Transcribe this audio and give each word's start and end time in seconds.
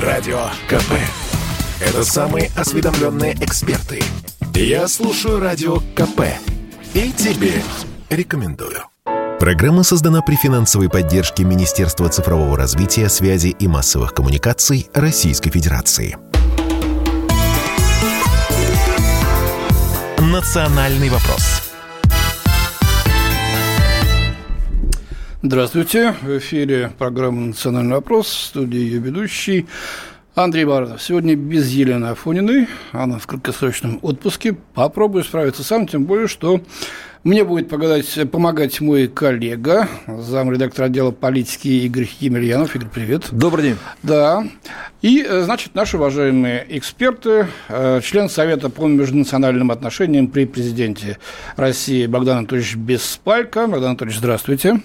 Радио 0.00 0.48
КП. 0.68 0.92
Это 1.80 2.04
самые 2.04 2.50
осведомленные 2.54 3.32
эксперты. 3.40 4.02
Я 4.52 4.88
слушаю 4.88 5.40
Радио 5.40 5.78
КП. 5.94 6.20
И 6.92 7.12
тебе 7.12 7.62
рекомендую. 8.10 8.82
Программа 9.40 9.84
создана 9.84 10.20
при 10.20 10.34
финансовой 10.34 10.90
поддержке 10.90 11.44
Министерства 11.44 12.10
цифрового 12.10 12.58
развития, 12.58 13.08
связи 13.08 13.56
и 13.58 13.68
массовых 13.68 14.12
коммуникаций 14.12 14.86
Российской 14.92 15.50
Федерации. 15.50 16.18
«Национальный 20.18 21.08
вопрос». 21.08 21.65
Здравствуйте. 25.46 26.12
В 26.22 26.38
эфире 26.38 26.90
программа 26.98 27.40
«Национальный 27.40 27.94
вопрос». 27.94 28.26
В 28.26 28.46
студии 28.46 28.80
ее 28.80 28.98
ведущий 28.98 29.66
Андрей 30.34 30.64
Баранов. 30.64 31.00
Сегодня 31.00 31.36
без 31.36 31.68
Елены 31.68 32.06
Афониной. 32.06 32.66
Она 32.90 33.20
в 33.20 33.28
краткосрочном 33.28 34.00
отпуске. 34.02 34.56
Попробую 34.74 35.22
справиться 35.22 35.62
сам, 35.62 35.86
тем 35.86 36.04
более, 36.04 36.26
что 36.26 36.60
мне 37.22 37.44
будет 37.44 37.68
помогать, 37.68 38.28
помогать 38.32 38.80
мой 38.80 39.06
коллега, 39.06 39.88
замредактор 40.08 40.86
отдела 40.86 41.12
политики 41.12 41.68
Игорь 41.68 42.08
Емельянов. 42.18 42.74
Игорь, 42.74 42.88
привет. 42.92 43.28
Добрый 43.30 43.66
день. 43.66 43.76
Да. 44.02 44.44
И, 45.00 45.24
э, 45.24 45.42
значит, 45.42 45.76
наши 45.76 45.96
уважаемые 45.96 46.66
эксперты, 46.70 47.46
э, 47.68 48.00
член 48.02 48.28
Совета 48.28 48.68
по 48.68 48.88
межнациональным 48.88 49.70
отношениям 49.70 50.26
при 50.26 50.44
президенте 50.44 51.18
России 51.54 52.06
Богдан 52.06 52.38
Анатольевич 52.38 52.74
Беспалько. 52.74 53.68
Богдан 53.68 53.90
Анатольевич, 53.90 54.18
здравствуйте. 54.18 54.80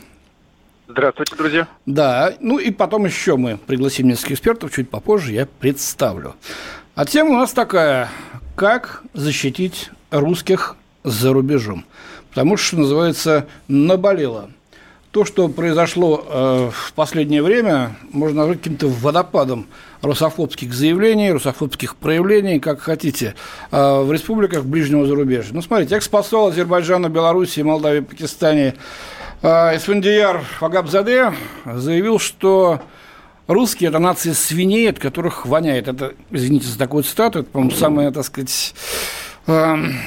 Здравствуйте, 0.91 1.35
друзья. 1.37 1.67
Да, 1.85 2.33
ну 2.41 2.59
и 2.59 2.69
потом 2.69 3.05
еще 3.05 3.37
мы 3.37 3.57
пригласим 3.57 4.09
нескольких 4.09 4.33
экспертов, 4.33 4.73
чуть 4.73 4.89
попозже 4.89 5.31
я 5.31 5.45
представлю. 5.45 6.35
А 6.95 7.05
тема 7.05 7.29
у 7.29 7.37
нас 7.37 7.53
такая, 7.53 8.09
как 8.55 9.01
защитить 9.13 9.89
русских 10.09 10.75
за 11.05 11.31
рубежом. 11.31 11.85
Потому 12.29 12.57
что, 12.57 12.79
называется, 12.79 13.47
наболело. 13.69 14.49
То, 15.11 15.25
что 15.25 15.49
произошло 15.49 16.25
э, 16.25 16.69
в 16.73 16.93
последнее 16.93 17.43
время, 17.43 17.97
можно 18.11 18.41
назвать 18.41 18.59
каким-то 18.59 18.87
водопадом 18.87 19.67
русофобских 20.01 20.73
заявлений, 20.73 21.31
русофобских 21.31 21.97
проявлений, 21.97 22.61
как 22.61 22.79
хотите, 22.79 23.35
э, 23.71 24.01
в 24.01 24.09
республиках 24.09 24.63
ближнего 24.63 25.05
зарубежья. 25.05 25.53
Ну, 25.53 25.61
смотрите, 25.61 25.95
экс-посол 25.95 26.47
Азербайджана, 26.47 27.09
Белоруссии, 27.09 27.59
Молдавии, 27.59 27.99
Пакистане 27.99 28.75
Эсфендияр 29.41 30.43
Фагабзаде 30.59 31.33
заявил, 31.65 32.17
что 32.19 32.79
русские– 33.47 33.89
это 33.89 33.99
нация 33.99 34.33
свиней, 34.33 34.89
от 34.91 34.99
которых 34.99 35.45
воняет. 35.45 35.89
Это, 35.89 36.13
извините 36.29 36.67
за 36.67 36.77
такую 36.77 37.03
цитату, 37.03 37.39
это, 37.39 37.49
по-моему, 37.49 37.75
самое, 37.75 38.11
так 38.11 38.23
сказать, 38.23 38.73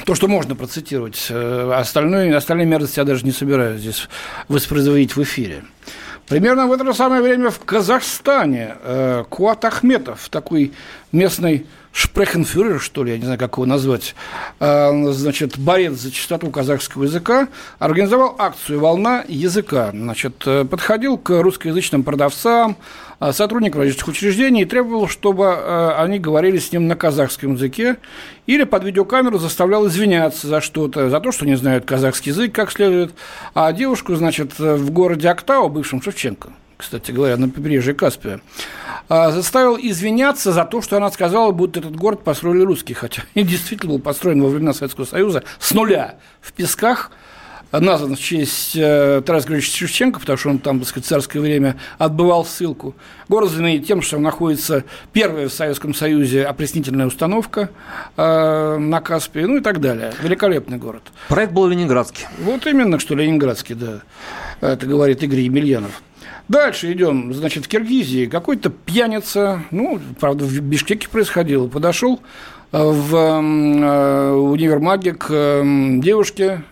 то, 0.04 0.14
что 0.14 0.28
можно 0.28 0.54
процитировать. 0.54 1.26
Э, 1.30 1.72
остальное, 1.74 2.36
остальные 2.36 2.66
мерзости 2.66 2.98
я 2.98 3.04
даже 3.04 3.24
не 3.24 3.32
собираюсь 3.32 3.80
здесь 3.80 4.08
воспроизводить 4.48 5.16
в 5.16 5.22
эфире. 5.22 5.64
Примерно 6.26 6.66
в 6.66 6.72
это 6.72 6.84
же 6.84 6.94
самое 6.94 7.22
время 7.22 7.50
в 7.50 7.58
Казахстане 7.60 8.76
э, 8.82 9.24
Куат 9.28 9.64
Ахметов, 9.64 10.28
такой 10.30 10.72
местный 11.12 11.66
шпрехенфюрер, 11.94 12.80
что 12.80 13.04
ли, 13.04 13.12
я 13.12 13.18
не 13.18 13.24
знаю, 13.24 13.38
как 13.38 13.52
его 13.54 13.66
назвать, 13.66 14.16
э, 14.58 15.12
значит, 15.12 15.56
борец 15.56 15.92
за 15.92 16.10
чистоту 16.10 16.50
казахского 16.50 17.04
языка, 17.04 17.46
организовал 17.78 18.34
акцию 18.36 18.80
«Волна 18.80 19.24
языка». 19.28 19.90
Значит, 19.92 20.42
э, 20.44 20.64
подходил 20.64 21.16
к 21.16 21.40
русскоязычным 21.40 22.02
продавцам, 22.02 22.76
э, 23.20 23.30
сотрудникам 23.32 23.82
различных 23.82 24.08
учреждений 24.08 24.62
и 24.62 24.64
требовал, 24.64 25.06
чтобы 25.06 25.94
они 25.96 26.18
говорили 26.18 26.58
с 26.58 26.72
ним 26.72 26.88
на 26.88 26.96
казахском 26.96 27.54
языке 27.54 27.96
или 28.46 28.64
под 28.64 28.82
видеокамеру 28.82 29.38
заставлял 29.38 29.86
извиняться 29.86 30.48
за 30.48 30.60
что-то, 30.60 31.08
за 31.08 31.20
то, 31.20 31.30
что 31.30 31.46
не 31.46 31.56
знают 31.56 31.84
казахский 31.84 32.32
язык 32.32 32.52
как 32.52 32.72
следует, 32.72 33.14
а 33.54 33.72
девушку, 33.72 34.16
значит, 34.16 34.58
в 34.58 34.90
городе 34.90 35.28
Актау, 35.28 35.68
бывшем 35.68 36.02
Шевченко, 36.02 36.50
кстати 36.84 37.10
говоря, 37.12 37.38
на 37.38 37.48
побережье 37.48 37.94
Каспия, 37.94 38.40
а, 39.08 39.30
заставил 39.30 39.78
извиняться 39.80 40.52
за 40.52 40.64
то, 40.64 40.82
что 40.82 40.98
она 40.98 41.10
сказала, 41.10 41.50
будто 41.50 41.80
этот 41.80 41.96
город 41.96 42.22
построили 42.22 42.62
русские, 42.62 42.94
хотя 42.94 43.22
и 43.34 43.42
действительно 43.42 43.92
был 43.92 43.98
построен 43.98 44.42
во 44.42 44.48
времена 44.48 44.74
Советского 44.74 45.06
Союза 45.06 45.44
с 45.58 45.72
нуля 45.72 46.16
в 46.42 46.52
песках, 46.52 47.10
назван 47.72 48.16
в 48.16 48.20
честь 48.20 48.76
э, 48.76 49.22
Тараса 49.24 49.46
Григорьевича 49.46 49.78
Шевченко, 49.78 50.20
потому 50.20 50.38
что 50.38 50.50
он 50.50 50.58
там, 50.58 50.78
так 50.78 50.88
сказать, 50.88 51.06
в 51.06 51.08
царское 51.08 51.40
время 51.40 51.76
отбывал 51.98 52.44
ссылку. 52.44 52.94
Город 53.28 53.50
знаменит 53.50 53.86
тем, 53.86 54.02
что 54.02 54.18
находится 54.18 54.84
первая 55.12 55.48
в 55.48 55.52
Советском 55.52 55.94
Союзе 55.94 56.44
опреснительная 56.44 57.06
установка 57.06 57.70
э, 58.16 58.76
на 58.78 59.00
Каспии, 59.00 59.40
ну 59.40 59.56
и 59.56 59.60
так 59.60 59.80
далее. 59.80 60.12
Великолепный 60.22 60.76
город. 60.76 61.02
Проект 61.28 61.52
был 61.52 61.66
ленинградский. 61.66 62.26
Вот 62.38 62.66
именно, 62.66 63.00
что 63.00 63.14
ленинградский, 63.14 63.74
да. 63.74 64.02
Это 64.60 64.86
говорит 64.86 65.22
Игорь 65.22 65.40
Емельянов. 65.40 66.02
Дальше 66.48 66.92
идем, 66.92 67.32
значит, 67.32 67.64
в 67.64 67.68
Киргизии 67.68 68.26
какой-то 68.26 68.68
пьяница, 68.68 69.62
ну, 69.70 69.98
правда, 70.20 70.44
в 70.44 70.60
Бишкеке 70.60 71.08
происходило, 71.08 71.68
подошел 71.68 72.20
э, 72.70 72.78
в 72.78 73.16
э, 73.16 74.30
универмаге 74.32 75.14
к 75.14 75.26
э, 75.30 75.62
девушке 76.00 76.62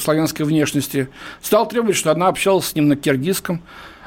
славянской 0.00 0.46
внешности, 0.46 1.08
стал 1.42 1.68
требовать, 1.68 1.96
что 1.96 2.10
она 2.12 2.28
общалась 2.28 2.68
с 2.68 2.74
ним 2.74 2.88
на 2.88 2.96
киргизском. 2.96 3.62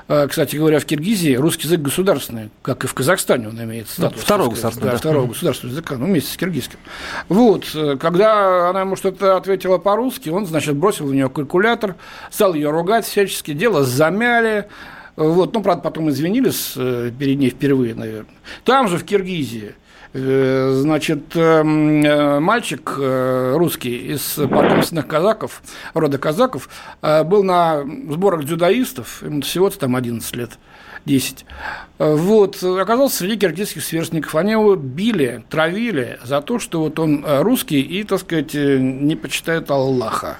Кстати 0.06 0.58
говоря, 0.58 0.80
в 0.80 0.86
Киргизии 0.86 1.34
русский 1.36 1.64
язык 1.64 1.80
государственный, 1.80 2.50
как 2.62 2.84
и 2.84 2.88
в 2.88 2.94
Казахстане 2.94 3.48
он 3.48 3.64
имеет 3.64 3.86
ну, 3.98 4.10
статус. 4.10 4.22
Второго 4.22 4.50
государственного. 4.50 4.92
Да, 4.92 4.98
второго 4.98 5.28
государственного 5.28 5.74
языка, 5.74 5.96
ну, 5.98 6.06
вместе 6.08 6.34
с 6.34 6.36
киргизским. 6.36 6.78
Вот, 7.30 7.66
когда 8.02 8.70
она 8.70 8.82
ему 8.82 8.98
что-то 8.98 9.38
ответила 9.38 9.78
по-русски, 9.78 10.28
он, 10.28 10.46
значит, 10.46 10.76
бросил 10.76 11.06
в 11.06 11.14
нее 11.14 11.30
калькулятор, 11.30 11.96
стал 12.32 12.54
ее 12.54 12.70
ругать 12.70 13.06
всячески, 13.06 13.54
дело 13.54 13.86
замяли, 13.86 14.68
вот, 15.16 15.54
ну, 15.54 15.62
правда, 15.62 15.84
потом 15.84 16.10
извинились 16.10 16.74
э, 16.76 17.12
перед 17.18 17.38
ней 17.38 17.50
впервые, 17.50 17.94
наверное. 17.94 18.34
Там 18.64 18.88
же, 18.88 18.98
в 18.98 19.04
Киргизии, 19.04 19.76
э, 20.14 20.72
значит, 20.76 21.36
эм, 21.36 22.04
э, 22.04 22.40
мальчик 22.40 22.94
русский 22.98 24.14
из 24.14 24.22
потомственных 24.22 25.08
казаков, 25.08 25.62
рода 25.94 26.18
казаков, 26.18 26.68
был 27.02 27.44
на 27.44 27.84
сборах 28.10 28.46
дзюдоистов, 28.46 29.22
ему 29.24 29.42
всего-то 29.42 29.80
там 29.80 29.96
11 29.96 30.36
лет. 30.36 30.52
10. 31.06 31.46
Вот, 32.00 32.64
оказался 32.64 33.18
среди 33.18 33.38
киргизских 33.38 33.84
сверстников. 33.84 34.36
Они 34.36 34.52
его 34.52 34.76
били, 34.76 35.44
травили 35.50 36.20
за 36.24 36.42
то, 36.42 36.60
что 36.60 36.82
вот 36.82 37.00
он 37.00 37.24
русский 37.26 37.82
и, 37.82 38.04
так 38.04 38.20
сказать, 38.20 38.54
не 38.54 39.16
почитает 39.16 39.70
Аллаха. 39.72 40.38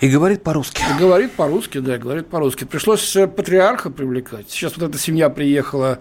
И 0.00 0.08
говорит 0.08 0.42
по-русски. 0.42 0.82
И 0.94 0.98
говорит 0.98 1.32
по-русски, 1.32 1.78
да, 1.78 1.98
говорит 1.98 2.28
по-русски. 2.28 2.64
Пришлось 2.64 3.16
патриарха 3.36 3.90
привлекать. 3.90 4.50
Сейчас 4.50 4.76
вот 4.76 4.88
эта 4.88 4.98
семья 4.98 5.30
приехала 5.30 5.84
Э, 5.84 5.98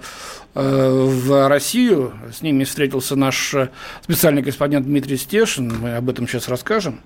в 0.54 1.48
Россию. 1.48 2.14
С 2.32 2.42
ними 2.42 2.64
встретился 2.64 3.16
наш 3.16 3.54
э, 3.54 3.70
специальный 4.02 4.42
корреспондент 4.42 4.86
Дмитрий 4.86 5.18
Стешин. 5.18 5.74
Мы 5.82 5.96
об 5.96 6.10
этом 6.10 6.28
сейчас 6.28 6.48
расскажем. 6.48 7.00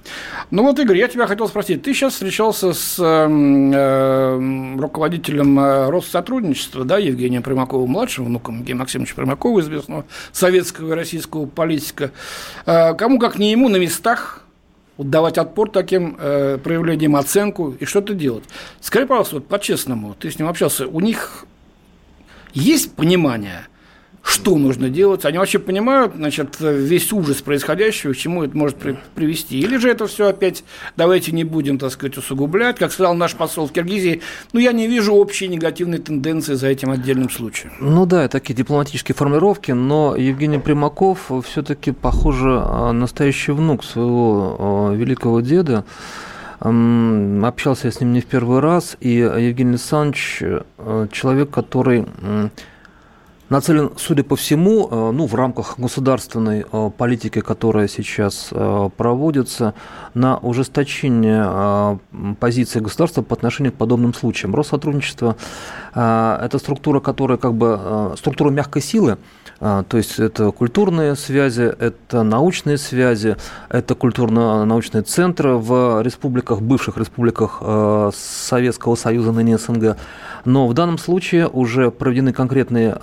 Ну 0.51 0.63
вот, 0.63 0.77
Игорь, 0.79 0.97
я 0.97 1.07
тебя 1.07 1.27
хотел 1.27 1.47
спросить. 1.47 1.81
Ты 1.81 1.93
сейчас 1.93 2.13
встречался 2.13 2.73
с 2.73 2.97
э, 2.99 4.77
руководителем 4.79 5.59
Россотрудничества, 5.89 6.83
да, 6.83 6.97
Евгением 6.97 7.43
Примаковым 7.43 7.91
младшим, 7.91 8.25
внуком 8.25 8.59
Евгения 8.59 8.79
Максимовича 8.79 9.15
Примакова, 9.15 9.61
известного 9.61 10.05
советского 10.31 10.93
и 10.93 10.95
российского 10.95 11.45
политика. 11.45 12.11
Кому, 12.65 13.19
как 13.19 13.37
не 13.39 13.51
ему, 13.51 13.69
на 13.69 13.77
местах 13.77 14.43
давать 14.97 15.37
отпор 15.37 15.69
таким 15.69 16.17
э, 16.19 16.57
проявлениям, 16.57 17.15
оценку 17.15 17.75
и 17.79 17.85
что-то 17.85 18.13
делать. 18.13 18.43
Скажи, 18.81 19.05
пожалуйста, 19.05 19.35
вот 19.35 19.47
по-честному, 19.47 20.15
ты 20.15 20.31
с 20.31 20.39
ним 20.39 20.47
общался, 20.47 20.87
у 20.87 20.99
них 20.99 21.45
есть 22.57 22.93
понимание, 22.93 23.67
что 24.23 24.57
нужно 24.57 24.89
делать? 24.89 25.23
Они 25.23 25.37
вообще 25.37 25.57
понимают, 25.57 26.13
значит, 26.15 26.57
весь 26.59 27.13
ужас 27.13 27.37
происходящего, 27.41 28.11
к 28.11 28.17
чему 28.17 28.43
это 28.43 28.57
может 28.57 28.75
при 28.75 28.97
привести? 29.15 29.57
Или 29.57 29.77
же 29.77 29.89
это 29.89 30.05
все 30.05 30.27
опять, 30.27 30.65
давайте 30.97 31.31
не 31.31 31.45
будем, 31.45 31.79
так 31.79 31.91
сказать, 31.91 32.17
усугублять, 32.17 32.77
как 32.77 32.91
сказал 32.91 33.15
наш 33.15 33.35
посол 33.35 33.67
в 33.67 33.71
Киргизии, 33.71 34.21
ну, 34.51 34.59
я 34.59 34.73
не 34.73 34.87
вижу 34.87 35.13
общей 35.13 35.47
негативной 35.47 35.99
тенденции 35.99 36.55
за 36.55 36.67
этим 36.67 36.91
отдельным 36.91 37.29
случаем. 37.29 37.71
Ну 37.79 38.05
да, 38.05 38.27
такие 38.27 38.53
дипломатические 38.53 39.15
формулировки, 39.15 39.71
но 39.71 40.15
Евгений 40.17 40.59
Примаков 40.59 41.31
все-таки, 41.45 41.91
похоже, 41.91 42.49
настоящий 42.91 43.53
внук 43.53 43.85
своего 43.85 44.91
великого 44.93 45.39
деда, 45.39 45.85
Общался 46.59 47.87
я 47.87 47.91
с 47.91 48.01
ним 48.01 48.13
не 48.13 48.21
в 48.21 48.25
первый 48.25 48.61
раз, 48.61 48.97
и 48.99 49.11
Евгений 49.11 49.71
Александрович 49.71 50.39
э, 50.41 51.07
человек, 51.11 51.51
который 51.51 52.07
нацелен, 53.49 53.91
судя 53.95 54.23
по 54.23 54.35
всему, 54.35 54.87
э, 54.89 55.11
ну, 55.11 55.27
в 55.27 55.35
рамках 55.35 55.77
государственной 55.77 56.65
э, 56.69 56.91
политики, 56.97 57.41
которая 57.41 57.87
сейчас 57.87 58.49
проводится, 58.97 59.75
на 60.15 60.37
ужесточение 60.37 61.99
позиции 62.39 62.79
государства 62.79 63.21
по 63.21 63.35
отношению 63.35 63.71
к 63.71 63.75
подобным 63.75 64.15
случаям. 64.15 64.55
Россотрудничество– 64.55 65.37
это 65.93 66.57
структура, 66.57 66.99
которая 66.99 67.37
как 67.37 67.53
бы 67.53 68.15
структура 68.17 68.49
мягкой 68.49 68.81
силы, 68.81 69.19
то 69.59 69.85
есть 69.93 70.19
это 70.19 70.51
культурные 70.51 71.15
связи, 71.15 71.63
это 71.63 72.23
научные 72.23 72.77
связи, 72.77 73.37
это 73.69 73.95
культурно-научные 73.95 75.03
центры 75.03 75.55
в 75.55 76.01
республиках, 76.01 76.61
бывших 76.61 76.97
республиках 76.97 77.61
Советского 78.13 78.95
Союза, 78.95 79.31
ныне 79.31 79.57
СНГ. 79.57 79.97
Но 80.45 80.67
в 80.67 80.73
данном 80.73 80.97
случае 80.97 81.47
уже 81.47 81.89
проведены 81.91 82.33
конкретные 82.33 82.95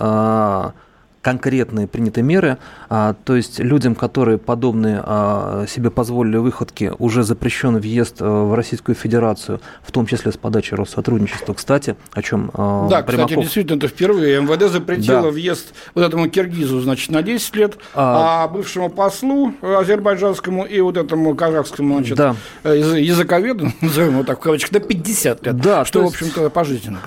конкретные 1.25 1.87
приняты 1.87 2.21
меры, 2.21 2.59
а, 2.87 3.15
то 3.23 3.35
есть 3.35 3.57
людям, 3.57 3.95
которые 3.95 4.37
подобные 4.37 5.01
а, 5.03 5.65
себе 5.67 5.89
позволили 5.89 6.37
выходки, 6.37 6.91
уже 6.99 7.23
запрещен 7.23 7.77
въезд 7.77 8.17
э, 8.21 8.25
в 8.25 8.53
Российскую 8.53 8.93
Федерацию, 8.93 9.59
в 9.81 9.91
том 9.91 10.05
числе 10.05 10.31
с 10.31 10.37
подачи 10.37 10.75
Россотрудничества. 10.75 11.55
Кстати, 11.55 11.95
о 12.13 12.21
чем 12.21 12.51
а, 12.53 12.87
Да, 12.89 13.01
Примаков... 13.01 13.29
кстати, 13.29 13.43
действительно, 13.43 13.77
это 13.77 13.87
впервые 13.87 14.39
МВД 14.39 14.71
запретило 14.71 15.23
да. 15.23 15.29
въезд 15.29 15.73
вот 15.95 16.03
этому 16.03 16.29
киргизу, 16.29 16.79
значит, 16.81 17.09
на 17.09 17.23
10 17.23 17.55
лет, 17.55 17.77
а, 17.95 18.43
а 18.43 18.47
бывшему 18.47 18.91
послу 18.91 19.51
азербайджанскому 19.63 20.63
и 20.65 20.79
вот 20.79 20.95
этому 20.95 21.33
казахскому, 21.33 21.95
значит, 21.95 22.17
да. 22.17 22.35
Э, 22.63 22.77
языковеду, 22.77 23.71
назовем 23.81 24.11
его 24.11 24.23
так 24.23 24.37
в 24.37 24.41
кавычках, 24.43 24.73
на 24.73 24.79
50 24.79 25.43
лет, 25.43 25.57
да, 25.57 25.85
что, 25.85 26.03
в 26.03 26.07
общем-то, 26.09 26.51
пожизненно. 26.51 26.99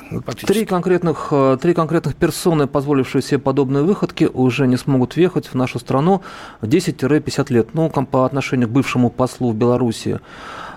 Три 0.45 0.65
конкретных, 0.65 1.29
э, 1.31 1.57
три 1.63 1.73
конкретных 1.73 2.17
персоны, 2.17 2.67
позволившие 2.67 3.23
себе 3.23 3.39
подобные 3.39 3.85
выходы, 3.85 4.08
выходки 4.09 4.31
уже 4.33 4.67
не 4.67 4.77
смогут 4.77 5.17
въехать 5.17 5.47
в 5.47 5.55
нашу 5.55 5.79
страну 5.79 6.23
10-50 6.63 7.53
лет. 7.53 7.75
Ну, 7.75 7.91
по 7.91 8.25
отношению 8.25 8.69
к 8.69 8.73
бывшему 8.73 9.11
послу 9.11 9.51
в 9.51 9.55
Беларуси 9.55 10.21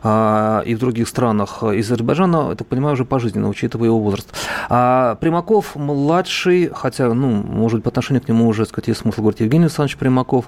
а, 0.03 0.63
и 0.65 0.75
в 0.75 0.79
других 0.79 1.07
странах 1.07 1.63
из 1.63 1.91
Азербайджана, 1.91 2.49
я 2.49 2.55
так 2.55 2.67
понимаю, 2.67 2.93
уже 2.93 3.05
пожизненно, 3.05 3.49
учитывая 3.49 3.87
его 3.87 3.99
возраст. 3.99 4.27
А 4.69 5.15
Примаков 5.15 5.75
младший, 5.75 6.71
хотя, 6.73 7.13
ну, 7.13 7.29
может 7.29 7.77
быть, 7.77 7.83
по 7.83 7.89
отношению 7.89 8.23
к 8.23 8.27
нему 8.27 8.47
уже, 8.47 8.65
сказать, 8.65 8.87
есть 8.87 9.01
смысл 9.01 9.21
говорить 9.21 9.41
Евгений 9.41 9.65
Александрович 9.65 9.97
Примаков, 9.97 10.45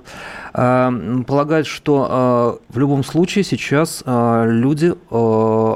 а, 0.53 0.91
полагает, 1.27 1.67
что 1.67 2.07
а, 2.09 2.57
в 2.69 2.79
любом 2.79 3.03
случае 3.03 3.43
сейчас 3.43 4.03
люди 4.05 4.93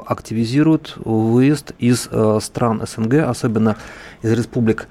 активизируют 0.07 0.97
выезд 0.97 1.73
из 1.79 2.09
стран 2.41 2.81
СНГ, 2.87 3.13
особенно 3.29 3.75
из 4.23 4.31
республик 4.31 4.87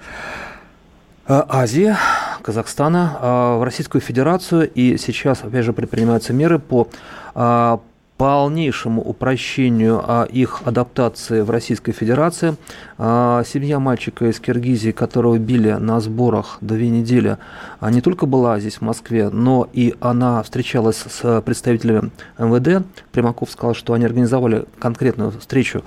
Азии, 1.28 1.96
Казахстана 2.42 3.18
э, 3.20 3.56
в 3.58 3.64
Российскую 3.64 4.00
Федерацию. 4.00 4.70
И 4.72 4.96
сейчас, 4.96 5.42
опять 5.42 5.64
же, 5.64 5.72
предпринимаются 5.72 6.32
меры 6.32 6.60
по 6.60 6.88
э, 7.34 7.78
полнейшему 8.16 9.02
упрощению 9.02 10.02
их 10.30 10.62
адаптации 10.64 11.42
в 11.42 11.50
Российской 11.50 11.92
Федерации. 11.92 12.56
Семья 12.96 13.78
мальчика 13.78 14.24
из 14.24 14.40
Киргизии, 14.40 14.90
которого 14.90 15.36
били 15.36 15.72
на 15.72 16.00
сборах 16.00 16.56
две 16.62 16.88
недели, 16.88 17.36
не 17.82 18.00
только 18.00 18.24
была 18.24 18.58
здесь, 18.58 18.76
в 18.76 18.80
Москве, 18.80 19.28
но 19.28 19.68
и 19.70 19.94
она 20.00 20.42
встречалась 20.42 20.96
с 20.96 21.42
представителями 21.42 22.10
МВД. 22.38 22.86
Примаков 23.12 23.50
сказал, 23.50 23.74
что 23.74 23.92
они 23.92 24.06
организовали 24.06 24.64
конкретную 24.78 25.32
встречу 25.32 25.84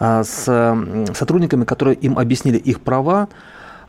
с 0.00 0.44
сотрудниками, 1.12 1.64
которые 1.64 1.96
им 1.96 2.18
объяснили 2.18 2.56
их 2.56 2.80
права, 2.80 3.28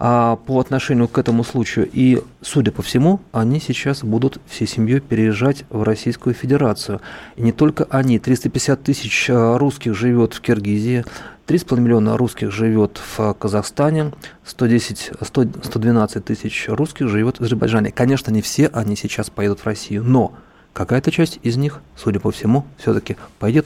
а, 0.01 0.37
по 0.37 0.59
отношению 0.59 1.09
к 1.09 1.17
этому 1.17 1.43
случаю. 1.43 1.89
И, 1.91 2.21
судя 2.41 2.71
по 2.71 2.81
всему, 2.81 3.19
они 3.33 3.59
сейчас 3.59 4.01
будут 4.03 4.39
всей 4.47 4.65
семьей 4.65 5.01
переезжать 5.01 5.65
в 5.69 5.83
Российскую 5.83 6.33
Федерацию. 6.33 7.01
И 7.35 7.41
не 7.41 7.51
только 7.51 7.85
они. 7.89 8.17
350 8.17 8.81
тысяч 8.81 9.29
а, 9.29 9.57
русских 9.57 9.95
живет 9.95 10.33
в 10.33 10.41
Киргизии, 10.41 11.03
3,5 11.47 11.79
миллиона 11.81 12.15
русских 12.15 12.51
живет 12.51 13.01
в 13.17 13.33
Казахстане, 13.33 14.13
110, 14.45 15.11
100, 15.21 15.41
112 15.63 16.23
тысяч 16.23 16.65
русских 16.69 17.09
живет 17.09 17.39
в 17.39 17.43
Азербайджане. 17.43 17.91
Конечно, 17.91 18.31
не 18.31 18.41
все 18.41 18.67
они 18.67 18.95
сейчас 18.95 19.29
поедут 19.29 19.59
в 19.59 19.65
Россию, 19.65 20.03
но 20.05 20.33
какая-то 20.73 21.11
часть 21.11 21.39
из 21.43 21.57
них, 21.57 21.81
судя 21.97 22.19
по 22.19 22.31
всему, 22.31 22.65
все-таки 22.77 23.17
пойдет 23.39 23.65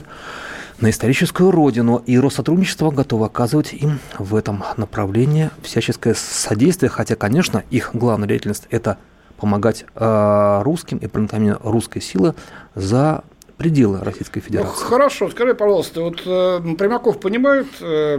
на 0.84 0.90
историческую 0.90 1.50
родину, 1.50 2.02
и 2.04 2.18
Россотрудничество 2.18 2.90
готово 2.90 3.26
оказывать 3.26 3.72
им 3.72 4.00
в 4.18 4.36
этом 4.36 4.62
направлении 4.76 5.48
всяческое 5.62 6.12
содействие, 6.12 6.90
хотя, 6.90 7.16
конечно, 7.16 7.64
их 7.70 7.92
главная 7.94 8.28
деятельность– 8.28 8.64
это 8.70 8.98
помогать 9.38 9.86
э, 9.94 10.60
русским 10.62 10.98
и 10.98 11.06
проникновение 11.06 11.56
русской 11.62 12.00
силы 12.00 12.34
за 12.74 13.24
пределы 13.56 14.00
Российской 14.00 14.40
ну, 14.40 14.44
Федерации. 14.44 14.82
Ну, 14.82 14.86
хорошо, 14.86 15.30
скажи, 15.30 15.54
пожалуйста, 15.54 16.02
вот 16.02 16.20
э, 16.26 16.60
Примаков 16.76 17.18
понимает, 17.18 17.68
э, 17.80 18.18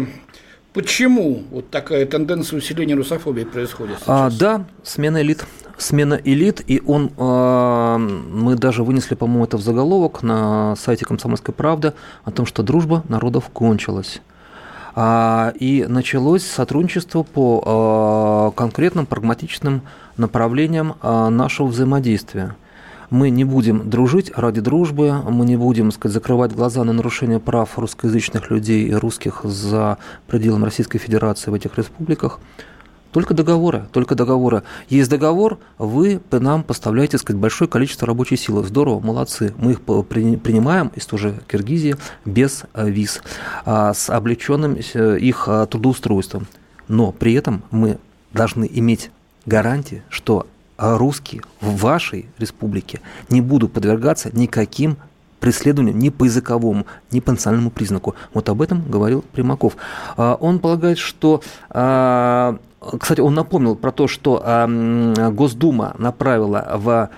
почему 0.73 1.43
вот 1.51 1.69
такая 1.69 2.07
тенденция 2.07 2.57
усиления 2.57 2.95
русофобии 2.95 3.43
происходит 3.43 3.97
сейчас? 3.97 4.07
А, 4.07 4.31
да, 4.31 4.65
смена 4.81 5.21
элит 5.21 5.45
смена 5.77 6.19
элит, 6.23 6.61
и 6.67 6.81
он, 6.85 7.11
а, 7.17 7.97
мы 7.97 8.55
даже 8.55 8.83
вынесли, 8.83 9.15
по-моему, 9.15 9.45
это 9.45 9.57
в 9.57 9.61
заголовок 9.61 10.23
на 10.23 10.75
сайте 10.75 11.05
«Комсомольской 11.05 11.53
правды» 11.53 11.93
о 12.23 12.31
том, 12.31 12.45
что 12.45 12.63
дружба 12.63 13.03
народов 13.09 13.49
кончилась. 13.51 14.21
А, 14.95 15.53
и 15.59 15.85
началось 15.87 16.45
сотрудничество 16.45 17.23
по 17.23 17.63
а, 17.65 18.51
конкретным 18.51 19.05
прагматичным 19.05 19.81
направлениям 20.17 20.95
нашего 21.03 21.67
взаимодействия. 21.67 22.55
Мы 23.09 23.29
не 23.29 23.43
будем 23.43 23.89
дружить 23.89 24.31
ради 24.35 24.61
дружбы, 24.61 25.21
мы 25.29 25.45
не 25.45 25.57
будем 25.57 25.91
сказать, 25.91 26.13
закрывать 26.13 26.53
глаза 26.53 26.83
на 26.83 26.93
нарушение 26.93 27.39
прав 27.39 27.77
русскоязычных 27.77 28.49
людей 28.49 28.87
и 28.87 28.93
русских 28.93 29.41
за 29.43 29.97
пределами 30.27 30.65
Российской 30.65 30.97
Федерации 30.97 31.51
в 31.51 31.53
этих 31.53 31.77
республиках. 31.77 32.39
Только 33.15 33.33
договоры, 33.33 33.85
только 33.93 34.13
договоры. 34.13 34.63
Есть 34.89 35.09
договор, 35.09 35.57
вы 35.77 36.19
нам 36.31 36.63
поставляете, 36.63 37.17
сказать, 37.17 37.39
большое 37.39 37.69
количество 37.69 38.05
рабочей 38.05 38.35
силы. 38.35 38.65
Здорово, 38.65 38.99
молодцы. 38.99 39.53
Мы 39.57 39.71
их 39.71 39.81
принимаем 39.83 40.91
из 40.95 41.05
той 41.05 41.19
же 41.19 41.39
Киргизии 41.47 41.95
без 42.25 42.65
э, 42.73 42.89
виз, 42.89 43.21
а, 43.63 43.93
с 43.93 44.09
облегченным 44.09 44.75
э, 44.75 45.17
их 45.17 45.45
э, 45.47 45.65
трудоустройством. 45.71 46.47
Но 46.89 47.13
при 47.13 47.35
этом 47.35 47.63
мы 47.71 47.99
должны 48.33 48.69
иметь 48.69 49.11
гарантии, 49.45 50.03
что 50.09 50.45
русские 50.77 51.41
в 51.61 51.77
вашей 51.77 52.25
республике 52.37 52.99
не 53.29 53.39
будут 53.39 53.71
подвергаться 53.71 54.29
никаким 54.33 54.97
преследованию 55.39 55.95
ни 55.95 56.09
по 56.09 56.23
языковому, 56.25 56.85
ни 57.11 57.19
по 57.19 57.31
национальному 57.31 57.69
признаку. 57.69 58.15
Вот 58.33 58.49
об 58.49 58.61
этом 58.61 58.83
говорил 58.89 59.23
Примаков. 59.31 59.77
А, 60.17 60.35
он 60.39 60.59
полагает, 60.59 60.97
что 60.97 61.41
а, 61.69 62.57
кстати, 62.99 63.21
он 63.21 63.33
напомнил 63.33 63.75
про 63.75 63.91
то, 63.91 64.07
что 64.07 64.67
Госдума 65.31 65.95
направила 65.97 66.71
в 66.75 67.09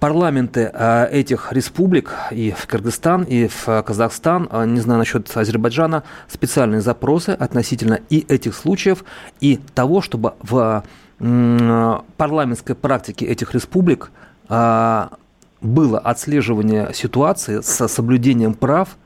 парламенты 0.00 0.70
этих 1.10 1.52
республик, 1.52 2.12
и 2.30 2.50
в 2.50 2.66
Кыргызстан, 2.66 3.22
и 3.22 3.48
в 3.48 3.82
Казахстан, 3.82 4.50
не 4.66 4.80
знаю 4.80 4.98
насчет 4.98 5.34
Азербайджана, 5.34 6.02
специальные 6.28 6.82
запросы 6.82 7.30
относительно 7.30 8.00
и 8.10 8.26
этих 8.28 8.54
случаев, 8.54 9.04
и 9.40 9.58
того, 9.74 10.02
чтобы 10.02 10.34
в 10.42 10.84
парламентской 11.18 12.74
практике 12.74 13.24
этих 13.24 13.54
республик 13.54 14.10
было 14.48 15.98
отслеживание 15.98 16.90
ситуации 16.92 17.60
с 17.62 17.88
соблюдением 17.88 18.52
прав 18.52 18.98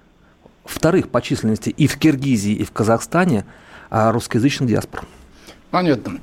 вторых 0.65 1.11
по 1.11 1.23
численности 1.23 1.71
и 1.71 1.87
в 1.87 1.97
Киргизии, 1.97 2.55
и 2.55 2.65
в 2.65 2.73
Казахстане 2.73 3.45
русскоязычных 3.91 4.69
диаспор. 4.69 5.05
Понятно. 5.71 6.21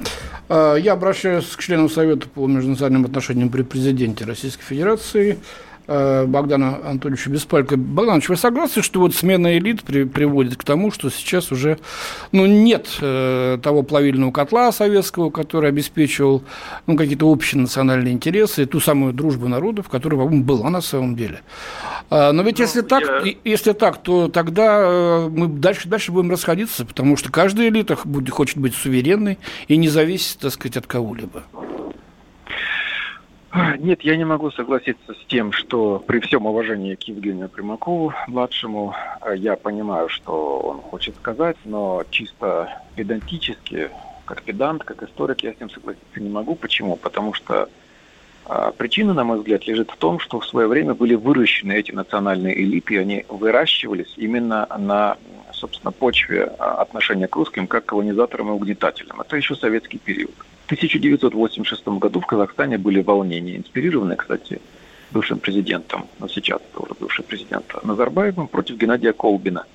А, 0.50 0.76
я 0.76 0.94
обращаюсь 0.94 1.46
к 1.46 1.60
членам 1.60 1.90
Совета 1.90 2.28
по 2.28 2.48
межнациональным 2.48 3.06
отношениям 3.06 3.50
при 3.50 3.62
президенте 3.64 4.26
Российской 4.26 4.64
Федерации 4.64 5.40
Богдана 5.88 6.80
Анатольевича 6.84 7.30
Беспалько. 7.30 7.78
Богдан 7.78 8.22
вы 8.28 8.36
согласны, 8.38 8.82
что 8.82 9.00
вот 9.00 9.14
смена 9.14 9.58
элит 9.58 9.84
при, 9.84 10.04
приводит 10.04 10.58
к 10.58 10.64
тому, 10.64 10.92
что 10.92 11.10
сейчас 11.10 11.52
уже 11.52 11.78
ну, 12.32 12.46
нет 12.46 12.88
э, 13.02 13.58
того 13.62 13.84
плавильного 13.84 14.32
котла 14.32 14.72
советского, 14.72 15.30
который 15.30 15.70
обеспечивал 15.70 16.44
ну, 16.88 16.96
какие-то 16.96 17.28
общие 17.28 17.62
национальные 17.62 18.14
интересы, 18.14 18.66
ту 18.66 18.80
самую 18.80 19.14
дружбу 19.14 19.48
народов, 19.48 19.90
которая, 19.90 20.20
по-моему, 20.20 20.44
была 20.44 20.70
на 20.70 20.82
самом 20.82 21.16
деле. 21.16 21.42
А, 22.10 22.32
но 22.32 22.44
ведь 22.44 22.60
если 22.60 22.82
ну, 22.82 22.88
так, 22.88 23.04
я... 23.26 23.34
если 23.44 23.74
так, 23.74 24.02
то 24.02 24.28
тогда 24.28 24.82
э, 24.82 25.30
мы 25.30 25.48
дальше, 25.48 25.88
дальше 25.88 26.12
будем 26.12 26.32
расходиться, 26.32 26.86
потому 26.86 27.18
что 27.18 27.32
каждая 27.32 27.70
элита 27.70 27.96
хочет 27.96 28.58
быть 28.58 28.76
суверенной 28.76 29.38
и 29.68 29.78
не 29.78 29.90
зависит, 29.90 30.40
так 30.40 30.52
сказать, 30.52 30.78
от 30.78 30.88
кого-либо. 30.88 31.44
Нет, 33.80 34.02
я 34.02 34.18
не 34.18 34.26
могу 34.26 34.52
согласиться 34.52 35.14
с 35.14 35.26
тем, 35.28 35.52
что 35.52 36.04
при 36.06 36.20
всем 36.20 36.46
уважении 36.46 36.96
к 36.96 37.04
Евгению 37.04 37.48
Примакову, 37.48 38.14
младшему, 38.28 38.94
э, 39.22 39.36
я 39.38 39.56
понимаю, 39.56 40.10
что 40.10 40.60
он 40.60 40.82
хочет 40.82 41.16
сказать, 41.16 41.56
но 41.64 42.04
чисто 42.10 42.82
педантически 42.96 43.90
как 44.26 44.42
педант, 44.42 44.84
как 44.84 45.04
историк 45.04 45.42
я 45.42 45.54
с 45.54 45.60
ним 45.60 45.70
согласиться 45.70 46.20
не 46.20 46.30
могу. 46.30 46.56
Почему? 46.56 46.96
Потому 46.98 47.34
что 47.34 47.70
а, 48.46 48.72
причина, 48.72 49.14
на 49.14 49.24
мой 49.24 49.38
взгляд, 49.38 49.66
лежит 49.68 49.90
в 49.92 49.98
том, 49.98 50.20
что 50.20 50.40
в 50.40 50.46
свое 50.46 50.68
время 50.68 50.94
были 50.94 51.16
выращены 51.16 51.74
эти 51.74 51.92
национальные 51.92 52.60
элиты, 52.62 52.96
и 52.96 52.98
они 52.98 53.26
выращивались 53.30 54.14
именно 54.18 54.68
на, 54.78 55.18
собственно, 55.52 55.92
почве 55.92 56.52
а, 56.60 56.82
отношения 56.82 57.28
к 57.28 57.36
русским 57.36 57.68
как 57.68 57.86
колонизаторам 57.86 58.50
и 58.50 58.52
угнетателям. 58.52 59.22
Это 59.22 59.38
еще 59.38 59.56
советский 59.56 59.98
период. 59.98 60.36
В 60.66 60.74
1986 60.74 61.88
году 61.88 62.20
в 62.20 62.26
Казахстане 62.26 62.80
были 62.80 63.02
волнения, 63.02 63.58
инспирированные, 63.58 64.18
кстати, 64.18 64.60
бывшим 65.12 65.38
президентом, 65.38 66.08
но 66.20 66.28
сейчас 66.28 66.60
уже 66.76 66.94
бывший 67.00 67.24
президент 67.24 67.66
Назарбаевым, 67.84 68.48
против 68.48 68.78
Геннадия 68.78 69.14
Колбина, 69.14 69.66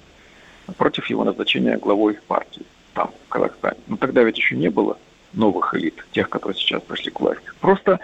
против 0.76 1.06
его 1.06 1.22
назначения 1.22 1.76
главой 1.76 2.14
партии 2.26 2.64
там, 2.94 3.12
в 3.26 3.28
Казахстане. 3.28 3.78
Но 3.86 3.96
тогда 3.98 4.24
ведь 4.24 4.38
еще 4.38 4.56
не 4.56 4.68
было 4.68 4.98
новых 5.32 5.74
элит, 5.74 6.04
тех, 6.10 6.28
которые 6.28 6.58
сейчас 6.58 6.82
пришли 6.82 7.12
к 7.12 7.20
власти. 7.20 7.44
Просто 7.60 8.00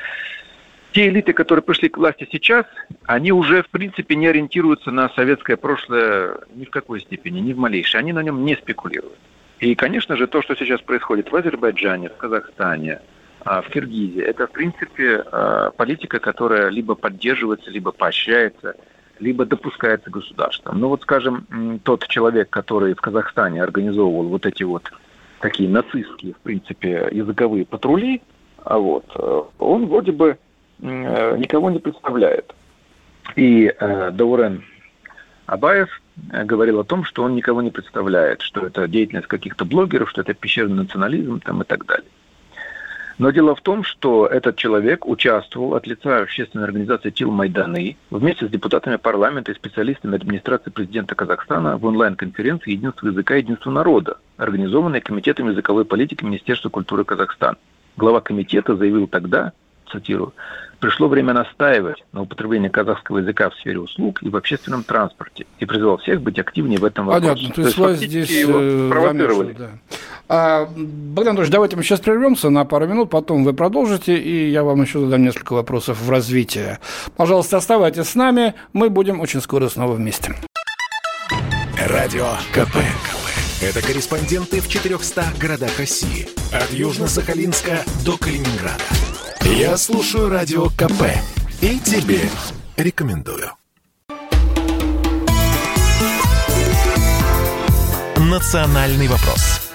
те 0.92 1.08
элиты, 1.08 1.32
которые 1.32 1.64
пришли 1.64 1.88
к 1.88 1.98
власти 1.98 2.28
сейчас, 2.30 2.66
они 3.04 3.32
уже, 3.32 3.64
в 3.64 3.68
принципе, 3.68 4.14
не 4.14 4.28
ориентируются 4.28 4.92
на 4.92 5.08
советское 5.10 5.56
прошлое 5.56 6.38
ни 6.54 6.64
в 6.64 6.70
какой 6.70 7.00
степени, 7.00 7.40
ни 7.40 7.52
в 7.52 7.58
малейшей. 7.58 7.98
Они 7.98 8.12
на 8.12 8.22
нем 8.22 8.44
не 8.44 8.54
спекулируют. 8.54 9.18
И, 9.60 9.74
конечно 9.74 10.16
же, 10.16 10.26
то, 10.26 10.42
что 10.42 10.54
сейчас 10.54 10.80
происходит 10.82 11.30
в 11.30 11.36
Азербайджане, 11.36 12.10
в 12.10 12.16
Казахстане, 12.16 13.00
а, 13.40 13.62
в 13.62 13.68
Киргизии, 13.68 14.22
это, 14.22 14.46
в 14.46 14.50
принципе, 14.50 15.22
а, 15.32 15.70
политика, 15.70 16.18
которая 16.18 16.68
либо 16.68 16.94
поддерживается, 16.94 17.70
либо 17.70 17.92
поощряется, 17.92 18.74
либо 19.18 19.46
допускается 19.46 20.10
государством. 20.10 20.78
Ну 20.78 20.88
вот, 20.88 21.02
скажем, 21.02 21.80
тот 21.84 22.06
человек, 22.08 22.50
который 22.50 22.94
в 22.94 23.00
Казахстане 23.00 23.62
организовывал 23.62 24.24
вот 24.24 24.44
эти 24.44 24.62
вот 24.62 24.90
такие 25.40 25.68
нацистские, 25.68 26.34
в 26.34 26.38
принципе, 26.38 27.08
языковые 27.12 27.64
патрули, 27.64 28.20
а 28.64 28.78
вот, 28.78 29.04
э, 29.14 29.42
он 29.58 29.86
вроде 29.86 30.12
бы 30.12 30.36
э, 30.80 31.36
никого 31.38 31.70
не 31.70 31.78
представляет. 31.78 32.52
И 33.36 33.72
э, 33.78 34.10
Даурен 34.10 34.64
Абаев 35.46 36.00
э, 36.32 36.44
говорил 36.44 36.80
о 36.80 36.84
том, 36.84 37.04
что 37.04 37.22
он 37.22 37.34
никого 37.34 37.62
не 37.62 37.70
представляет, 37.70 38.42
что 38.42 38.66
это 38.66 38.86
деятельность 38.88 39.28
каких-то 39.28 39.64
блогеров, 39.64 40.10
что 40.10 40.20
это 40.20 40.34
пещерный 40.34 40.76
национализм 40.76 41.40
там, 41.40 41.62
и 41.62 41.64
так 41.64 41.86
далее. 41.86 42.10
Но 43.18 43.30
дело 43.30 43.54
в 43.54 43.62
том, 43.62 43.82
что 43.82 44.26
этот 44.26 44.56
человек 44.56 45.06
участвовал 45.06 45.74
от 45.74 45.86
лица 45.86 46.18
общественной 46.18 46.64
организации 46.64 47.08
Тил 47.08 47.30
Майданы 47.30 47.96
вместе 48.10 48.46
с 48.46 48.50
депутатами 48.50 48.96
парламента 48.96 49.52
и 49.52 49.54
специалистами 49.54 50.16
администрации 50.16 50.68
президента 50.68 51.14
Казахстана 51.14 51.78
в 51.78 51.86
онлайн-конференции 51.86 52.72
«Единство 52.72 53.06
языка 53.06 53.36
и 53.36 53.38
единство 53.38 53.70
народа», 53.70 54.18
организованной 54.36 55.00
Комитетом 55.00 55.48
языковой 55.48 55.86
политики 55.86 56.24
Министерства 56.24 56.68
культуры 56.68 57.04
Казахстана. 57.04 57.56
Глава 57.96 58.20
комитета 58.20 58.76
заявил 58.76 59.06
тогда, 59.06 59.52
цитирую, 59.90 60.34
пришло 60.78 61.08
время 61.08 61.32
настаивать 61.32 62.04
на 62.12 62.22
употреблении 62.22 62.68
казахского 62.68 63.18
языка 63.18 63.50
в 63.50 63.54
сфере 63.56 63.78
услуг 63.80 64.22
и 64.22 64.28
в 64.28 64.36
общественном 64.36 64.84
транспорте 64.84 65.46
и 65.58 65.64
призвал 65.64 65.98
всех 65.98 66.20
быть 66.22 66.38
активнее 66.38 66.78
в 66.78 66.84
этом 66.84 67.06
вопросе. 67.06 67.28
Понятно, 67.28 67.48
то, 67.48 67.54
то 67.54 67.62
есть 67.62 67.78
власть 67.78 68.02
здесь 68.02 68.30
его 68.30 68.58
э, 68.60 68.90
провоцировали. 68.90 69.52
Да. 69.52 69.70
А, 70.28 70.66
Богдан 70.66 71.30
Анатольевич, 71.30 71.52
давайте 71.52 71.76
мы 71.76 71.82
сейчас 71.82 72.00
прервемся 72.00 72.50
на 72.50 72.64
пару 72.64 72.86
минут, 72.86 73.10
потом 73.10 73.44
вы 73.44 73.52
продолжите, 73.52 74.16
и 74.16 74.50
я 74.50 74.64
вам 74.64 74.82
еще 74.82 75.00
задам 75.00 75.22
несколько 75.22 75.54
вопросов 75.54 76.00
в 76.00 76.10
развитии. 76.10 76.78
Пожалуйста, 77.16 77.56
оставайтесь 77.56 78.08
с 78.08 78.14
нами, 78.14 78.54
мы 78.72 78.90
будем 78.90 79.20
очень 79.20 79.40
скоро 79.40 79.68
снова 79.68 79.94
вместе. 79.94 80.34
Радио 81.88 82.26
КП. 82.52 82.76
Это 83.62 83.80
корреспонденты 83.80 84.60
в 84.60 84.68
400 84.68 85.24
городах 85.40 85.78
России. 85.78 86.28
От 86.52 86.70
Южно-Сахалинска 86.72 87.78
до 88.04 88.18
Калининграда. 88.18 88.82
Я 89.54 89.76
слушаю 89.76 90.28
Радио 90.28 90.66
КП 90.70 91.04
и 91.62 91.78
тебе 91.78 92.18
рекомендую. 92.76 93.52
«Национальный 98.16 99.06
вопрос» 99.06 99.66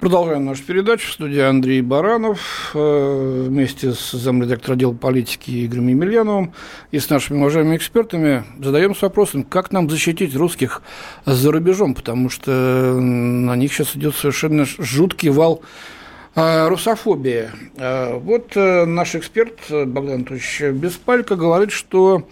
Продолжаем 0.00 0.44
нашу 0.44 0.62
передачу. 0.64 1.08
В 1.08 1.12
студии 1.14 1.40
Андрей 1.40 1.80
Баранов 1.80 2.72
э, 2.74 3.46
вместе 3.48 3.92
с 3.92 4.12
замредактора 4.12 4.74
отдела 4.74 4.92
политики 4.92 5.64
Игорем 5.64 5.88
Емельяновым 5.88 6.52
и 6.90 6.98
с 7.00 7.08
нашими 7.08 7.38
уважаемыми 7.38 7.76
экспертами 7.76 8.44
задаемся 8.62 9.06
вопросом, 9.06 9.44
как 9.44 9.72
нам 9.72 9.90
защитить 9.90 10.36
русских 10.36 10.82
за 11.24 11.50
рубежом, 11.50 11.94
потому 11.94 12.28
что 12.28 12.50
на 13.00 13.56
них 13.56 13.72
сейчас 13.72 13.96
идет 13.96 14.14
совершенно 14.14 14.64
жуткий 14.66 15.30
вал 15.30 15.62
э, 16.34 16.68
русофобии. 16.68 17.50
Э, 17.76 18.18
вот 18.18 18.54
наш 18.54 19.14
эксперт 19.14 19.58
Богдан 19.70 20.16
Анатольевич 20.16 20.62
Беспалько 20.72 21.36
говорит, 21.36 21.72
что 21.72 22.26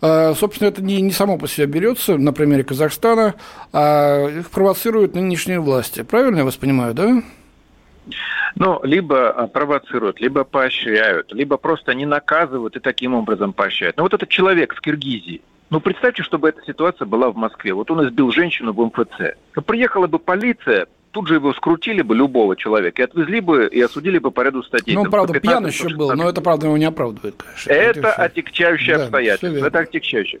а, 0.00 0.34
собственно, 0.34 0.68
это 0.68 0.82
не, 0.82 1.00
не 1.00 1.10
само 1.10 1.38
по 1.38 1.48
себе 1.48 1.66
берется, 1.66 2.16
на 2.18 2.32
примере 2.32 2.62
Казахстана, 2.64 3.34
а 3.72 4.28
их 4.28 4.50
провоцируют 4.50 5.14
нынешние 5.14 5.60
власти. 5.60 6.02
Правильно 6.02 6.38
я 6.38 6.44
вас 6.44 6.56
понимаю, 6.56 6.94
да? 6.94 7.22
Ну, 8.54 8.80
либо 8.82 9.30
а, 9.30 9.46
провоцируют, 9.48 10.20
либо 10.20 10.44
поощряют, 10.44 11.32
либо 11.32 11.56
просто 11.56 11.94
не 11.94 12.06
наказывают 12.06 12.76
и 12.76 12.80
таким 12.80 13.14
образом 13.14 13.52
поощряют. 13.52 13.96
Ну, 13.96 14.04
вот 14.04 14.14
этот 14.14 14.28
человек 14.28 14.74
в 14.74 14.80
Киргизии, 14.80 15.42
ну, 15.70 15.80
представьте, 15.80 16.22
чтобы 16.22 16.48
эта 16.48 16.62
ситуация 16.64 17.04
была 17.04 17.30
в 17.30 17.36
Москве. 17.36 17.74
Вот 17.74 17.90
он 17.90 18.08
избил 18.08 18.30
женщину 18.32 18.72
в 18.72 18.80
МФЦ. 18.86 19.36
Приехала 19.66 20.06
бы 20.06 20.18
полиция, 20.18 20.86
тут 21.18 21.26
же 21.26 21.34
его 21.34 21.52
скрутили 21.52 22.00
бы, 22.00 22.14
любого 22.14 22.54
человека, 22.54 23.02
и 23.02 23.04
отвезли 23.04 23.40
бы, 23.40 23.66
и 23.66 23.80
осудили 23.80 24.18
бы 24.18 24.30
по 24.30 24.42
ряду 24.42 24.62
статей. 24.62 24.94
Ну, 24.94 25.04
правда, 25.04 25.40
пьян 25.40 25.66
еще 25.66 25.88
был, 25.88 26.14
но 26.14 26.28
это, 26.28 26.40
правда, 26.40 26.66
его 26.66 26.76
не 26.76 26.84
оправдывает, 26.84 27.34
конечно. 27.36 27.72
Это, 27.72 27.98
это 27.98 28.12
отягчающее 28.12 28.98
да, 28.98 29.02
обстоятельство, 29.02 29.66
это 29.66 29.78
отягчающее. 29.80 30.40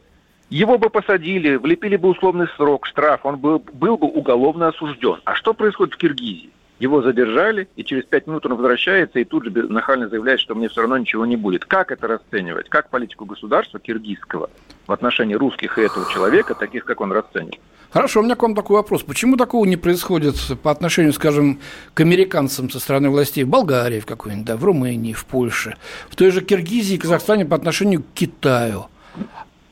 Его 0.50 0.78
бы 0.78 0.88
посадили, 0.88 1.56
влепили 1.56 1.96
бы 1.96 2.10
условный 2.10 2.46
срок, 2.56 2.86
штраф, 2.86 3.26
он 3.26 3.38
был, 3.38 3.58
был 3.72 3.98
бы 3.98 4.06
уголовно 4.06 4.68
осужден. 4.68 5.16
А 5.24 5.34
что 5.34 5.52
происходит 5.52 5.94
в 5.94 5.96
Киргизии? 5.96 6.50
Его 6.78 7.02
задержали, 7.02 7.66
и 7.74 7.82
через 7.82 8.04
пять 8.04 8.28
минут 8.28 8.46
он 8.46 8.54
возвращается 8.54 9.18
и 9.18 9.24
тут 9.24 9.46
же 9.46 9.50
нахально 9.50 10.08
заявляет, 10.08 10.38
что 10.38 10.54
мне 10.54 10.68
все 10.68 10.82
равно 10.82 10.96
ничего 10.96 11.26
не 11.26 11.36
будет. 11.36 11.64
Как 11.64 11.90
это 11.90 12.06
расценивать? 12.06 12.68
Как 12.68 12.88
политику 12.88 13.24
государства 13.24 13.80
киргизского 13.80 14.48
в 14.86 14.92
отношении 14.92 15.34
русских 15.34 15.76
и 15.76 15.82
этого 15.82 16.08
человека, 16.12 16.54
таких, 16.54 16.84
как 16.84 17.00
он 17.00 17.10
расценивает? 17.10 17.58
Хорошо, 17.90 18.20
у 18.20 18.22
меня 18.22 18.34
к 18.34 18.42
вам 18.42 18.54
такой 18.54 18.76
вопрос. 18.76 19.02
Почему 19.02 19.36
такого 19.36 19.64
не 19.64 19.76
происходит 19.76 20.36
по 20.62 20.70
отношению, 20.70 21.12
скажем, 21.14 21.60
к 21.94 22.00
американцам 22.00 22.68
со 22.68 22.80
стороны 22.80 23.08
властей 23.08 23.44
в 23.44 23.48
Болгарии 23.48 24.00
в 24.00 24.06
какой-нибудь, 24.06 24.44
да, 24.44 24.56
в 24.56 24.64
Румынии, 24.64 25.14
в 25.14 25.24
Польше, 25.24 25.76
в 26.10 26.16
той 26.16 26.30
же 26.30 26.42
Киргизии 26.42 26.96
Казахстане 26.96 27.46
по 27.46 27.56
отношению 27.56 28.02
к 28.02 28.06
Китаю? 28.14 28.86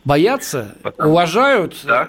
Боятся, 0.05 0.77
Потому... 0.83 1.11
уважают, 1.11 1.77
да. 1.85 2.09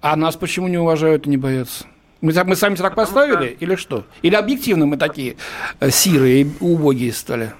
а 0.00 0.14
нас 0.16 0.36
почему 0.36 0.68
не 0.68 0.78
уважают 0.78 1.26
и 1.26 1.30
не 1.30 1.36
боятся? 1.36 1.86
Мы, 2.20 2.32
мы 2.44 2.56
сами 2.56 2.74
так 2.76 2.94
поставили 2.94 3.56
или 3.58 3.74
что? 3.74 4.04
Или 4.22 4.34
объективно 4.34 4.86
мы 4.86 4.96
такие 4.96 5.36
э, 5.80 5.90
сирые 5.90 6.42
и 6.42 6.50
убогие 6.60 7.12
стали? 7.12 7.52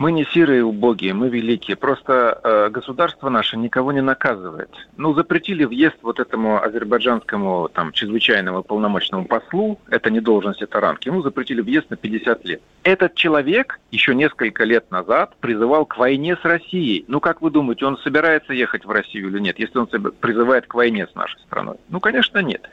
Мы 0.00 0.12
не 0.12 0.24
сирые 0.24 0.64
убогие, 0.64 1.12
мы 1.12 1.28
великие. 1.28 1.76
Просто 1.76 2.40
э, 2.42 2.70
государство 2.70 3.28
наше 3.28 3.58
никого 3.58 3.92
не 3.92 4.00
наказывает. 4.00 4.70
Ну, 4.96 5.12
запретили 5.12 5.64
въезд 5.64 5.96
вот 6.00 6.20
этому 6.20 6.62
азербайджанскому 6.62 7.68
там 7.68 7.92
чрезвычайному 7.92 8.62
полномочному 8.62 9.26
послу, 9.26 9.78
это 9.90 10.10
не 10.10 10.20
должность, 10.20 10.62
это 10.62 10.80
ранг, 10.80 11.02
ему 11.02 11.20
запретили 11.20 11.60
въезд 11.60 11.90
на 11.90 11.96
50 11.96 12.44
лет. 12.46 12.62
Этот 12.82 13.14
человек 13.14 13.78
еще 13.90 14.14
несколько 14.14 14.64
лет 14.64 14.90
назад 14.90 15.36
призывал 15.38 15.84
к 15.84 15.98
войне 15.98 16.34
с 16.34 16.44
Россией. 16.46 17.04
Ну, 17.06 17.20
как 17.20 17.42
вы 17.42 17.50
думаете, 17.50 17.84
он 17.84 17.98
собирается 17.98 18.54
ехать 18.54 18.86
в 18.86 18.90
Россию 18.90 19.28
или 19.28 19.38
нет, 19.38 19.58
если 19.58 19.80
он 19.80 19.86
призывает 19.86 20.66
к 20.66 20.72
войне 20.72 21.08
с 21.08 21.14
нашей 21.14 21.38
страной? 21.40 21.76
Ну, 21.90 22.00
конечно, 22.00 22.38
нет. 22.38 22.66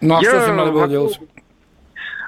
Ну, 0.00 0.16
а 0.16 0.22
Я 0.22 0.28
что 0.28 0.40
с 0.42 0.46
ним 0.46 0.56
надо 0.58 0.70
было 0.70 0.86
делать? 0.86 1.18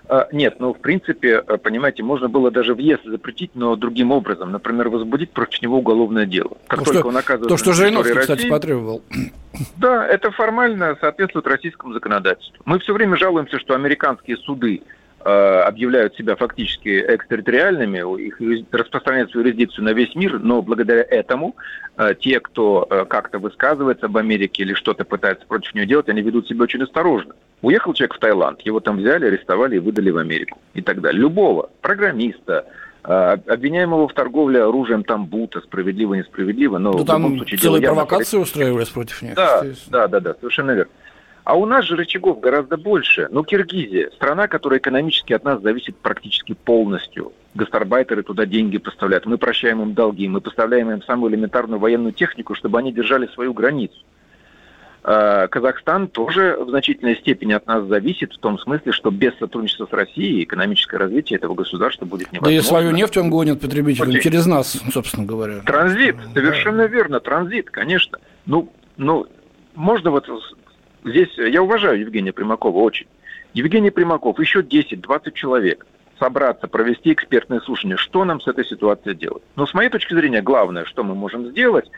А, 0.07 0.29
нет, 0.33 0.57
ну, 0.59 0.75
в 0.75 0.81
принципе, 0.81 1.43
э, 1.47 1.57
понимаете, 1.57 2.03
можно 2.03 2.29
было 2.29 2.51
даже 2.51 2.75
въезд 2.75 3.05
запретить, 3.05 3.53
но 3.55 3.75
другим 3.77 4.11
образом. 4.13 4.53
Например, 4.53 4.89
возбудить 4.89 5.31
против 5.31 5.63
него 5.63 5.79
уголовное 5.79 6.27
дело. 6.27 6.57
Как 6.67 6.81
ну, 6.81 6.85
только 6.85 7.01
что, 7.01 7.09
он 7.09 7.17
оказывается 7.17 7.49
то, 7.49 7.57
что 7.57 7.73
Жириновский, 7.73 8.19
кстати, 8.19 8.49
потребовал. 8.49 9.03
Да, 9.77 10.07
это 10.07 10.31
формально 10.31 10.97
соответствует 11.01 11.47
российскому 11.47 11.93
законодательству. 11.95 12.63
Мы 12.65 12.81
все 12.81 12.93
время 12.93 13.17
жалуемся, 13.17 13.59
что 13.59 13.75
американские 13.75 14.37
суды 14.37 14.83
Э, 15.27 15.63
объявляют 15.63 16.15
себя 16.17 16.37
фактически 16.37 17.03
экстерриториальными, 17.09 18.27
их 18.27 18.39
распространяют 18.71 19.31
свою 19.31 19.47
юрисдикцию 19.47 19.87
на 19.87 19.95
весь 19.95 20.15
мир, 20.15 20.39
но 20.39 20.61
благодаря 20.61 21.03
этому 21.03 21.57
э, 21.97 22.15
те, 22.21 22.41
кто 22.41 22.87
как-то 23.09 23.39
высказывается 23.39 24.05
об 24.05 24.19
Америке 24.19 24.65
или 24.65 24.75
что-то 24.75 25.07
пытается 25.07 25.47
против 25.47 25.75
нее 25.75 25.87
делать, 25.87 26.11
они 26.11 26.21
ведут 26.21 26.47
себя 26.47 26.65
очень 26.65 26.83
осторожно. 26.83 27.35
Уехал 27.65 27.95
человек 27.95 28.15
в 28.17 28.19
Таиланд, 28.19 28.61
его 28.61 28.81
там 28.81 28.99
взяли, 28.99 29.25
арестовали 29.25 29.77
и 29.77 29.79
выдали 29.79 30.11
в 30.11 30.19
Америку 30.19 30.59
и 30.75 30.83
так 30.83 31.01
далее. 31.01 31.23
Любого 31.23 31.71
программиста, 31.81 32.67
обвиняемого 33.03 34.07
в 34.07 34.13
торговле 34.13 34.63
оружием 34.63 35.03
там 35.03 35.25
бута, 35.25 35.63
справедливо, 35.63 36.13
несправедливо, 36.13 36.77
но 36.77 36.93
ну, 36.93 36.99
в 36.99 37.01
любом 37.01 37.37
случае... 37.39 37.59
целые 37.59 37.83
провокации 37.83 38.37
устраивались 38.37 38.89
против 38.89 39.23
них. 39.23 39.35
Да, 39.35 39.65
да, 39.87 40.09
да, 40.09 40.21
да, 40.21 40.35
совершенно 40.35 40.73
верно. 40.73 40.93
А 41.45 41.55
у 41.57 41.65
нас 41.65 41.87
же 41.87 41.97
рычагов 41.97 42.41
гораздо 42.41 42.77
больше. 42.77 43.29
Ну, 43.31 43.45
Киргизия, 43.45 44.11
страна, 44.11 44.47
которая 44.47 44.79
экономически 44.79 45.33
от 45.33 45.45
нас 45.45 45.63
зависит 45.63 45.97
практически 45.97 46.53
полностью. 46.53 47.33
Гастарбайтеры 47.55 48.23
туда 48.23 48.45
деньги 48.45 48.77
поставляют. 48.77 49.25
Мы 49.25 49.39
прощаем 49.39 49.81
им 49.81 49.95
долги, 49.95 50.29
мы 50.29 50.43
поставляем 50.43 50.91
им 50.91 51.03
самую 51.03 51.33
элементарную 51.33 51.79
военную 51.79 52.13
технику, 52.13 52.55
чтобы 52.55 52.79
они 52.79 52.93
держали 52.93 53.27
свою 53.29 53.55
границу. 53.55 53.97
А, 55.07 55.49
Казахстан 55.49 56.09
тоже 56.09 56.57
в 56.59 56.71
значительной 56.71 57.17
степени 57.17 57.53
от 57.53 57.67
нас 57.67 57.85
зависит, 57.85 58.33
в 58.33 58.39
том 58.39 58.59
смысле, 58.59 58.91
что 58.93 59.11
без 59.11 59.37
сотрудничества 59.39 59.87
с 59.87 59.93
Россией 59.93 60.45
экономическое 60.45 60.97
развитие 60.97 61.37
этого 61.37 61.55
государства 61.55 62.07
будет 62.07 62.33
невозможно. 62.33 62.57
Да 62.57 62.59
и 62.59 62.67
свою 62.67 62.91
нефть 62.91 63.19
он 63.19 63.29
гонит 63.29 63.61
потребителям 63.61 64.09
Окей. 64.09 64.23
через 64.23 64.47
нас, 64.47 64.81
собственно 64.93 65.27
говоря. 65.27 65.61
Транзит, 65.61 66.17
совершенно 66.33 66.85
да. 66.85 66.87
верно, 66.87 67.21
транзит, 67.21 67.71
конечно. 67.71 68.19
Ну, 68.47 68.73
ну, 68.97 69.27
можно 69.75 70.11
вот 70.11 70.27
здесь, 71.05 71.37
я 71.37 71.63
уважаю 71.63 72.01
Евгения 72.01 72.33
Примакова 72.33 72.79
очень. 72.79 73.07
Евгений 73.53 73.91
Примаков, 73.91 74.41
еще 74.41 74.61
10-20 74.61 75.33
человек 75.35 75.87
собраться, 76.19 76.67
провести 76.67 77.13
экспертное 77.13 77.61
слушание, 77.61 77.99
что 77.99 78.25
нам 78.25 78.41
с 78.41 78.47
этой 78.47 78.65
ситуацией 78.65 79.17
делать. 79.17 79.43
Но 79.57 79.67
с 79.67 79.75
моей 79.75 79.91
точки 79.91 80.15
зрения, 80.15 80.41
главное, 80.41 80.87
что 80.87 81.05
мы 81.05 81.15
можем 81.15 81.51
сделать, 81.51 81.91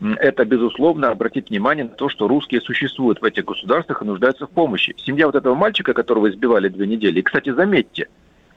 это, 0.00 0.44
безусловно, 0.44 1.10
обратить 1.10 1.50
внимание 1.50 1.84
на 1.84 1.90
то, 1.90 2.08
что 2.08 2.28
русские 2.28 2.60
существуют 2.60 3.20
в 3.20 3.24
этих 3.24 3.44
государствах 3.44 4.02
и 4.02 4.04
нуждаются 4.04 4.46
в 4.46 4.50
помощи. 4.50 4.94
Семья 4.98 5.26
вот 5.26 5.34
этого 5.34 5.54
мальчика, 5.54 5.92
которого 5.92 6.30
избивали 6.30 6.68
две 6.68 6.86
недели, 6.86 7.18
и, 7.18 7.22
кстати, 7.22 7.50
заметьте, 7.50 8.08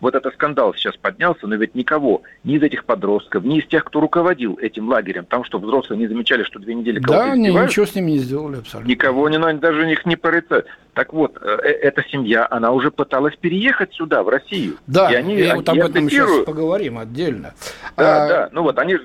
вот 0.02 0.16
этот 0.16 0.34
скандал 0.34 0.74
сейчас 0.74 0.98
поднялся, 0.98 1.48
но 1.48 1.56
ведь 1.56 1.76
никого, 1.76 2.24
ни 2.44 2.56
из 2.56 2.64
этих 2.64 2.86
подростков, 2.86 3.44
ни 3.44 3.60
из 3.60 3.68
тех, 3.68 3.86
кто 3.86 4.02
руководил 4.02 4.58
этим 4.60 4.90
лагерем, 4.90 5.26
там 5.26 5.44
что, 5.44 5.60
взрослые 5.60 6.00
не 6.00 6.08
замечали, 6.08 6.44
что 6.44 6.60
две 6.60 6.74
недели 6.74 7.00
кого-то 7.00 7.28
Да, 7.28 7.36
избивают? 7.36 7.70
ничего 7.70 7.86
с 7.86 7.96
ними 7.96 8.12
не 8.12 8.18
сделали 8.18 8.58
абсолютно. 8.58 8.90
Никого 8.90 9.30
не 9.30 9.38
надо, 9.38 9.60
даже 9.60 9.86
них 9.86 10.06
не 10.06 10.16
порицать. 10.16 10.66
Так 10.94 11.14
вот, 11.14 11.38
э, 11.40 11.60
э, 11.64 11.68
эта 11.68 12.04
семья, 12.10 12.48
она 12.50 12.72
уже 12.72 12.90
пыталась 12.90 13.36
переехать 13.36 13.94
сюда, 13.94 14.24
в 14.24 14.30
Россию. 14.30 14.78
Да, 14.88 15.12
и 15.12 15.16
они, 15.16 15.36
и 15.36 15.52
вот 15.52 15.70
об 15.70 15.78
этом 15.78 16.10
сейчас 16.10 16.46
поговорим 16.46 16.98
отдельно. 16.98 17.54
Да, 17.96 18.26
а... 18.26 18.28
да, 18.28 18.50
ну 18.52 18.64
вот 18.64 18.78
они... 18.80 18.98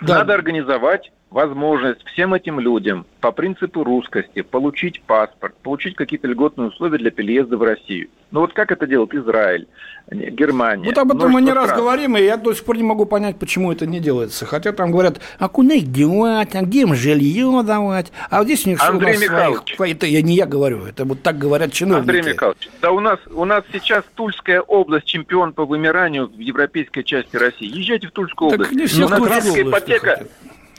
Да. 0.00 0.18
Надо 0.18 0.34
организовать 0.34 1.12
возможность 1.34 2.00
всем 2.06 2.32
этим 2.32 2.60
людям 2.60 3.06
по 3.20 3.32
принципу 3.32 3.82
русскости 3.82 4.42
получить 4.42 5.02
паспорт, 5.02 5.56
получить 5.64 5.96
какие-то 5.96 6.28
льготные 6.28 6.68
условия 6.68 6.96
для 6.96 7.10
переезда 7.10 7.56
в 7.56 7.62
Россию. 7.64 8.08
Ну 8.30 8.40
вот 8.40 8.52
как 8.52 8.70
это 8.70 8.86
делает 8.86 9.12
Израиль, 9.14 9.66
Германия? 10.10 10.86
Вот 10.86 10.96
об 10.96 11.12
этом 11.12 11.32
мы 11.32 11.42
не 11.42 11.52
раз 11.52 11.72
говорим, 11.72 12.16
и 12.16 12.22
я 12.22 12.36
до 12.36 12.54
сих 12.54 12.64
пор 12.64 12.76
не 12.76 12.84
могу 12.84 13.04
понять, 13.04 13.36
почему 13.36 13.72
это 13.72 13.84
не 13.84 13.98
делается. 13.98 14.46
Хотя 14.46 14.70
там 14.70 14.92
говорят, 14.92 15.20
а 15.40 15.48
куда 15.48 15.74
их 15.74 15.90
девать, 15.90 16.54
а 16.54 16.62
где 16.62 16.82
им 16.82 16.94
жилье 16.94 17.62
давать? 17.64 18.12
А 18.30 18.38
вот 18.38 18.44
здесь 18.44 18.64
у 18.66 18.70
них 18.70 18.80
Андрей 18.80 19.14
все 19.14 19.28
у 19.28 19.32
нас 19.32 19.64
своих... 19.74 19.96
Это 19.96 20.06
я 20.06 20.22
не 20.22 20.36
я 20.36 20.46
говорю, 20.46 20.86
это 20.86 21.04
вот 21.04 21.20
так 21.22 21.36
говорят 21.36 21.72
чиновники. 21.72 22.10
Андрей 22.10 22.32
Михайлович, 22.32 22.70
да 22.80 22.92
у 22.92 23.00
нас, 23.00 23.18
у 23.32 23.44
нас 23.44 23.64
сейчас 23.72 24.04
Тульская 24.14 24.60
область 24.60 25.06
чемпион 25.06 25.52
по 25.52 25.64
вымиранию 25.64 26.28
в 26.28 26.38
европейской 26.38 27.02
части 27.02 27.36
России. 27.36 27.66
Езжайте 27.66 28.06
в 28.06 28.12
Тульскую 28.12 28.52
область. 28.52 28.70
Так 28.70 28.78
не 28.78 28.86
все 28.86 29.06
у 29.06 29.08
нас 29.08 29.58
ипотека... 29.58 30.26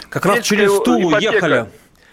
Как 0.10 0.26
раз 0.26 0.46
через 0.46 0.72
Тулу 0.82 1.12
ипотека. 1.12 1.34
ехали. 1.34 1.66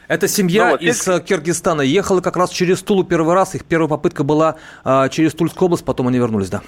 Эта 0.09 0.29
семья 0.29 0.65
ну, 0.65 0.71
вот, 0.73 0.83
из 0.83 1.03
здесь... 1.03 1.23
Киргизстана 1.23 1.83
ехала 1.83 2.21
как 2.21 2.37
раз 2.37 2.51
через 2.51 2.83
Тулу 2.83 3.05
первый 3.05 3.35
раз. 3.35 3.55
Их 3.55 3.65
первая 3.65 3.89
попытка 3.89 4.25
была 4.25 4.57
а, 4.85 5.09
через 5.09 5.33
Тульскую 5.33 5.67
область, 5.67 5.85
потом 5.85 6.09
они 6.09 6.19
вернулись, 6.19 6.51
да. 6.51 6.62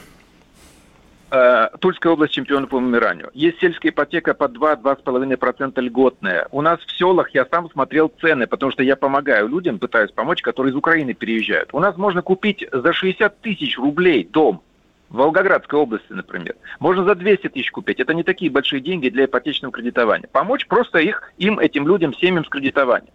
Э, 1.35 1.68
Тульская 1.80 2.12
область 2.12 2.33
чемпиона 2.33 2.68
по 2.68 2.78
вымиранию. 2.78 3.30
Есть 3.35 3.59
сельская 3.59 3.88
ипотека 3.88 4.35
по 4.35 4.44
2-2,5% 4.44 5.80
льготная. 5.80 6.47
У 6.52 6.62
нас 6.62 6.78
в 6.80 6.97
селах 6.97 7.30
я 7.30 7.44
сам 7.50 7.68
смотрел 7.71 8.12
цены, 8.21 8.47
потому 8.47 8.71
что 8.71 8.85
я 8.85 8.94
помогаю 8.94 9.49
людям, 9.49 9.80
пытаюсь 9.80 10.12
помочь, 10.12 10.42
которые 10.42 10.71
из 10.71 10.76
Украины 10.76 11.12
переезжают. 11.12 11.71
У 11.73 11.80
нас 11.80 11.97
можно 11.97 12.23
купить 12.23 12.64
за 12.71 12.92
60 12.92 13.40
тысяч 13.40 13.76
рублей 13.76 14.28
дом 14.30 14.62
в 15.11 15.16
Волгоградской 15.16 15.78
области, 15.78 16.12
например, 16.12 16.56
можно 16.80 17.04
за 17.04 17.14
200 17.14 17.49
тысяч 17.49 17.70
купить. 17.70 18.00
Это 18.00 18.14
не 18.14 18.23
такие 18.23 18.50
большие 18.50 18.80
деньги 18.80 19.08
для 19.08 19.26
ипотечного 19.26 19.73
кредитования. 19.73 20.28
Помочь 20.30 20.66
просто 20.66 20.99
их, 20.99 21.32
им, 21.38 21.58
этим 21.58 21.87
людям, 21.87 22.14
семьям 22.14 22.44
с 22.44 22.49
кредитованием. 22.49 23.12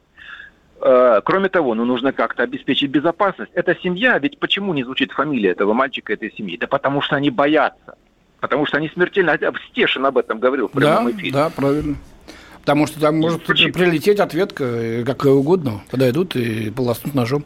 Э, 0.82 1.22
кроме 1.24 1.50
того, 1.50 1.76
ну, 1.76 1.86
нужно 1.86 2.14
как-то 2.14 2.44
обеспечить 2.44 2.90
безопасность. 2.90 3.52
Эта 3.54 3.76
семья, 3.76 4.18
ведь 4.20 4.40
почему 4.40 4.74
не 4.74 4.84
звучит 4.84 5.12
фамилия 5.12 5.50
этого 5.50 5.74
мальчика, 5.74 6.14
этой 6.14 6.32
семьи? 6.32 6.58
Да 6.58 6.68
потому 6.68 7.02
что 7.02 7.16
они 7.16 7.30
боятся. 7.30 7.96
Потому 8.40 8.66
что 8.66 8.78
они 8.78 8.90
смертельно... 8.90 9.38
Стешин 9.70 10.06
об 10.06 10.18
этом 10.18 10.40
говорил 10.40 10.70
в 10.70 10.72
прямом 10.72 11.06
да, 11.06 11.12
эфире. 11.12 11.32
Да, 11.34 11.50
правильно. 11.50 11.98
Потому 12.62 12.88
что 12.88 13.00
там 13.00 13.20
может 13.20 13.44
Почему? 13.46 13.74
прилететь 13.74 14.20
ответка, 14.20 14.64
э, 14.64 15.04
какая 15.06 15.34
угодно, 15.34 15.82
подойдут 15.90 16.36
и 16.36 16.70
полоснут 16.70 17.16
ножом. 17.16 17.44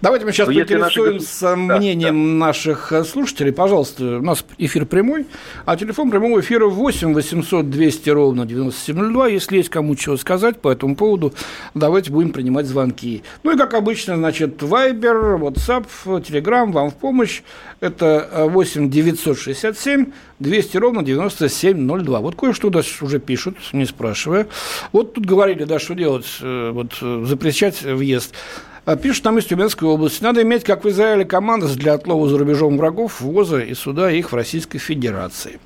Давайте 0.00 0.24
мы 0.24 0.32
сейчас 0.32 0.48
Но 0.48 0.54
поинтересуемся 0.54 1.56
наши... 1.56 1.78
мнением 1.78 2.38
да, 2.38 2.46
наших 2.46 2.92
э, 2.92 3.04
слушателей. 3.04 3.52
Пожалуйста, 3.52 4.18
у 4.18 4.22
нас 4.22 4.44
эфир 4.58 4.86
прямой, 4.86 5.26
а 5.64 5.76
телефон 5.76 6.10
прямого 6.10 6.40
эфира 6.40 6.66
8 6.66 7.14
800 7.14 7.70
200 7.70 8.10
ровно 8.10 8.46
9702. 8.46 9.28
Если 9.28 9.56
есть 9.56 9.68
кому 9.68 9.96
чего 9.96 10.16
сказать 10.16 10.60
по 10.60 10.70
этому 10.70 10.96
поводу, 10.96 11.32
давайте 11.74 12.10
будем 12.10 12.30
принимать 12.30 12.66
звонки. 12.66 13.22
Ну 13.42 13.54
и, 13.54 13.58
как 13.58 13.74
обычно, 13.74 14.16
значит, 14.16 14.62
Viber, 14.62 15.38
WhatsApp, 15.38 15.86
Telegram 16.04 16.70
вам 16.70 16.90
в 16.90 16.94
помощь. 16.94 17.42
Это 17.80 18.46
8 18.48 18.90
967 18.90 20.12
200 20.42 20.76
ровно 20.76 21.02
9702. 21.02 22.20
Вот 22.20 22.34
кое-что 22.34 22.70
уже 23.00 23.18
пишут, 23.18 23.56
не 23.72 23.86
спрашивая. 23.86 24.48
Вот 24.92 25.14
тут 25.14 25.24
говорили, 25.24 25.64
да, 25.64 25.78
что 25.78 25.94
делать, 25.94 26.26
э, 26.40 26.70
вот 26.72 26.98
э, 27.00 27.24
запрещать 27.26 27.82
въезд. 27.82 28.34
А 28.84 28.96
пишут 28.96 29.24
нам 29.24 29.38
из 29.38 29.44
Тюменской 29.44 29.88
области. 29.88 30.22
Надо 30.24 30.42
иметь, 30.42 30.64
как 30.64 30.84
в 30.84 30.88
Израиле, 30.88 31.24
команды 31.24 31.68
для 31.68 31.94
отлова 31.94 32.28
за 32.28 32.36
рубежом 32.36 32.76
врагов, 32.76 33.20
ввоза 33.20 33.60
и 33.60 33.74
суда 33.74 34.10
их 34.10 34.32
в 34.32 34.34
Российской 34.34 34.78
Федерации. 34.78 35.60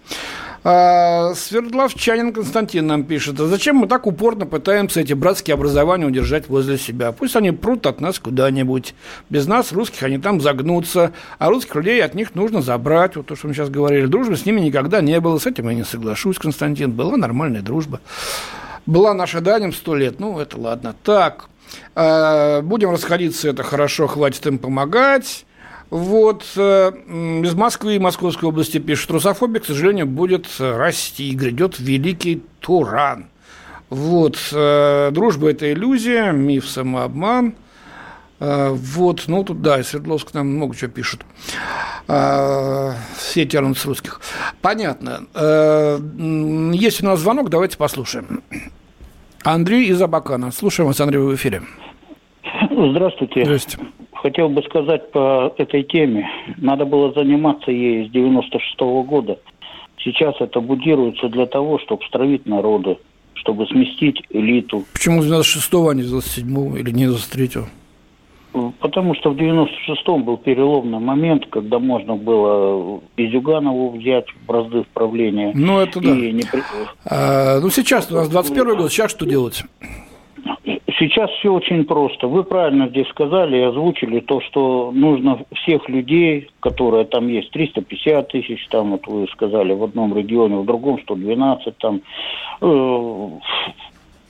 А, 0.69 1.33
Свердловчанин 1.37 2.33
Константин 2.33 2.89
нам 2.89 3.05
пишет, 3.05 3.39
а 3.39 3.47
зачем 3.47 3.77
мы 3.77 3.87
так 3.87 4.05
упорно 4.05 4.47
пытаемся 4.47 5.01
эти 5.01 5.13
братские 5.13 5.55
образования 5.55 6.07
удержать 6.07 6.49
возле 6.49 6.77
себя? 6.77 7.13
Пусть 7.13 7.37
они 7.37 7.53
прут 7.53 7.87
от 7.87 8.01
нас 8.01 8.19
куда-нибудь. 8.19 8.97
Без 9.31 9.47
нас, 9.47 9.71
русских, 9.71 10.03
они 10.03 10.19
там 10.19 10.41
загнутся, 10.41 11.13
а 11.39 11.51
русских 11.51 11.77
людей 11.77 12.05
от 12.05 12.15
них 12.15 12.35
нужно 12.35 12.63
забрать. 12.63 13.15
Вот 13.15 13.27
то, 13.27 13.37
что 13.37 13.47
мы 13.47 13.55
сейчас 13.55 13.71
говорили. 13.71 14.07
Дружбы 14.07 14.37
с 14.37 14.45
ними 14.45 14.61
никогда 14.61 15.01
не 15.01 15.21
было. 15.21 15.39
С 15.39 15.47
этим 15.47 15.69
я 15.69 15.75
не 15.77 15.85
соглашусь, 15.85 16.37
Константин. 16.37 16.91
Была 16.91 17.17
нормальная 17.17 17.63
дружба. 17.63 18.01
Была 18.87 19.15
наша 19.15 19.41
Данем 19.41 19.73
сто 19.73 19.95
лет. 19.95 20.19
Ну, 20.19 20.41
это 20.41 20.59
ладно. 20.59 20.97
Так, 21.05 21.49
Э, 21.95 22.61
будем 22.63 22.91
расходиться, 22.91 23.49
это 23.49 23.63
хорошо, 23.63 24.07
хватит 24.07 24.47
им 24.47 24.59
помогать. 24.59 25.47
Вот 25.91 26.45
э, 26.57 26.93
из 27.45 27.55
Москвы 27.55 27.97
и 27.97 27.99
Московской 27.99 28.49
области 28.49 28.79
пишут, 28.79 29.11
русофобия, 29.13 29.61
к 29.61 29.67
сожалению, 29.67 30.07
будет 30.07 30.49
расти, 30.59 31.33
грядет 31.33 31.79
великий 31.79 32.43
Туран. 32.61 33.27
Вот, 33.89 34.37
э, 34.53 35.11
дружба– 35.13 35.51
это 35.53 35.73
иллюзия, 35.73 36.33
миф– 36.33 36.69
самообман. 36.69 37.55
Вот, 38.39 39.25
ну 39.29 39.45
тут, 39.45 39.63
да, 39.63 39.83
Свердловск 39.83 40.35
нам 40.35 40.49
много 40.49 40.77
чего 40.77 40.91
пишут. 40.91 41.25
Все 42.07 43.47
тянут 43.47 43.79
с 43.79 43.87
русских. 43.87 44.21
Понятно. 44.61 45.23
Есть 46.75 47.03
у 47.03 47.07
нас 47.07 47.21
звонок, 47.21 47.49
давайте 47.49 47.79
послушаем. 47.79 48.43
Андрей 49.43 49.87
из 49.87 50.03
Абакана. 50.03 50.53
Слушаем 50.53 50.89
вас, 50.89 51.01
Андрей, 51.01 51.21
в 51.21 51.35
эфире. 51.35 51.63
Здравствуйте. 52.71 53.45
Здравствуйте. 53.45 53.91
Хотел 54.27 54.49
бы 54.49 54.61
сказать 54.65 55.13
по 55.13 55.55
этой 55.57 55.85
теме. 55.85 56.29
Надо 56.57 56.85
было 56.85 57.13
заниматься 57.13 57.71
ей 57.71 58.09
с 58.09 58.11
96 58.11 58.81
-го 58.81 59.05
года. 59.05 59.39
Сейчас 60.03 60.35
это 60.41 60.59
будируется 60.59 61.29
для 61.29 61.47
того, 61.47 61.79
чтобы 61.79 62.05
стравить 62.09 62.45
народы, 62.45 62.99
чтобы 63.35 63.69
сместить 63.69 64.21
элиту. 64.31 64.83
Почему 64.95 65.23
с 65.23 65.31
96-го, 65.31 65.91
а 65.91 65.95
не 65.95 66.03
с 66.03 66.13
97-го 66.13 66.77
или 66.77 66.91
не 66.91 67.07
с 67.07 67.33
93-го? 67.33 67.67
Потому 68.81 69.15
что 69.15 69.31
в 69.31 69.37
96-м 69.37 70.25
был 70.25 70.39
переломный 70.39 70.99
момент, 70.99 71.47
когда 71.49 71.79
можно 71.79 72.17
было 72.17 73.01
и 73.17 73.29
Зюганову 73.29 73.97
взять 73.97 74.29
в 74.29 74.47
бразды 74.49 74.85
правления. 74.93 75.53
Ну, 75.55 75.79
это 75.79 76.01
да. 76.01 76.11
Не... 76.17 76.43
А, 77.05 77.61
ну, 77.61 77.71
сейчас 77.71 78.11
у 78.11 78.17
нас 78.17 78.29
21 78.29 78.77
год, 78.77 78.91
сейчас 78.91 79.13
что 79.13 79.25
делать? 79.25 79.63
Сейчас 80.99 81.31
все 81.33 81.53
очень 81.53 81.85
просто. 81.85 82.27
Вы 82.27 82.43
правильно 82.43 82.89
здесь 82.89 83.09
сказали 83.09 83.59
и 83.59 83.63
озвучили 83.63 84.21
то, 84.21 84.41
что 84.41 84.93
нужно 84.95 85.41
всех 85.55 85.89
людей, 85.91 86.49
которые 86.61 87.05
там 87.05 87.29
есть, 87.29 87.51
350 87.51 88.29
тысяч, 88.29 88.67
там 88.69 88.93
вот 88.93 89.07
вы 89.07 89.29
сказали, 89.29 89.75
в 89.75 89.85
одном 89.85 90.17
регионе, 90.17 90.57
в 90.57 90.65
другом 90.65 90.99
112, 91.03 91.77
там, 91.77 92.01
э, 92.63 93.29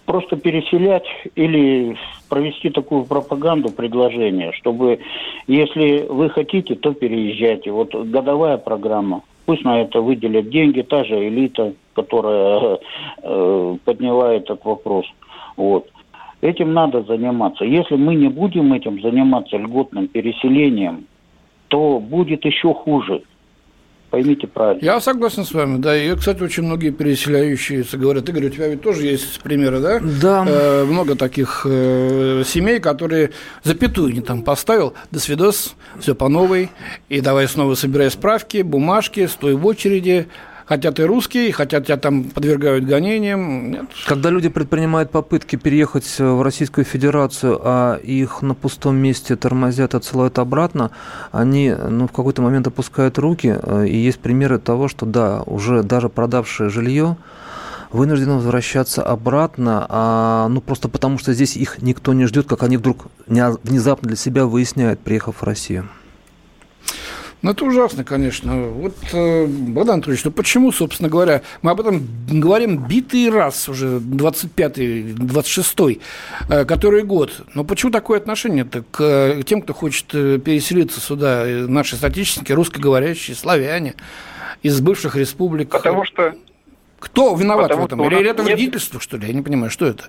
просто 0.06 0.36
переселять 0.36 1.06
или 1.36 1.96
провести 2.28 2.70
такую 2.70 3.04
пропаганду, 3.04 3.70
предложение, 3.70 4.50
чтобы, 4.52 4.98
если 5.46 6.04
вы 6.08 6.30
хотите, 6.30 6.74
то 6.74 6.92
переезжайте. 6.94 7.70
Вот 7.70 7.94
годовая 7.94 8.56
программа. 8.56 9.22
Пусть 9.44 9.62
на 9.62 9.82
это 9.82 10.00
выделят 10.00 10.50
деньги, 10.50 10.82
та 10.82 11.04
же 11.04 11.28
элита, 11.28 11.74
которая 11.94 12.80
э, 13.22 13.76
подняла 13.84 14.34
этот 14.34 14.64
вопрос. 14.64 15.06
Вот. 15.56 15.88
Этим 16.40 16.74
надо 16.74 17.02
заниматься. 17.02 17.64
Если 17.64 17.96
мы 17.96 18.14
не 18.14 18.28
будем 18.28 18.72
этим 18.72 19.00
заниматься 19.00 19.56
льготным 19.56 20.08
переселением, 20.08 21.06
то 21.68 21.98
будет 21.98 22.44
еще 22.44 22.74
хуже. 22.74 23.22
Поймите 24.10 24.46
правильно. 24.46 24.84
Я 24.84 25.00
согласен 25.00 25.44
с 25.44 25.52
вами, 25.52 25.78
да. 25.78 25.96
И, 25.96 26.14
кстати, 26.14 26.40
очень 26.40 26.62
многие 26.62 26.90
переселяющиеся 26.90 27.98
говорят, 27.98 28.28
Игорь, 28.28 28.46
у 28.46 28.50
тебя 28.50 28.68
ведь 28.68 28.82
тоже 28.82 29.04
есть 29.04 29.40
примеры, 29.40 29.80
да? 29.80 30.00
Да. 30.00 30.44
Э, 30.46 30.84
много 30.84 31.16
таких 31.16 31.66
э, 31.68 32.44
семей, 32.46 32.78
которые 32.78 33.30
запятую 33.64 34.12
не 34.12 34.20
там 34.20 34.42
поставил, 34.42 34.94
до 35.10 35.18
свидос, 35.18 35.74
все 35.98 36.14
по 36.14 36.28
новой, 36.28 36.70
и 37.08 37.20
давай 37.20 37.48
снова 37.48 37.74
собирай 37.74 38.10
справки, 38.10 38.62
бумажки, 38.62 39.26
стой 39.26 39.54
в 39.54 39.66
очереди, 39.66 40.28
хотят 40.66 40.98
и 41.00 41.04
русские, 41.04 41.52
хотят 41.52 41.86
тебя 41.86 41.96
там 41.96 42.24
подвергают 42.24 42.84
гонениям. 42.84 43.70
Нет. 43.70 43.86
Когда 44.06 44.30
люди 44.30 44.48
предпринимают 44.48 45.10
попытки 45.10 45.56
переехать 45.56 46.18
в 46.18 46.42
Российскую 46.42 46.84
Федерацию, 46.84 47.58
а 47.62 47.96
их 47.96 48.42
на 48.42 48.54
пустом 48.54 48.96
месте 48.96 49.36
тормозят, 49.36 49.94
отсылают 49.94 50.38
обратно, 50.38 50.90
они 51.32 51.74
ну, 51.74 52.08
в 52.08 52.12
какой-то 52.12 52.42
момент 52.42 52.66
опускают 52.66 53.18
руки. 53.18 53.56
Э, 53.62 53.86
и 53.86 53.96
есть 53.96 54.18
примеры 54.18 54.58
того, 54.58 54.88
что 54.88 55.06
да, 55.06 55.42
уже 55.46 55.82
даже 55.82 56.08
продавшие 56.08 56.68
жилье, 56.68 57.16
вынуждены 57.92 58.34
возвращаться 58.34 59.02
обратно, 59.02 59.86
а, 59.88 60.48
ну 60.48 60.60
просто 60.60 60.88
потому 60.88 61.18
что 61.18 61.32
здесь 61.32 61.56
их 61.56 61.80
никто 61.82 62.12
не 62.12 62.26
ждет, 62.26 62.46
как 62.46 62.64
они 62.64 62.76
вдруг 62.76 63.06
внезапно 63.26 64.08
для 64.08 64.16
себя 64.16 64.46
выясняют, 64.46 64.98
приехав 65.00 65.36
в 65.40 65.44
Россию. 65.44 65.88
Ну, 67.46 67.52
это 67.52 67.64
ужасно, 67.64 68.02
конечно. 68.02 68.56
Вот, 68.56 68.96
э, 69.12 69.46
Богдан 69.46 69.94
Анатольевич, 69.94 70.24
ну 70.24 70.32
почему, 70.32 70.72
собственно 70.72 71.08
говоря, 71.08 71.42
мы 71.62 71.70
об 71.70 71.80
этом 71.80 72.04
говорим 72.28 72.88
битый 72.88 73.30
раз 73.30 73.68
уже, 73.68 73.98
25-й, 73.98 75.12
26-й, 75.12 76.00
э, 76.48 76.64
который 76.64 77.04
год. 77.04 77.42
Но 77.54 77.62
почему 77.62 77.92
такое 77.92 78.18
отношение-то 78.18 78.82
к 78.90 79.00
э, 79.00 79.42
тем, 79.46 79.62
кто 79.62 79.74
хочет 79.74 80.08
переселиться 80.08 80.98
сюда, 80.98 81.44
наши 81.46 81.94
соотечественники, 81.94 82.50
русскоговорящие, 82.50 83.36
славяне, 83.36 83.94
из 84.64 84.80
бывших 84.80 85.14
республик? 85.14 85.68
Потому 85.68 86.04
что... 86.04 86.34
Кто 86.98 87.32
виноват 87.36 87.68
Потому 87.70 87.82
в 87.82 87.86
этом? 87.86 88.04
Или 88.06 88.28
это 88.28 88.42
вредительство, 88.42 88.98
что 88.98 89.18
ли? 89.18 89.28
Я 89.28 89.32
не 89.32 89.42
понимаю, 89.42 89.70
что 89.70 89.86
это? 89.86 90.06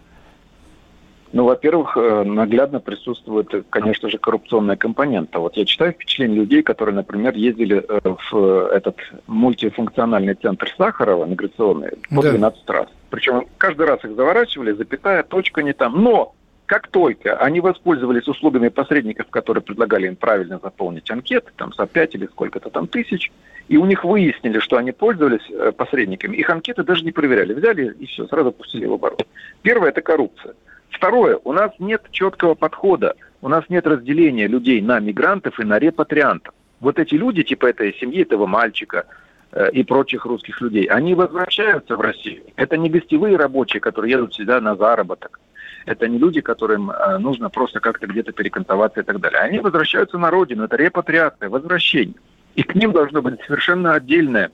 Ну, 1.33 1.43
во-первых, 1.43 1.97
э, 1.97 2.23
наглядно 2.23 2.79
присутствует, 2.79 3.49
конечно 3.69 4.09
же, 4.09 4.17
коррупционная 4.17 4.77
компонента. 4.77 5.39
Вот 5.39 5.57
я 5.57 5.65
читаю 5.65 5.91
впечатления 5.91 6.35
людей, 6.35 6.63
которые, 6.63 6.95
например, 6.95 7.35
ездили 7.35 7.83
э, 7.87 7.99
в 8.31 8.67
этот 8.67 8.97
мультифункциональный 9.27 10.35
центр 10.35 10.73
Сахарова, 10.77 11.25
миграционный, 11.25 11.91
по 12.09 12.21
да. 12.21 12.31
12 12.31 12.69
раз. 12.69 12.87
Причем 13.09 13.45
каждый 13.57 13.87
раз 13.87 14.03
их 14.03 14.15
заворачивали, 14.15 14.71
запятая, 14.71 15.23
точка 15.23 15.63
не 15.63 15.73
там. 15.73 16.01
Но 16.01 16.33
как 16.65 16.87
только 16.87 17.37
они 17.37 17.61
воспользовались 17.61 18.27
услугами 18.27 18.67
посредников, 18.67 19.27
которые 19.29 19.63
предлагали 19.63 20.07
им 20.07 20.15
правильно 20.15 20.59
заполнить 20.61 21.09
анкеты, 21.09 21.51
там 21.55 21.73
за 21.73 21.87
5 21.87 22.15
или 22.15 22.27
сколько-то 22.27 22.69
там 22.69 22.87
тысяч, 22.87 23.31
и 23.69 23.77
у 23.77 23.85
них 23.85 24.03
выяснили, 24.03 24.59
что 24.59 24.77
они 24.77 24.91
пользовались 24.91 25.49
э, 25.49 25.71
посредниками, 25.71 26.37
их 26.37 26.49
анкеты 26.49 26.83
даже 26.83 27.03
не 27.03 27.11
проверяли. 27.11 27.53
Взяли 27.53 27.95
и 27.99 28.05
все, 28.05 28.27
сразу 28.27 28.51
пустили 28.51 28.85
в 28.85 28.93
оборот. 28.93 29.25
Первое– 29.61 29.89
это 29.91 30.01
коррупция. 30.01 30.55
Второе, 30.89 31.39
у 31.43 31.53
нас 31.53 31.71
нет 31.79 32.03
четкого 32.11 32.55
подхода, 32.55 33.15
у 33.41 33.49
нас 33.49 33.65
нет 33.69 33.85
разделения 33.85 34.47
людей 34.47 34.81
на 34.81 34.99
мигрантов 34.99 35.59
и 35.59 35.63
на 35.63 35.79
репатриантов. 35.79 36.53
Вот 36.79 36.99
эти 36.99 37.15
люди, 37.15 37.43
типа 37.43 37.67
этой 37.67 37.93
семьи, 37.95 38.21
этого 38.21 38.45
мальчика 38.45 39.05
э, 39.51 39.71
и 39.71 39.83
прочих 39.83 40.25
русских 40.25 40.61
людей, 40.61 40.85
они 40.85 41.15
возвращаются 41.15 41.95
в 41.95 42.01
Россию. 42.01 42.43
Это 42.55 42.77
не 42.77 42.89
гостевые 42.89 43.37
рабочие, 43.37 43.79
которые 43.79 44.11
едут 44.11 44.33
сюда 44.33 44.61
на 44.61 44.75
заработок. 44.75 45.39
Это 45.85 46.07
не 46.07 46.17
люди, 46.17 46.41
которым 46.41 46.91
э, 46.91 47.17
нужно 47.17 47.49
просто 47.49 47.79
как-то 47.79 48.07
где-то 48.07 48.31
перекантоваться 48.31 48.99
и 48.99 49.03
так 49.03 49.19
далее. 49.19 49.39
Они 49.39 49.59
возвращаются 49.59 50.17
на 50.17 50.29
родину. 50.29 50.65
Это 50.65 50.75
репатриация, 50.75 51.49
возвращение. 51.49 52.15
И 52.55 52.63
к 52.63 52.75
ним 52.75 52.91
должно 52.91 53.21
быть 53.21 53.39
совершенно 53.45 53.93
отдельное 53.93 54.51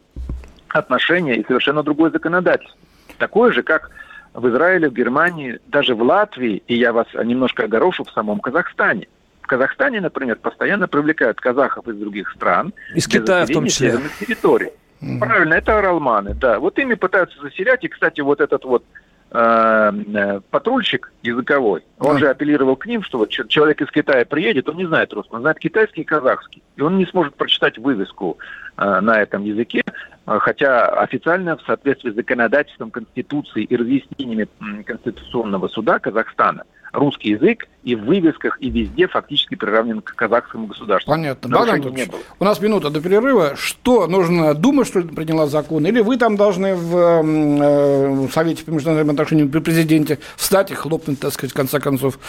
отношение 0.69 1.37
и 1.37 1.45
совершенно 1.45 1.83
другое 1.83 2.11
законодательство. 2.11 2.77
Такое 3.17 3.51
же, 3.51 3.63
как 3.63 3.91
в 4.33 4.47
Израиле, 4.49 4.89
в 4.89 4.93
Германии, 4.93 5.59
даже 5.67 5.95
в 5.95 6.01
Латвии, 6.01 6.63
и 6.67 6.75
я 6.75 6.91
вас 6.91 7.07
немножко 7.13 7.63
огорошу, 7.63 8.03
в 8.03 8.11
самом 8.11 8.39
Казахстане. 8.39 9.07
В 9.41 9.47
Казахстане, 9.47 10.01
например, 10.01 10.37
постоянно 10.37 10.87
привлекают 10.87 11.39
казахов 11.39 11.87
из 11.87 11.97
других 11.97 12.31
стран. 12.31 12.73
Из 12.95 13.07
Китая 13.07 13.45
в 13.45 13.49
том 13.49 13.65
числе. 13.67 13.99
территорий. 14.19 14.71
Mm-hmm. 15.01 15.19
Правильно, 15.19 15.53
это 15.55 15.77
аралманы, 15.77 16.33
да. 16.33 16.59
Вот 16.59 16.79
ими 16.79 16.93
пытаются 16.93 17.39
заселять, 17.41 17.83
и, 17.83 17.89
кстати, 17.89 18.21
вот 18.21 18.39
этот 18.39 18.63
вот 18.63 18.85
патрульщик 19.33 21.11
языковой, 21.23 21.83
он 21.97 22.15
mm-hmm. 22.15 22.19
же 22.19 22.29
апеллировал 22.29 22.75
к 22.75 22.85
ним, 22.85 23.01
что 23.01 23.17
вот 23.17 23.29
человек 23.29 23.81
из 23.81 23.89
Китая 23.89 24.25
приедет, 24.25 24.69
он 24.69 24.77
не 24.77 24.85
знает 24.85 25.11
русского, 25.11 25.37
он 25.37 25.41
знает 25.41 25.57
китайский 25.57 26.01
и 26.01 26.03
казахский, 26.03 26.61
и 26.75 26.81
он 26.81 26.99
не 26.99 27.07
сможет 27.07 27.33
прочитать 27.33 27.79
вывеску 27.79 28.37
э, 28.77 28.99
на 28.99 29.19
этом 29.21 29.43
языке, 29.43 29.83
а, 30.25 30.39
хотя 30.39 30.87
официально 30.87 31.57
в 31.57 31.61
соответствии 31.63 32.11
с 32.11 32.15
законодательством 32.15 32.91
Конституции 32.91 33.63
и 33.63 33.75
разъяснениями 33.75 34.47
Конституционного 34.85 35.67
суда 35.67 35.97
Казахстана 35.97 36.63
русский 36.93 37.31
язык 37.31 37.67
и 37.83 37.95
в 37.95 38.05
вывесках, 38.05 38.57
и 38.61 38.69
везде 38.69 39.07
фактически 39.07 39.55
приравнен 39.55 40.01
к 40.01 40.15
казахскому 40.15 40.67
государству. 40.67 41.11
Понятно. 41.11 41.49
Богдан 41.49 41.81
было. 41.81 41.95
у 42.39 42.43
нас 42.45 42.61
минута 42.61 42.89
до 42.89 43.01
перерыва. 43.01 43.55
Что, 43.55 44.07
нужно 44.07 44.53
думать, 44.53 44.87
что 44.87 45.01
приняла 45.01 45.47
закон? 45.47 45.85
Или 45.85 45.99
вы 45.99 46.17
там 46.17 46.37
должны 46.37 46.75
в 46.75 46.95
э, 46.95 48.27
Совете 48.31 48.63
по 48.63 48.69
международным 48.69 49.15
отношениям 49.15 49.49
при 49.49 49.59
президенте 49.59 50.19
встать 50.37 50.71
и 50.71 50.75
хлопнуть, 50.75 51.19
так 51.19 51.33
сказать, 51.33 51.51
в 51.51 51.55
конце 51.55 51.79
концов, 51.79 52.19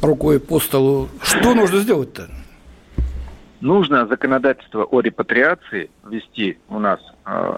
рукой 0.00 0.40
по 0.40 0.60
столу? 0.60 1.08
Что 1.22 1.54
нужно 1.54 1.80
сделать-то? 1.80 2.28
Нужно 3.60 4.06
законодательство 4.06 4.84
о 4.84 5.00
репатриации 5.00 5.90
ввести 6.08 6.58
у 6.68 6.78
нас, 6.78 7.00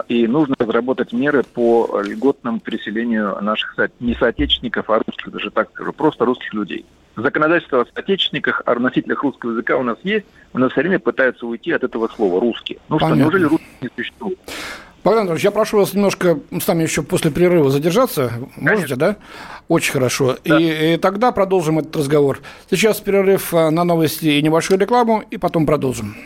и 0.09 0.27
нужно 0.27 0.55
разработать 0.59 1.13
меры 1.13 1.43
по 1.43 2.01
льготному 2.03 2.61
переселению 2.61 3.39
наших 3.41 3.77
не 4.01 4.15
соотечественников, 4.15 4.91
а 4.91 4.99
русских, 4.99 5.33
даже 5.33 5.51
так 5.51 5.71
скажу, 5.71 5.93
просто 5.93 6.25
русских 6.25 6.53
людей. 6.53 6.85
Законодательство 7.17 7.83
о 7.83 7.87
соотечественниках, 7.87 8.63
о 8.67 8.75
носителях 8.75 9.23
русского 9.23 9.53
языка 9.53 9.77
у 9.77 9.83
нас 9.83 9.97
есть, 10.03 10.27
у 10.53 10.59
нас 10.59 10.73
все 10.73 10.81
время 10.81 10.99
пытаются 10.99 11.47
уйти 11.47 11.71
от 11.71 11.85
этого 11.85 12.09
слова 12.09 12.41
«русские». 12.41 12.79
Ну 12.89 12.99
Понятно. 12.99 13.17
что, 13.17 13.25
неужели 13.25 13.45
русские 13.45 13.69
не 13.83 13.91
существуют? 13.97 14.39
Богдан 15.05 15.21
Анатольевич, 15.21 15.45
я 15.45 15.51
прошу 15.51 15.77
вас 15.77 15.93
немножко 15.93 16.39
с 16.59 16.67
нами 16.67 16.83
еще 16.83 17.03
после 17.03 17.31
перерыва 17.31 17.71
задержаться. 17.71 18.33
Можете, 18.57 18.97
да? 18.97 19.17
Очень 19.69 19.93
хорошо. 19.93 20.39
Да. 20.45 20.59
И, 20.59 20.95
и 20.95 20.97
тогда 20.97 21.31
продолжим 21.31 21.79
этот 21.79 21.95
разговор. 21.95 22.41
Сейчас 22.71 23.01
перерыв 23.01 23.53
э, 23.53 23.69
на 23.69 23.85
новости 23.85 24.25
и 24.25 24.43
небольшую 24.43 24.81
рекламу, 24.81 25.23
и 25.31 25.37
потом 25.37 25.67
продолжим. 25.67 26.17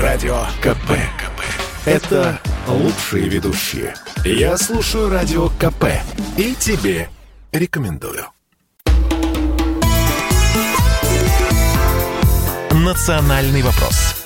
Радио 0.00 0.34
КП. 0.62 0.96
КП. 1.18 1.42
Это 1.84 2.40
лучшие 2.66 3.28
ведущие. 3.28 3.94
Я 4.24 4.56
слушаю 4.56 5.10
Радио 5.10 5.48
КП. 5.48 5.84
И 6.38 6.54
тебе 6.54 7.10
рекомендую. 7.52 8.24
Национальный 12.72 13.60
вопрос 13.60 14.16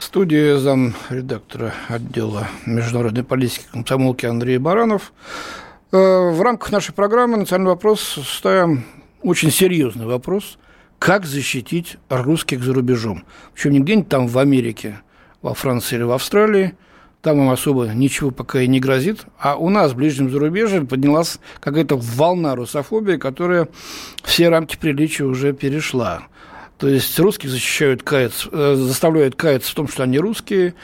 студии 0.00 0.58
зам 0.58 0.92
редактора 1.08 1.72
отдела 1.88 2.48
международной 2.66 3.24
политики 3.24 3.64
комсомолки 3.72 4.26
Андрей 4.26 4.58
Баранов. 4.58 5.12
Э, 5.92 6.30
в 6.32 6.42
рамках 6.42 6.70
нашей 6.72 6.92
программы 6.92 7.38
«Национальный 7.38 7.70
вопрос» 7.70 8.18
ставим 8.26 8.84
очень 9.22 9.50
серьезный 9.50 10.06
вопрос. 10.06 10.58
Как 11.00 11.24
защитить 11.24 11.96
русских 12.10 12.62
за 12.62 12.74
рубежом? 12.74 13.24
Причем 13.54 13.70
не 13.70 13.80
где-нибудь 13.80 14.10
там 14.10 14.28
в 14.28 14.38
Америке, 14.38 15.00
во 15.40 15.54
Франции 15.54 15.96
или 15.96 16.02
в 16.02 16.12
Австралии, 16.12 16.74
там 17.22 17.40
им 17.40 17.48
особо 17.48 17.86
ничего 17.86 18.30
пока 18.30 18.60
и 18.60 18.66
не 18.66 18.80
грозит. 18.80 19.24
А 19.38 19.56
у 19.56 19.70
нас 19.70 19.92
в 19.92 19.96
ближнем 19.96 20.28
зарубежье 20.28 20.84
поднялась 20.84 21.38
какая-то 21.60 21.96
волна 21.96 22.54
русофобии, 22.54 23.16
которая 23.16 23.68
все 24.24 24.50
рамки 24.50 24.76
приличия 24.76 25.24
уже 25.24 25.54
перешла. 25.54 26.24
То 26.76 26.86
есть 26.86 27.18
русских 27.18 27.48
защищают, 27.48 28.02
каяться, 28.02 28.50
э, 28.52 28.74
заставляют 28.74 29.36
каяться 29.36 29.72
в 29.72 29.74
том, 29.74 29.88
что 29.88 30.02
они 30.02 30.18
русские, 30.18 30.74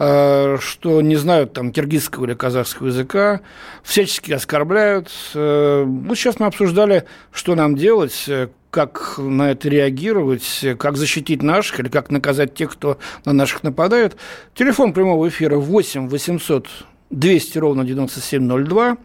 э, 0.00 0.58
что 0.60 1.00
не 1.00 1.14
знают 1.14 1.52
там 1.52 1.70
киргизского 1.70 2.24
или 2.24 2.34
казахского 2.34 2.88
языка, 2.88 3.40
всячески 3.84 4.32
оскорбляют. 4.32 5.12
Э, 5.34 5.84
вот 5.86 6.18
сейчас 6.18 6.40
мы 6.40 6.46
обсуждали, 6.46 7.04
что 7.30 7.54
нам 7.54 7.76
делать, 7.76 8.28
как 8.70 9.16
на 9.18 9.50
это 9.50 9.68
реагировать, 9.68 10.64
как 10.78 10.96
защитить 10.96 11.42
наших 11.42 11.80
или 11.80 11.88
как 11.88 12.10
наказать 12.10 12.54
тех, 12.54 12.72
кто 12.72 12.98
на 13.24 13.32
наших 13.32 13.62
нападает. 13.62 14.16
Телефон 14.54 14.92
прямого 14.92 15.28
эфира 15.28 15.56
8 15.56 16.08
800 16.08 16.68
200 17.10 17.58
ровно 17.58 17.84
9702. 17.84 18.96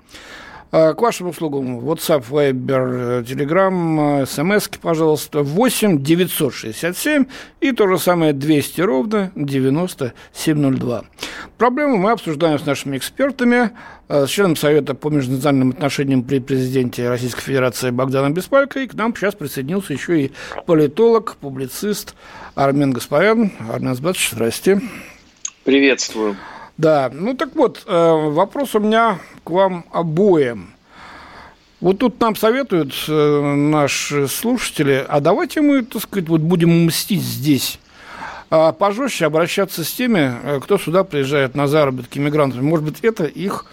К 0.72 0.96
вашим 0.98 1.30
услугам 1.30 1.80
WhatsApp, 1.80 2.26
Viber, 2.30 3.24
Telegram, 3.24 4.24
SMS, 4.24 4.70
пожалуйста, 4.82 5.42
8 5.42 6.04
967 6.04 7.26
и 7.62 7.72
то 7.72 7.88
же 7.88 7.98
самое 7.98 8.34
200 8.34 8.82
ровно 8.82 9.32
9702. 9.36 11.06
Проблему 11.58 11.98
мы 11.98 12.12
обсуждаем 12.12 12.60
с 12.60 12.66
нашими 12.66 12.98
экспертами, 12.98 13.72
с 14.10 14.28
членом 14.28 14.58
Совета 14.58 14.96
по 14.96 15.10
межнациональным 15.10 15.70
отношениям 15.70 16.24
при 16.24 16.40
президенте 16.40 17.08
Российской 17.08 17.42
Федерации 17.42 17.92
Богданом 17.92 18.34
Беспалько, 18.34 18.80
и 18.82 18.88
к 18.88 18.96
нам 18.96 19.16
сейчас 19.16 19.36
присоединился 19.36 19.94
еще 19.94 20.24
и 20.24 20.32
политолог, 20.66 21.38
публицист 21.38 22.16
Армен 22.56 22.92
Гаспарян. 22.92 23.52
Армен 23.72 23.92
Азбатович, 23.92 24.32
здрасте. 24.32 24.82
Приветствую. 25.64 26.36
Да, 26.78 27.10
ну 27.14 27.34
так 27.36 27.56
вот, 27.56 27.84
э, 27.86 28.30
вопрос 28.32 28.76
у 28.76 28.80
меня 28.80 29.20
к 29.44 29.50
вам 29.50 29.86
обоим. 29.92 30.72
Вот 31.80 32.00
тут 32.00 32.20
нам 32.20 32.36
советуют 32.36 32.94
э, 33.08 33.56
наши 33.56 34.28
слушатели, 34.28 35.06
а 35.08 35.20
давайте 35.20 35.62
мы, 35.62 35.84
так 35.84 36.02
сказать, 36.02 36.28
вот 36.28 36.42
будем 36.42 36.86
мстить 36.86 37.22
здесь 37.22 37.80
а 38.50 38.72
пожестче 38.74 39.26
обращаться 39.26 39.84
с 39.84 39.92
теми, 39.92 40.34
э, 40.44 40.60
кто 40.62 40.78
сюда 40.78 41.04
приезжает 41.04 41.56
на 41.56 41.68
заработки 41.68 42.20
мигрантами. 42.20 42.62
Может 42.62 42.86
быть, 42.86 43.00
это 43.02 43.26
их 43.26 43.66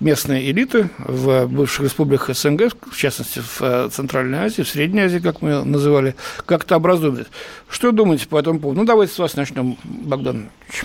местные 0.00 0.50
элиты 0.50 0.90
в 0.98 1.46
бывших 1.46 1.84
республиках 1.84 2.36
СНГ, 2.36 2.72
в 2.90 2.96
частности, 2.96 3.42
в 3.58 3.90
Центральной 3.90 4.38
Азии, 4.38 4.62
в 4.62 4.68
Средней 4.68 5.02
Азии, 5.02 5.18
как 5.18 5.42
мы 5.42 5.64
называли, 5.64 6.14
как-то 6.44 6.74
образуют. 6.74 7.28
Что 7.68 7.92
думаете 7.92 8.26
по 8.28 8.38
этому 8.38 8.60
поводу? 8.60 8.80
Ну, 8.80 8.86
давайте 8.86 9.12
с 9.12 9.18
вас 9.18 9.36
начнем, 9.36 9.76
Богдан 9.84 10.48
Ильич. 10.70 10.84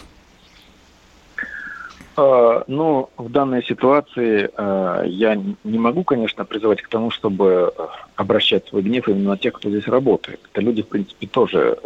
А, 2.17 2.63
ну, 2.67 3.09
в 3.17 3.29
данной 3.29 3.63
ситуации 3.63 4.49
а, 4.55 5.03
я 5.03 5.35
не 5.35 5.79
могу, 5.79 6.03
конечно, 6.03 6.45
призывать 6.45 6.81
к 6.81 6.89
тому, 6.89 7.09
чтобы 7.09 7.71
а, 7.77 7.89
обращать 8.15 8.67
свой 8.67 8.81
гнев 8.81 9.07
именно 9.07 9.31
на 9.31 9.37
тех, 9.37 9.53
кто 9.53 9.69
здесь 9.69 9.87
работает. 9.87 10.39
Это 10.51 10.61
люди, 10.61 10.81
в 10.81 10.87
принципе, 10.87 11.27
тоже 11.27 11.77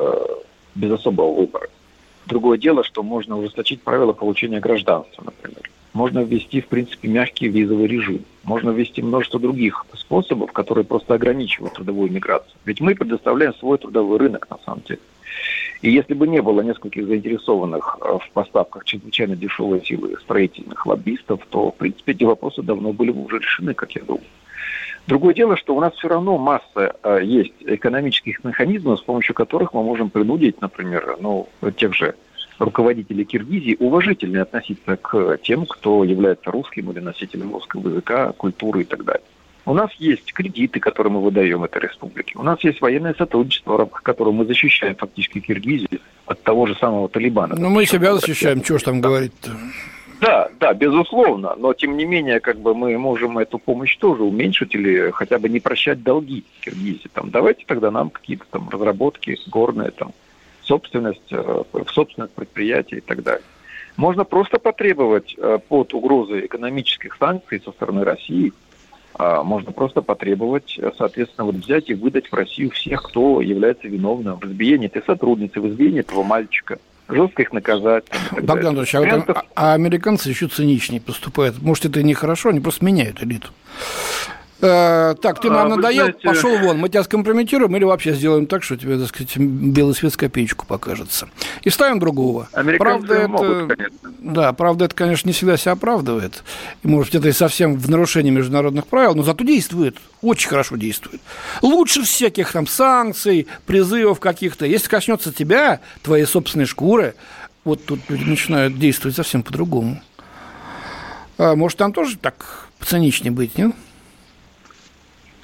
без 0.73 0.91
особого 0.91 1.33
выбора. 1.33 1.69
Другое 2.25 2.57
дело, 2.57 2.83
что 2.83 3.03
можно 3.03 3.37
ужесточить 3.37 3.81
правила 3.81 4.13
получения 4.13 4.59
гражданства, 4.59 5.23
например. 5.23 5.69
Можно 5.93 6.23
ввести, 6.23 6.59
в 6.59 6.67
принципе, 6.67 7.07
мягкий 7.07 7.47
визовый 7.47 7.87
режим. 7.87 8.25
Можно 8.43 8.71
ввести 8.71 9.01
множество 9.01 9.39
других 9.39 9.85
способов, 9.93 10.51
которые 10.51 10.83
просто 10.83 11.13
ограничивают 11.13 11.75
трудовую 11.75 12.11
миграцию. 12.11 12.51
Ведь 12.65 12.81
мы 12.81 12.95
предоставляем 12.95 13.53
свой 13.53 13.77
трудовой 13.77 14.17
рынок, 14.17 14.47
на 14.49 14.57
самом 14.65 14.81
деле. 14.81 14.99
И 15.81 15.91
если 15.91 16.13
бы 16.13 16.27
не 16.27 16.41
было 16.41 16.61
нескольких 16.61 17.05
заинтересованных 17.05 17.97
э, 18.01 18.17
в 18.21 18.29
поставках 18.31 18.85
чрезвычайно 18.85 19.35
дешевой 19.35 19.85
силы 19.85 20.15
строительных 20.21 20.85
лоббистов, 20.85 21.41
то, 21.49 21.71
в 21.71 21.75
принципе, 21.75 22.13
эти 22.13 22.23
вопросы 22.23 22.61
давно 22.61 22.93
были 22.93 23.11
бы 23.11 23.23
уже 23.23 23.39
решены, 23.39 23.73
как 23.73 23.91
я 23.91 24.03
думаю. 24.03 24.23
Другое 25.07 25.35
дело, 25.35 25.55
что 25.55 25.75
у 25.75 25.81
нас 25.81 25.93
все 25.93 26.07
равно 26.07 26.37
масса 26.37 26.95
э, 27.03 27.19
есть 27.23 27.53
экономических 27.61 28.43
механизмов, 28.43 28.99
с 28.99 29.03
помощью 29.03 29.35
которых 29.35 29.73
мы 29.73 29.83
можем 29.83 30.09
принудить, 30.09 30.61
например, 30.61 31.17
ну, 31.19 31.47
тех 31.77 31.93
же 31.93 32.15
руководителей 32.57 33.25
Киргизии 33.25 33.75
уважительно 33.79 34.41
относиться 34.41 34.97
к 34.97 35.37
тем, 35.43 35.65
кто 35.65 36.03
является 36.03 36.51
русским 36.51 36.91
или 36.91 36.99
носителем 36.99 37.53
русского 37.53 37.89
языка, 37.89 38.31
культуры 38.31 38.81
и 38.81 38.85
так 38.85 39.03
далее. 39.03 39.23
У 39.65 39.73
нас 39.73 39.89
есть 39.97 40.31
кредиты, 40.31 40.79
которые 40.79 41.13
мы 41.13 41.21
выдаем 41.21 41.63
этой 41.63 41.81
республике. 41.81 42.37
У 42.37 42.43
нас 42.43 42.63
есть 42.63 42.81
военное 42.81 43.15
сотрудничество, 43.15 43.73
в 43.73 43.77
рамках 43.77 44.03
которого 44.03 44.31
мы 44.31 44.45
защищаем 44.45 44.95
фактически 44.95 45.39
Киргизию 45.39 45.99
от 46.27 46.41
того 46.43 46.67
же 46.67 46.75
самого 46.75 47.09
Талибана. 47.09 47.55
Ну, 47.57 47.69
мы 47.69 47.85
себя 47.85 48.13
защищаем, 48.13 48.61
чего 48.61 48.77
ж 48.77 48.83
там 48.83 49.01
говорить-то? 49.01 49.51
Да, 50.21 50.49
да, 50.59 50.73
безусловно, 50.73 51.55
но 51.57 51.73
тем 51.73 51.97
не 51.97 52.05
менее, 52.05 52.39
как 52.39 52.57
бы 52.59 52.73
мы 52.73 52.97
можем 52.97 53.37
эту 53.37 53.57
помощь 53.57 53.97
тоже 53.97 54.23
уменьшить 54.23 54.73
или 54.73 55.11
хотя 55.11 55.39
бы 55.39 55.49
не 55.49 55.59
прощать 55.59 56.03
долги 56.03 56.45
Киргизии. 56.61 57.09
Там, 57.11 57.31
давайте 57.31 57.65
тогда 57.65 57.91
нам 57.91 58.11
какие-то 58.11 58.45
там 58.49 58.69
разработки 58.69 59.37
горные, 59.47 59.91
там, 59.91 60.13
собственность, 60.63 61.31
э, 61.31 61.63
в 61.73 61.89
собственность 61.91 62.33
предприятия 62.33 62.97
и 62.97 63.01
так 63.01 63.23
далее. 63.23 63.43
Можно 63.97 64.23
просто 64.23 64.57
потребовать 64.57 65.35
э, 65.37 65.59
под 65.67 65.93
угрозой 65.93 66.45
экономических 66.45 67.17
санкций 67.17 67.61
со 67.65 67.71
стороны 67.71 68.03
России– 68.03 68.53
можно 69.17 69.71
просто 69.71 70.01
потребовать, 70.01 70.79
соответственно, 70.97 71.45
вот 71.45 71.55
взять 71.55 71.89
и 71.89 71.93
выдать 71.93 72.27
в 72.27 72.33
Россию 72.33 72.71
всех, 72.71 73.03
кто 73.03 73.41
является 73.41 73.87
виновным 73.87 74.39
в 74.39 74.45
избиении 74.45 74.87
этой 74.87 75.03
сотрудницы, 75.03 75.61
в 75.61 75.67
избиении 75.67 76.01
этого 76.01 76.23
мальчика 76.23 76.79
жестко 77.07 77.43
их 77.43 77.53
наказать. 77.53 78.05
Богдан 78.41 78.77
Ильич, 78.77 78.95
а, 78.95 79.01
вот, 79.01 79.29
а, 79.29 79.43
а 79.55 79.73
американцы 79.73 80.29
еще 80.29 80.47
циничнее 80.47 81.01
поступают. 81.01 81.61
Может, 81.61 81.85
это 81.85 81.99
и 81.99 82.03
нехорошо, 82.03 82.49
они 82.49 82.59
просто 82.59 82.83
меняют 82.83 83.21
элиту. 83.21 83.49
Э, 84.61 85.15
так, 85.21 85.41
ты 85.41 85.49
нам 85.49 85.67
а, 85.67 85.75
надоел, 85.75 86.05
знаете... 86.05 86.19
пошел 86.23 86.57
вон, 86.59 86.77
мы 86.77 86.87
тебя 86.87 87.03
скомпрометируем 87.03 87.75
или 87.75 87.83
вообще 87.83 88.13
сделаем 88.13 88.47
так, 88.47 88.63
что 88.63 88.77
тебе, 88.77 88.97
так 88.97 89.09
сказать, 89.09 89.35
белый 89.37 89.93
свет 89.93 90.13
с 90.13 90.17
копеечку 90.17 90.65
покажется. 90.65 91.27
И 91.63 91.69
ставим 91.69 91.99
другого. 91.99 92.47
Правда, 92.77 93.13
это, 93.15 93.27
могут, 93.27 93.79
Да, 94.19 94.53
правда, 94.53 94.85
это, 94.85 94.95
конечно, 94.95 95.27
не 95.27 95.33
всегда 95.33 95.57
себя 95.57 95.73
оправдывает. 95.73 96.43
И, 96.83 96.87
может 96.87 97.11
быть, 97.11 97.19
это 97.19 97.29
и 97.29 97.33
совсем 97.33 97.75
в 97.75 97.89
нарушении 97.89 98.31
международных 98.31 98.87
правил, 98.87 99.13
но 99.13 99.23
зато 99.23 99.43
действует, 99.43 99.97
очень 100.21 100.49
хорошо 100.49 100.77
действует. 100.77 101.21
Лучше 101.61 102.03
всяких 102.03 102.51
там 102.53 102.65
санкций, 102.65 103.47
призывов 103.65 104.21
каких-то. 104.21 104.65
Если 104.65 104.87
коснется 104.87 105.33
тебя, 105.33 105.81
твоей 106.01 106.25
собственной 106.25 106.65
шкуры, 106.65 107.15
вот 107.65 107.83
тут 107.83 107.99
люди 108.07 108.23
начинают 108.23 108.79
действовать 108.79 109.17
совсем 109.17 109.43
по-другому. 109.43 110.01
А, 111.37 111.55
может, 111.55 111.77
там 111.77 111.91
тоже 111.91 112.17
так 112.17 112.69
циничнее 112.79 113.31
быть, 113.31 113.57
нет? 113.57 113.75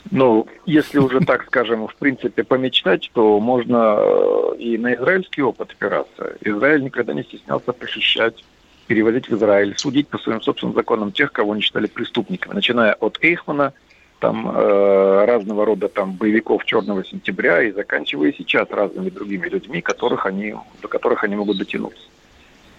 Ну, 0.10 0.48
если 0.66 0.98
уже 1.00 1.20
так 1.20 1.46
скажем, 1.46 1.88
в 1.88 1.96
принципе, 1.96 2.44
помечтать, 2.44 3.12
то 3.14 3.40
можно 3.40 3.98
э, 4.00 4.56
и 4.58 4.78
на 4.78 4.96
израильский 4.96 5.44
опыт 5.44 5.72
опираться. 5.72 6.34
Израиль 6.42 6.84
никогда 6.84 7.14
не 7.14 7.24
стеснялся 7.24 7.72
похищать, 7.72 8.44
перевозить 8.88 9.30
в 9.30 9.36
Израиль, 9.36 9.76
судить 9.78 10.08
по 10.08 10.18
своим 10.18 10.42
собственным 10.42 10.76
законам 10.76 11.12
тех, 11.12 11.32
кого 11.32 11.54
они 11.54 11.62
считали 11.62 11.86
преступниками, 11.86 12.56
начиная 12.56 12.94
от 12.94 13.20
Эйхмана, 13.22 13.74
там 14.20 14.52
э, 14.54 15.26
разного 15.26 15.66
рода 15.66 15.88
там 15.88 16.14
боевиков 16.14 16.64
Черного 16.66 17.04
сентября 17.06 17.64
и 17.64 17.72
заканчивая 17.72 18.34
сейчас 18.34 18.70
разными 18.70 19.10
другими 19.10 19.48
людьми, 19.48 19.82
которых 19.82 20.26
они, 20.26 20.56
до 20.82 20.88
которых 20.88 21.24
они 21.24 21.36
могут 21.36 21.58
дотянуться. 21.58 22.04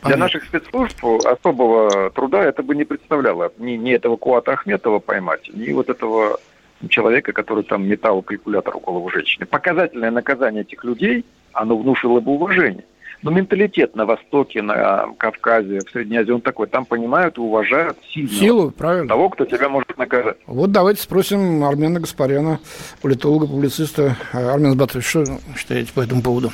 Понятно. 0.00 0.16
Для 0.16 0.24
наших 0.24 0.44
спецслужб 0.44 1.04
особого 1.24 2.10
труда 2.10 2.44
это 2.44 2.62
бы 2.62 2.74
не 2.74 2.84
представляло 2.84 3.52
ни, 3.58 3.72
ни 3.72 3.92
этого 3.92 4.16
Куата 4.16 4.52
Ахметова 4.52 4.98
поймать, 4.98 5.48
ни 5.52 5.72
вот 5.72 5.88
этого 5.88 6.40
человека, 6.88 7.32
который 7.32 7.64
там 7.64 7.86
метал 7.86 8.22
калькулятор 8.22 8.76
около 8.76 8.94
голову 8.94 9.10
женщины. 9.10 9.46
Показательное 9.46 10.10
наказание 10.10 10.62
этих 10.62 10.84
людей, 10.84 11.24
оно 11.52 11.76
внушило 11.76 12.20
бы 12.20 12.32
уважение. 12.32 12.84
Но 13.22 13.30
менталитет 13.30 13.94
на 13.94 14.04
Востоке, 14.04 14.62
на 14.62 15.14
Кавказе, 15.16 15.78
в 15.78 15.90
Средней 15.90 16.18
Азии, 16.18 16.32
он 16.32 16.40
такой. 16.40 16.66
Там 16.66 16.84
понимают 16.84 17.38
и 17.38 17.40
уважают 17.40 17.96
силу, 18.10 18.28
силу 18.28 18.70
правильно. 18.72 19.08
того, 19.08 19.28
кто 19.28 19.44
тебя 19.44 19.68
может 19.68 19.96
наказать. 19.96 20.38
Вот 20.46 20.72
давайте 20.72 21.02
спросим 21.02 21.62
Армена 21.62 22.00
Гаспаряна, 22.00 22.58
политолога, 23.00 23.46
публициста. 23.46 24.16
Армен 24.32 24.76
Батович, 24.76 25.04
что 25.04 25.24
считаете 25.56 25.92
по 25.92 26.00
этому 26.00 26.20
поводу? 26.22 26.50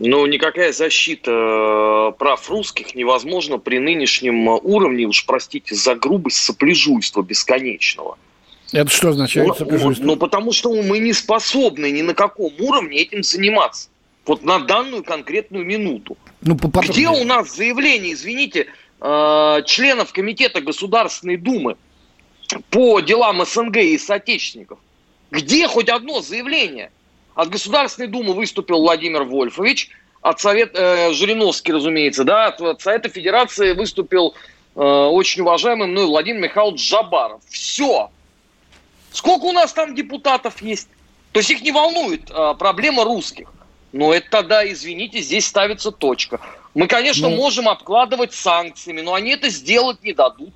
Ну, 0.00 0.26
никакая 0.26 0.72
защита 0.72 1.30
э, 1.30 2.18
прав 2.18 2.48
русских 2.50 2.94
невозможна 2.94 3.58
при 3.58 3.78
нынешнем 3.78 4.46
уровне, 4.48 5.06
уж 5.06 5.26
простите 5.26 5.74
за 5.74 5.96
грубость, 5.96 6.36
сопляжуйства 6.36 7.22
бесконечного. 7.22 8.16
Это 8.72 8.90
что 8.90 9.08
означает? 9.10 9.48
Ну, 9.60 9.94
ну, 10.00 10.16
потому 10.16 10.52
что 10.52 10.70
мы 10.82 10.98
не 10.98 11.12
способны 11.12 11.90
ни 11.90 12.02
на 12.02 12.14
каком 12.14 12.52
уровне 12.58 12.98
этим 12.98 13.22
заниматься. 13.22 13.88
Вот 14.26 14.42
на 14.42 14.58
данную 14.58 15.02
конкретную 15.02 15.64
минуту. 15.64 16.18
Ну, 16.42 16.54
Где 16.54 17.08
у 17.08 17.24
нас 17.24 17.56
заявление, 17.56 18.12
извините, 18.12 18.66
э, 19.00 19.62
членов 19.64 20.12
Комитета 20.12 20.60
Государственной 20.60 21.38
Думы 21.38 21.76
по 22.70 23.00
делам 23.00 23.44
СНГ 23.44 23.78
и 23.78 23.96
соотечественников? 23.96 24.78
Где 25.30 25.66
хоть 25.66 25.88
одно 25.88 26.20
заявление? 26.20 26.90
От 27.34 27.48
Государственной 27.48 28.08
Думы 28.08 28.34
выступил 28.34 28.80
Владимир 28.80 29.24
Вольфович, 29.24 29.90
от 30.20 30.40
Совета, 30.40 30.78
э, 30.78 31.12
Жириновский, 31.14 31.72
разумеется, 31.72 32.24
да, 32.24 32.48
от, 32.48 32.60
от 32.60 32.82
Совета 32.82 33.08
Федерации 33.08 33.72
выступил 33.72 34.34
э, 34.74 34.80
очень 34.80 35.40
уважаемый 35.40 35.88
мной 35.88 36.06
Владимир 36.06 36.42
Михайлович 36.42 36.86
Жабаров. 36.86 37.40
Все. 37.48 38.10
Сколько 39.18 39.46
у 39.46 39.52
нас 39.52 39.72
там 39.72 39.96
депутатов 39.96 40.62
есть? 40.62 40.86
То 41.32 41.40
есть 41.40 41.50
их 41.50 41.60
не 41.62 41.72
волнует 41.72 42.30
а, 42.30 42.54
проблема 42.54 43.02
русских. 43.02 43.48
Но 43.90 44.14
это 44.14 44.30
тогда, 44.30 44.64
извините, 44.70 45.20
здесь 45.20 45.44
ставится 45.44 45.90
точка. 45.90 46.40
Мы, 46.72 46.86
конечно, 46.86 47.28
ну... 47.28 47.34
можем 47.34 47.68
обкладывать 47.68 48.32
санкциями, 48.32 49.00
но 49.00 49.14
они 49.14 49.32
это 49.32 49.48
сделать 49.48 50.04
не 50.04 50.12
дадут. 50.12 50.54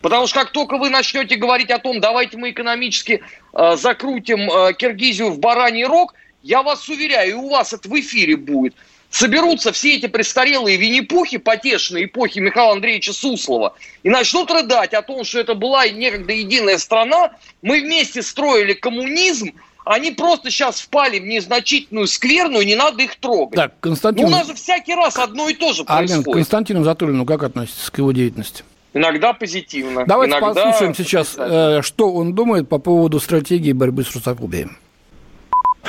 Потому 0.00 0.26
что 0.26 0.40
как 0.40 0.50
только 0.50 0.76
вы 0.76 0.90
начнете 0.90 1.36
говорить 1.36 1.70
о 1.70 1.78
том, 1.78 2.00
давайте 2.00 2.36
мы 2.36 2.50
экономически 2.50 3.22
э, 3.52 3.76
закрутим 3.76 4.50
э, 4.50 4.72
Киргизию 4.74 5.30
в 5.30 5.38
бараний 5.38 5.84
рог, 5.84 6.12
я 6.42 6.64
вас 6.64 6.88
уверяю, 6.88 7.30
и 7.30 7.34
у 7.34 7.48
вас 7.48 7.72
это 7.72 7.88
в 7.88 8.00
эфире 8.00 8.36
будет. 8.36 8.74
Соберутся 9.10 9.72
все 9.72 9.96
эти 9.96 10.06
престарелые 10.06 10.76
Винни-Пухи 10.76 11.38
потешные 11.38 12.06
эпохи 12.06 12.38
Михаила 12.38 12.72
Андреевича 12.72 13.12
Суслова 13.12 13.74
и 14.02 14.08
начнут 14.08 14.50
рыдать 14.50 14.94
о 14.94 15.02
том, 15.02 15.24
что 15.24 15.40
это 15.40 15.54
была 15.54 15.88
некогда 15.88 16.32
единая 16.32 16.78
страна, 16.78 17.32
мы 17.60 17.80
вместе 17.80 18.22
строили 18.22 18.72
коммунизм, 18.72 19.52
они 19.84 20.12
просто 20.12 20.50
сейчас 20.50 20.80
впали 20.80 21.18
в 21.18 21.24
незначительную 21.24 22.06
скверную, 22.06 22.64
не 22.64 22.76
надо 22.76 23.02
их 23.02 23.16
трогать. 23.16 23.56
Так, 23.56 23.80
Константин... 23.80 24.26
Ну, 24.26 24.28
у 24.28 24.30
нас 24.30 24.46
же 24.46 24.54
всякий 24.54 24.94
раз 24.94 25.16
одно 25.18 25.48
и 25.48 25.54
то 25.54 25.72
же 25.72 25.84
происходит. 25.84 26.26
Армен, 26.26 26.34
Константину 26.34 26.84
Затулину 26.84 27.26
как 27.26 27.42
относитесь 27.42 27.90
к 27.90 27.98
его 27.98 28.12
деятельности? 28.12 28.62
Иногда 28.92 29.32
позитивно. 29.32 30.04
Давайте 30.04 30.36
иногда 30.36 30.64
послушаем 30.64 30.94
сейчас, 30.94 31.34
э, 31.36 31.80
что 31.82 32.12
он 32.12 32.34
думает 32.34 32.68
по 32.68 32.78
поводу 32.78 33.20
стратегии 33.20 33.72
борьбы 33.72 34.02
с 34.02 34.12
русофобией. 34.14 34.68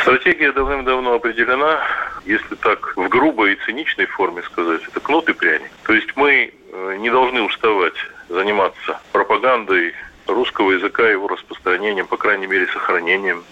Стратегия 0.01 0.51
давным-давно 0.51 1.13
определена, 1.13 1.79
если 2.25 2.55
так 2.55 2.97
в 2.97 3.07
грубой 3.07 3.53
и 3.53 3.59
циничной 3.65 4.07
форме 4.07 4.41
сказать, 4.43 4.81
это 4.87 4.99
кнут 4.99 5.29
и 5.29 5.33
пряник. 5.33 5.69
То 5.85 5.93
есть 5.93 6.15
мы 6.15 6.51
э, 6.51 6.95
не 6.99 7.11
должны 7.11 7.43
уставать 7.43 7.93
заниматься 8.27 8.99
пропагандой 9.11 9.93
русского 10.25 10.71
языка, 10.71 11.07
его 11.07 11.27
распространением, 11.27 12.07
по 12.07 12.17
крайней 12.17 12.47
мере, 12.47 12.65
сохранением 12.67 13.43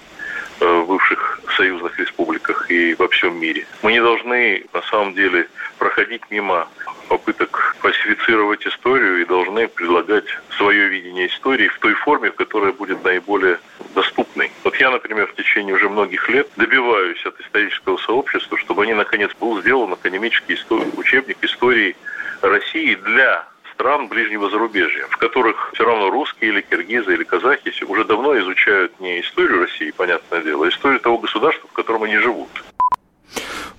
в 0.59 0.85
бывших 0.85 1.41
союзных 1.55 1.97
республиках 1.99 2.69
и 2.69 2.95
во 2.95 3.07
всем 3.09 3.39
мире. 3.39 3.65
Мы 3.81 3.93
не 3.93 4.01
должны, 4.01 4.65
на 4.73 4.81
самом 4.83 5.13
деле, 5.13 5.47
проходить 5.77 6.21
мимо 6.29 6.67
попыток 7.07 7.75
фальсифицировать 7.79 8.65
историю 8.67 9.21
и 9.21 9.25
должны 9.25 9.67
предлагать 9.67 10.25
свое 10.57 10.87
видение 10.87 11.27
истории 11.27 11.67
в 11.67 11.79
той 11.79 11.93
форме, 11.93 12.29
которая 12.31 12.71
будет 12.71 13.03
наиболее 13.03 13.59
доступной. 13.95 14.51
Вот 14.63 14.75
я, 14.75 14.91
например, 14.91 15.27
в 15.27 15.35
течение 15.35 15.73
уже 15.75 15.89
многих 15.89 16.29
лет 16.29 16.47
добиваюсь 16.55 17.25
от 17.25 17.39
исторического 17.41 17.97
сообщества, 17.97 18.57
чтобы 18.57 18.83
они, 18.83 18.93
наконец, 18.93 19.31
был 19.39 19.59
сделан 19.61 19.93
академический 19.93 20.57
учебник 20.97 21.37
истории 21.41 21.95
России 22.41 22.95
для 22.95 23.48
стран 23.79 24.09
ближнего 24.09 24.49
зарубежья, 24.49 25.07
в 25.09 25.15
которых 25.15 25.71
все 25.73 25.85
равно 25.85 26.09
русские 26.09 26.51
или 26.51 26.61
киргизы 26.61 27.13
или 27.13 27.23
казахи 27.23 27.71
уже 27.85 28.03
давно 28.03 28.37
изучают 28.39 28.99
не 28.99 29.21
историю 29.21 29.61
России, 29.61 29.91
понятное 29.91 30.43
дело, 30.43 30.65
а 30.65 30.69
историю 30.69 30.99
того 30.99 31.17
государства, 31.17 31.69
в 31.69 31.71
котором 31.71 32.03
они 32.03 32.17
живут. 32.17 32.49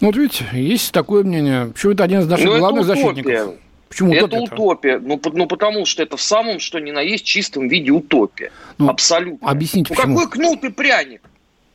Ну, 0.01 0.07
вот 0.07 0.17
видите, 0.17 0.47
есть 0.53 0.93
такое 0.93 1.23
мнение. 1.23 1.67
Почему 1.67 1.93
это 1.93 2.05
один 2.05 2.21
из 2.21 2.27
наших 2.27 2.47
Но 2.47 2.53
ну, 2.53 2.59
главных 2.61 2.85
защитников? 2.87 3.57
Почему 3.91 4.15
это 4.15 4.25
утопия? 4.25 4.55
утопия. 4.55 4.99
Ну, 5.01 5.21
ну, 5.35 5.47
потому 5.47 5.85
что 5.85 6.03
это 6.03 6.17
в 6.17 6.23
самом, 6.23 6.61
что 6.61 6.79
ни 6.79 6.93
на 6.93 7.01
есть, 7.01 7.27
чистом 7.27 7.69
виде 7.69 7.91
утопия. 7.91 8.53
Ну, 8.79 8.89
Абсолютно. 8.89 9.51
Объясните, 9.51 9.93
ну, 9.93 9.97
почему? 9.97 10.19
какой 10.19 10.31
кнут 10.31 10.65
и 10.65 10.71
пряник? 10.71 11.21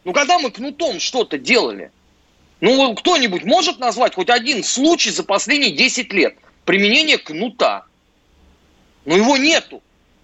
Ну, 0.04 0.14
когда 0.14 0.40
мы 0.40 0.50
кнутом 0.50 1.00
что-то 1.00 1.38
делали? 1.38 1.92
Ну, 2.60 2.96
кто-нибудь 2.96 3.44
может 3.44 3.78
назвать 3.78 4.16
хоть 4.16 4.32
один 4.32 4.64
случай 4.64 5.12
за 5.12 5.24
последние 5.24 5.72
10 5.72 6.12
лет 6.12 6.36
применения 6.64 7.20
кнута? 7.20 7.86
Ну, 9.06 9.16
его 9.16 9.38
нету. 9.38 9.82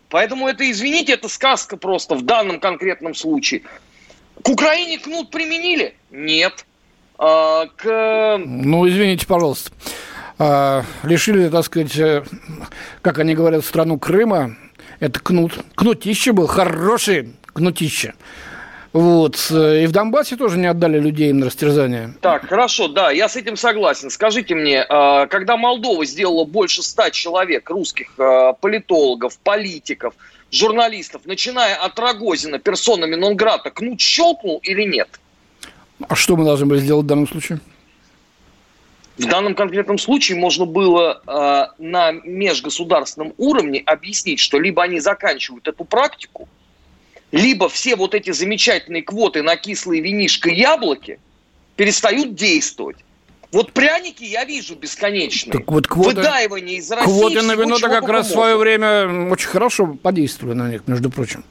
Поэтому 0.09 0.47
это, 0.47 0.69
извините, 0.69 1.13
это 1.13 1.29
сказка 1.29 1.77
просто 1.77 2.15
в 2.15 2.23
данном 2.23 2.59
конкретном 2.59 3.15
случае. 3.15 3.63
К 4.43 4.49
Украине 4.49 4.97
кнут 4.97 5.31
применили? 5.31 5.95
Нет. 6.09 6.65
А, 7.17 7.67
к... 7.67 8.37
Ну, 8.43 8.87
извините, 8.89 9.25
пожалуйста. 9.25 9.71
А, 10.37 10.83
лишили, 11.03 11.49
так 11.49 11.63
сказать, 11.63 11.95
э, 11.97 12.23
как 13.01 13.19
они 13.19 13.35
говорят, 13.35 13.63
страну 13.63 13.99
Крыма. 13.99 14.55
Это 14.99 15.19
кнут. 15.19 15.63
Кнутище 15.75 16.31
был, 16.33 16.47
хороший 16.47 17.33
кнутище. 17.53 18.13
Вот. 18.93 19.38
И 19.49 19.86
в 19.86 19.91
Донбассе 19.91 20.36
тоже 20.36 20.58
не 20.58 20.67
отдали 20.67 20.99
людей 20.99 21.32
на 21.32 21.45
растерзание. 21.45 22.13
Так, 22.19 22.47
хорошо, 22.47 22.89
да, 22.89 23.12
я 23.12 23.30
с 23.30 23.38
этим 23.38 23.56
согласен. 23.56 24.10
Скажите 24.10 24.54
мне, 24.54 24.84
а, 24.84 25.27
когда 25.27 25.56
Молдова 25.56 26.06
сделала 26.06 26.43
больше 26.43 26.84
ста 26.84 27.10
человек, 27.10 27.69
русских 27.69 28.12
политологов, 28.60 29.38
политиков, 29.39 30.13
журналистов, 30.51 31.21
начиная 31.25 31.75
от 31.75 31.97
Рогозина, 31.97 32.60
персонами 32.60 33.15
Нонграта, 33.15 33.71
кнут 33.71 34.01
щелкнул 34.01 34.60
или 34.63 34.84
нет? 34.84 35.08
А 36.08 36.15
что 36.15 36.36
мы 36.36 36.43
должны 36.45 36.65
были 36.65 36.80
сделать 36.80 37.06
в 37.06 37.08
данном 37.08 37.27
случае? 37.27 37.60
В 39.17 39.25
данном 39.27 39.56
конкретном 39.56 39.97
случае 39.97 40.38
можно 40.38 40.65
было 40.65 41.21
э, 41.27 41.82
на 41.82 42.12
межгосударственном 42.12 43.34
уровне 43.38 43.84
объяснить, 43.86 44.39
что 44.39 44.58
либо 44.58 44.84
они 44.84 44.99
заканчивают 44.99 45.67
эту 45.67 45.84
практику, 45.84 46.49
либо 47.31 47.69
все 47.69 47.95
вот 47.95 48.13
эти 48.13 48.31
замечательные 48.31 49.03
квоты 49.03 49.41
на 49.41 49.55
кислые 49.55 50.01
винишко 50.01 50.49
и 50.49 50.55
яблоки 50.55 51.19
перестают 51.75 52.35
действовать. 52.35 52.97
Вот 53.51 53.73
пряники 53.73 54.23
я 54.23 54.45
вижу 54.45 54.75
бесконечные. 54.75 55.51
Так 55.51 55.69
вот 55.69 55.87
квоты, 55.87 56.15
Выдаивание 56.15 56.77
из 56.77 56.89
России. 56.89 57.05
Квоты 57.05 57.41
на 57.41 57.55
вино-то 57.55 57.89
как 57.89 58.07
раз 58.07 58.27
в 58.27 58.31
свое 58.31 58.55
время 58.55 59.29
очень 59.29 59.49
хорошо 59.49 59.87
подействовали 60.01 60.55
на 60.55 60.69
них, 60.69 60.87
между 60.87 61.09
прочим 61.09 61.43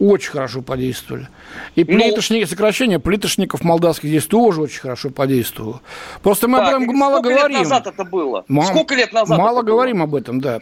очень 0.00 0.30
хорошо 0.30 0.62
подействовали. 0.62 1.28
И 1.76 1.84
ну, 1.84 1.98
плитошники, 1.98 2.46
сокращение 2.46 2.98
плитошников 2.98 3.62
молдавских 3.62 4.08
здесь 4.08 4.24
тоже 4.24 4.62
очень 4.62 4.80
хорошо 4.80 5.10
подействовало. 5.10 5.82
Просто 6.22 6.48
мы 6.48 6.58
так, 6.58 6.74
об 6.74 6.82
этом 6.82 6.96
мало 6.96 7.20
говорим. 7.20 7.38
Сколько 7.38 7.52
лет 7.52 7.62
назад 7.62 7.86
это 7.86 8.04
было? 8.04 8.44
Мало, 8.48 8.66
сколько 8.68 8.94
лет 8.94 9.12
назад 9.12 9.38
Мало 9.38 9.62
говорим 9.62 9.98
было? 9.98 10.04
об 10.04 10.14
этом, 10.14 10.40
да. 10.40 10.60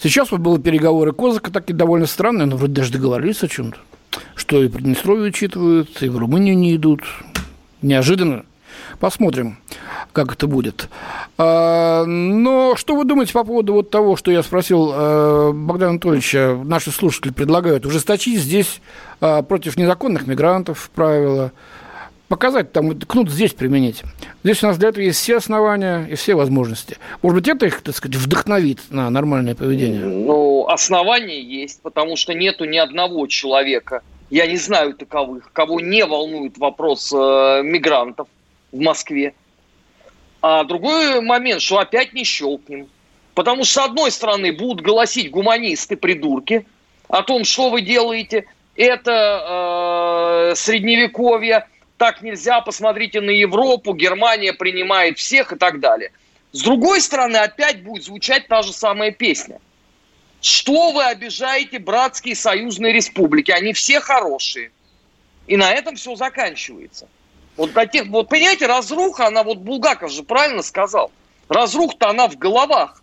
Сейчас 0.00 0.30
вот 0.30 0.40
были 0.40 0.60
переговоры 0.62 1.12
Козака, 1.12 1.50
такие 1.50 1.74
довольно 1.74 2.06
странные, 2.06 2.46
но 2.46 2.56
вроде 2.56 2.74
даже 2.74 2.92
договорились 2.92 3.42
о 3.42 3.48
чем-то. 3.48 3.78
Что 4.46 4.62
и 4.62 4.68
Приднестровье 4.68 5.24
учитывают, 5.24 6.00
и 6.00 6.08
в 6.08 6.16
Румынию 6.18 6.56
не 6.56 6.76
идут. 6.76 7.00
Неожиданно. 7.82 8.44
Посмотрим, 9.00 9.58
как 10.12 10.34
это 10.34 10.46
будет. 10.46 10.88
А, 11.36 12.04
но 12.04 12.76
что 12.76 12.94
вы 12.94 13.04
думаете 13.04 13.32
по 13.32 13.42
поводу 13.42 13.72
вот 13.72 13.90
того, 13.90 14.14
что 14.14 14.30
я 14.30 14.44
спросил 14.44 14.92
э, 14.94 15.52
Богдана 15.52 15.90
Анатольевича? 15.90 16.60
Наши 16.64 16.92
слушатели 16.92 17.32
предлагают 17.32 17.86
ужесточить 17.86 18.38
здесь 18.38 18.80
а, 19.20 19.42
против 19.42 19.76
незаконных 19.76 20.28
мигрантов 20.28 20.90
правила, 20.94 21.50
показать, 22.28 22.70
там, 22.70 22.96
кнут 23.00 23.28
здесь 23.28 23.52
применить. 23.52 24.04
Здесь 24.44 24.62
у 24.62 24.68
нас 24.68 24.78
для 24.78 24.90
этого 24.90 25.02
есть 25.02 25.18
все 25.18 25.38
основания 25.38 26.06
и 26.08 26.14
все 26.14 26.36
возможности. 26.36 26.98
Может 27.20 27.34
быть, 27.34 27.48
это 27.48 27.66
их, 27.66 27.82
так 27.82 27.96
сказать, 27.96 28.16
вдохновит 28.16 28.78
на 28.90 29.10
нормальное 29.10 29.56
поведение? 29.56 30.04
Ну, 30.04 30.68
основания 30.68 31.42
есть, 31.42 31.82
потому 31.82 32.14
что 32.14 32.32
нету 32.32 32.64
ни 32.64 32.76
одного 32.76 33.26
человека, 33.26 34.02
я 34.30 34.46
не 34.46 34.56
знаю 34.56 34.94
таковых, 34.94 35.52
кого 35.52 35.80
не 35.80 36.04
волнует 36.04 36.58
вопрос 36.58 37.12
э, 37.12 37.62
мигрантов, 37.62 38.28
в 38.72 38.80
Москве. 38.80 39.34
А 40.42 40.64
другой 40.64 41.20
момент, 41.20 41.62
что 41.62 41.78
опять 41.78 42.12
не 42.12 42.24
щелкнем. 42.24 42.88
Потому 43.34 43.64
что, 43.64 43.82
с 43.82 43.84
одной 43.84 44.10
стороны, 44.10 44.52
будут 44.52 44.80
голосить 44.80 45.30
гуманисты-придурки 45.30 46.66
о 47.08 47.22
том, 47.22 47.44
что 47.44 47.70
вы 47.70 47.82
делаете. 47.82 48.46
Это 48.76 50.50
э, 50.50 50.54
средневековье, 50.54 51.66
так 51.96 52.22
нельзя, 52.22 52.60
посмотрите 52.60 53.20
на 53.20 53.30
Европу, 53.30 53.94
Германия 53.94 54.52
принимает 54.52 55.18
всех 55.18 55.52
и 55.52 55.56
так 55.56 55.80
далее. 55.80 56.12
С 56.52 56.62
другой 56.62 57.00
стороны, 57.00 57.36
опять 57.36 57.82
будет 57.82 58.04
звучать 58.04 58.48
та 58.48 58.62
же 58.62 58.72
самая 58.72 59.12
песня. 59.12 59.60
Что 60.40 60.92
вы 60.92 61.04
обижаете 61.04 61.78
братские 61.78 62.36
союзные 62.36 62.92
республики? 62.92 63.50
Они 63.50 63.72
все 63.72 64.00
хорошие. 64.00 64.70
И 65.46 65.56
на 65.56 65.70
этом 65.72 65.96
все 65.96 66.14
заканчивается. 66.14 67.08
Вот 67.56 67.72
до 67.72 67.86
тех, 67.86 68.06
вот 68.08 68.28
понимаете, 68.28 68.66
разруха, 68.66 69.26
она 69.26 69.42
вот 69.42 69.58
Булгаков 69.58 70.10
же 70.10 70.22
правильно 70.22 70.62
сказал. 70.62 71.10
Разруха-то 71.48 72.10
она 72.10 72.28
в 72.28 72.36
головах. 72.36 73.02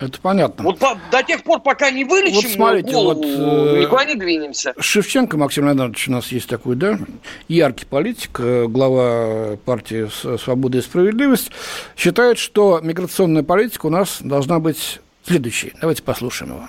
Это 0.00 0.20
понятно. 0.20 0.64
Вот 0.64 0.78
по, 0.78 0.98
до 1.12 1.22
тех 1.22 1.44
пор, 1.44 1.60
пока 1.60 1.90
не 1.90 2.04
вылечим 2.04 2.34
вот 2.34 2.50
смотрите, 2.50 2.92
голову, 2.92 3.22
вот, 3.22 3.24
э, 3.24 3.82
никуда 3.82 4.04
не 4.04 4.16
двинемся. 4.16 4.74
Шевченко 4.78 5.36
Максим 5.36 5.66
Леонидович 5.66 6.08
у 6.08 6.12
нас 6.12 6.32
есть 6.32 6.48
такой, 6.48 6.74
да, 6.74 6.98
яркий 7.46 7.86
политик, 7.86 8.40
э, 8.40 8.66
глава 8.66 9.56
партии 9.64 10.08
«Свобода 10.36 10.78
и 10.78 10.82
справедливость», 10.82 11.52
считает, 11.96 12.38
что 12.38 12.80
миграционная 12.82 13.44
политика 13.44 13.86
у 13.86 13.90
нас 13.90 14.18
должна 14.20 14.58
быть 14.58 15.00
следующей. 15.24 15.72
Давайте 15.80 16.02
послушаем 16.02 16.52
его. 16.52 16.68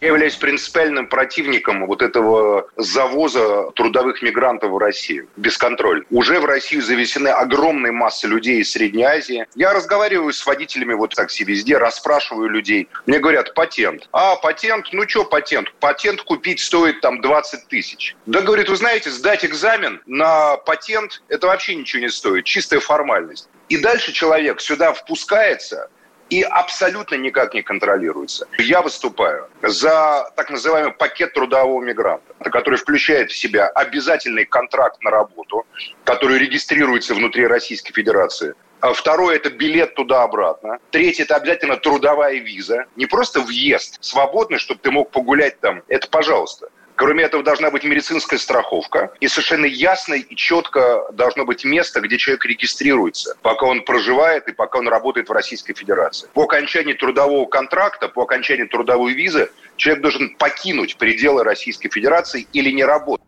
Я 0.00 0.08
являюсь 0.08 0.36
принципиальным 0.36 1.08
противником 1.08 1.84
вот 1.86 2.02
этого 2.02 2.68
завоза 2.76 3.70
трудовых 3.74 4.22
мигрантов 4.22 4.70
в 4.70 4.78
Россию 4.78 5.28
бесконтроль. 5.36 6.04
Уже 6.10 6.38
в 6.38 6.44
Россию 6.44 6.82
завезены 6.82 7.28
огромные 7.28 7.90
массы 7.90 8.28
людей 8.28 8.60
из 8.60 8.70
Средней 8.70 9.02
Азии. 9.02 9.46
Я 9.56 9.72
разговариваю 9.72 10.32
с 10.32 10.46
водителями 10.46 10.94
вот 10.94 11.16
такси 11.16 11.42
везде, 11.42 11.78
расспрашиваю 11.78 12.48
людей. 12.48 12.88
Мне 13.06 13.18
говорят, 13.18 13.54
патент. 13.54 14.08
А, 14.12 14.36
патент? 14.36 14.86
Ну 14.92 15.08
что 15.08 15.24
патент? 15.24 15.72
Патент 15.80 16.22
купить 16.22 16.60
стоит 16.60 17.00
там 17.00 17.20
20 17.20 17.66
тысяч. 17.66 18.14
Да, 18.26 18.40
говорит, 18.42 18.68
вы 18.68 18.76
знаете, 18.76 19.10
сдать 19.10 19.44
экзамен 19.44 20.00
на 20.06 20.58
патент, 20.58 21.22
это 21.28 21.48
вообще 21.48 21.74
ничего 21.74 22.02
не 22.02 22.08
стоит, 22.08 22.44
чистая 22.44 22.78
формальность. 22.78 23.48
И 23.68 23.76
дальше 23.76 24.12
человек 24.12 24.60
сюда 24.60 24.92
впускается, 24.92 25.90
и 26.30 26.42
абсолютно 26.42 27.14
никак 27.16 27.54
не 27.54 27.62
контролируется. 27.62 28.46
Я 28.58 28.82
выступаю 28.82 29.48
за 29.62 30.30
так 30.36 30.50
называемый 30.50 30.92
пакет 30.92 31.32
трудового 31.32 31.82
мигранта, 31.82 32.34
который 32.50 32.78
включает 32.78 33.30
в 33.30 33.36
себя 33.36 33.68
обязательный 33.68 34.44
контракт 34.44 35.02
на 35.02 35.10
работу, 35.10 35.64
который 36.04 36.38
регистрируется 36.38 37.14
внутри 37.14 37.46
Российской 37.46 37.92
Федерации, 37.92 38.54
А 38.80 38.92
второе– 38.92 39.36
это 39.38 39.50
билет 39.50 39.94
туда-обратно. 39.94 40.78
Третье– 40.90 41.24
это 41.24 41.34
обязательно 41.36 41.76
трудовая 41.76 42.34
виза. 42.34 42.84
Не 42.94 43.06
просто 43.06 43.40
въезд 43.40 43.98
свободный, 44.00 44.58
чтобы 44.58 44.80
ты 44.80 44.90
мог 44.92 45.10
погулять 45.10 45.58
там. 45.60 45.82
Это 45.88 46.08
пожалуйста. 46.08 46.68
Кроме 46.98 47.22
этого, 47.22 47.44
должна 47.44 47.70
быть 47.70 47.84
медицинская 47.84 48.40
страховка. 48.40 49.12
И 49.20 49.28
совершенно 49.28 49.66
ясно 49.66 50.14
и 50.14 50.34
четко 50.34 51.04
должно 51.12 51.44
быть 51.44 51.64
место, 51.64 52.00
где 52.00 52.18
человек 52.18 52.44
регистрируется, 52.44 53.36
пока 53.40 53.66
он 53.66 53.84
проживает 53.84 54.48
и 54.48 54.52
пока 54.52 54.80
он 54.80 54.88
работает 54.88 55.28
в 55.28 55.32
Российской 55.32 55.74
Федерации. 55.74 56.28
По 56.34 56.42
окончании 56.42 56.94
трудового 56.94 57.46
контракта, 57.46 58.08
по 58.08 58.22
окончании 58.22 58.64
трудовой 58.64 59.12
визы, 59.12 59.48
человек 59.76 60.02
должен 60.02 60.34
покинуть 60.34 60.96
пределы 60.96 61.44
Российской 61.44 61.88
Федерации 61.88 62.48
или 62.52 62.72
не 62.72 62.84
работать. 62.84 63.24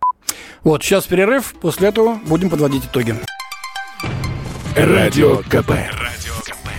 Вот, 0.64 0.82
сейчас 0.82 1.06
перерыв, 1.06 1.54
после 1.60 1.90
этого 1.90 2.14
будем 2.26 2.50
подводить 2.50 2.86
итоги. 2.86 3.14
Радио 4.74 5.42
КП. 5.48 5.70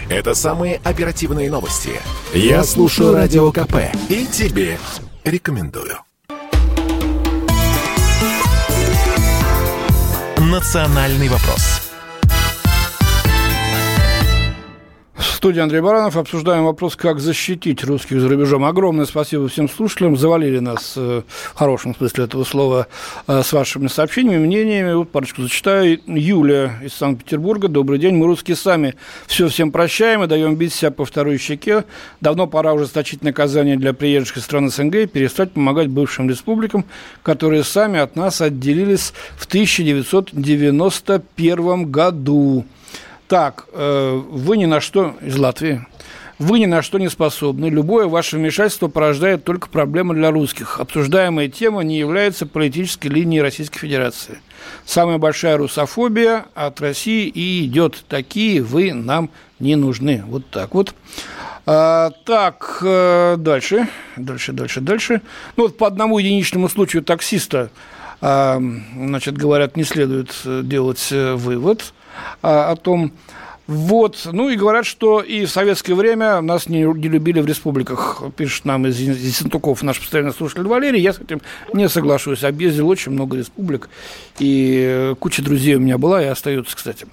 Это 0.09 0.33
самые 0.33 0.81
оперативные 0.83 1.49
новости. 1.49 1.91
Я 2.33 2.65
слушаю 2.65 3.13
Радио 3.13 3.49
КП 3.53 3.75
и 4.09 4.25
тебе 4.25 4.77
рекомендую. 5.23 5.99
«Национальный 10.51 11.29
вопрос» 11.29 11.80
студии 15.41 15.59
Андрей 15.59 15.81
Баранов. 15.81 16.17
Обсуждаем 16.17 16.65
вопрос, 16.65 16.95
как 16.95 17.19
защитить 17.19 17.83
русских 17.83 18.21
за 18.21 18.29
рубежом. 18.29 18.63
Огромное 18.63 19.07
спасибо 19.07 19.47
всем 19.47 19.67
слушателям. 19.67 20.15
Завалили 20.15 20.59
нас, 20.59 20.93
э, 20.95 21.23
в 21.25 21.57
хорошем 21.57 21.95
смысле 21.95 22.25
этого 22.25 22.43
слова, 22.43 22.85
э, 23.25 23.41
с 23.41 23.51
вашими 23.51 23.87
сообщениями, 23.87 24.45
мнениями. 24.45 24.93
Вот 24.93 25.09
парочку 25.09 25.41
зачитаю. 25.41 25.99
Юлия 26.05 26.73
из 26.83 26.93
Санкт-Петербурга. 26.93 27.69
Добрый 27.69 27.97
день. 27.97 28.17
Мы 28.17 28.27
русские 28.27 28.55
сами 28.55 28.93
все 29.25 29.47
всем 29.47 29.71
прощаем 29.71 30.23
и 30.23 30.27
даем 30.27 30.57
бить 30.57 30.75
себя 30.75 30.91
по 30.91 31.05
второй 31.05 31.39
щеке. 31.39 31.85
Давно 32.19 32.45
пора 32.45 32.75
ужесточить 32.75 33.23
наказание 33.23 33.77
для 33.77 33.93
приезжих 33.93 34.37
из 34.37 34.43
стран 34.43 34.69
СНГ 34.69 34.95
и 34.95 35.07
перестать 35.07 35.53
помогать 35.53 35.87
бывшим 35.87 36.29
республикам, 36.29 36.85
которые 37.23 37.63
сами 37.63 37.99
от 37.99 38.15
нас 38.15 38.41
отделились 38.41 39.11
в 39.37 39.47
1991 39.47 41.89
году. 41.89 42.63
Так, 43.31 43.67
э, 43.71 44.21
вы 44.29 44.57
ни 44.57 44.65
на 44.65 44.81
что 44.81 45.15
из 45.21 45.37
Латвии. 45.37 45.87
Вы 46.37 46.59
ни 46.59 46.65
на 46.65 46.81
что 46.81 46.99
не 46.99 47.09
способны. 47.09 47.67
Любое 47.67 48.07
ваше 48.07 48.35
вмешательство 48.35 48.89
порождает 48.89 49.45
только 49.45 49.69
проблемы 49.69 50.15
для 50.15 50.31
русских. 50.31 50.81
Обсуждаемая 50.81 51.47
тема 51.47 51.81
не 51.81 51.97
является 51.97 52.45
политической 52.45 53.07
линией 53.07 53.41
Российской 53.41 53.79
Федерации. 53.79 54.41
Самая 54.85 55.17
большая 55.17 55.55
русофобия 55.55 56.43
от 56.55 56.81
России 56.81 57.25
и 57.29 57.65
идет. 57.65 58.03
Такие 58.09 58.61
вы 58.61 58.91
нам 58.91 59.29
не 59.59 59.77
нужны. 59.77 60.25
Вот 60.27 60.49
так 60.49 60.73
вот. 60.73 60.93
А, 61.65 62.11
так, 62.25 62.79
э, 62.81 63.37
дальше, 63.37 63.87
дальше, 64.17 64.51
дальше, 64.51 64.81
дальше. 64.81 65.21
Ну 65.55 65.63
вот 65.63 65.77
по 65.77 65.87
одному 65.87 66.19
единичному 66.19 66.67
случаю 66.67 67.01
таксиста, 67.01 67.69
а, 68.19 68.61
значит, 68.93 69.37
говорят, 69.37 69.77
не 69.77 69.85
следует 69.85 70.35
э, 70.43 70.63
делать 70.65 71.07
вывод 71.11 71.93
о 72.41 72.75
том, 72.75 73.11
вот. 73.71 74.27
Ну 74.31 74.49
и 74.49 74.57
говорят, 74.57 74.85
что 74.85 75.21
и 75.21 75.45
в 75.45 75.49
советское 75.49 75.93
время 75.93 76.41
нас 76.41 76.67
не, 76.67 76.83
не 76.83 77.07
любили 77.07 77.39
в 77.39 77.45
республиках. 77.45 78.21
Пишет 78.35 78.65
нам 78.65 78.85
из 78.85 78.99
Ессентуков 78.99 79.81
наш 79.81 79.99
постоянный 79.99 80.33
слушатель 80.33 80.63
Валерий. 80.63 80.99
Я 80.99 81.13
с 81.13 81.19
этим 81.19 81.41
не 81.73 81.87
соглашусь. 81.87 82.43
Объездил 82.43 82.89
очень 82.89 83.13
много 83.13 83.37
республик. 83.37 83.89
И 84.39 85.13
куча 85.19 85.41
друзей 85.41 85.75
у 85.75 85.79
меня 85.79 85.97
была 85.97 86.21
и 86.21 86.25
остается, 86.25 86.75
кстати. 86.75 87.07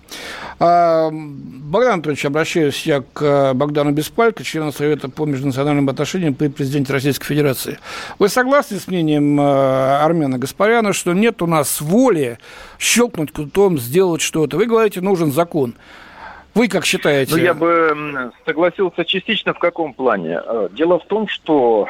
А, 0.58 1.10
Богдан 1.12 1.94
Анатольевич, 1.94 2.24
обращаюсь 2.24 2.82
я 2.86 3.04
к 3.12 3.54
Богдану 3.54 3.92
Беспалько, 3.92 4.42
члену 4.42 4.72
Совета 4.72 5.08
по 5.08 5.26
межнациональным 5.26 5.88
отношениям 5.88 6.34
при 6.34 6.48
президенте 6.48 6.92
Российской 6.92 7.26
Федерации. 7.26 7.78
Вы 8.18 8.28
согласны 8.28 8.80
с 8.80 8.88
мнением 8.88 9.40
э, 9.40 9.98
Армена 9.98 10.38
Гаспаряна, 10.38 10.92
что 10.92 11.12
нет 11.12 11.40
у 11.40 11.46
нас 11.46 11.80
воли 11.80 12.38
щелкнуть 12.80 13.30
кутом, 13.30 13.78
сделать 13.78 14.22
что-то? 14.22 14.56
Вы 14.56 14.66
говорите, 14.66 15.00
нужен 15.00 15.30
закон. 15.30 15.76
Вы 16.58 16.66
как 16.66 16.84
считаете? 16.84 17.36
Ну, 17.36 17.38
я 17.38 17.54
бы 17.54 18.32
согласился 18.44 19.04
частично 19.04 19.54
в 19.54 19.60
каком 19.60 19.94
плане. 19.94 20.40
Э, 20.44 20.68
дело 20.72 20.98
в 20.98 21.06
том, 21.06 21.28
что 21.28 21.86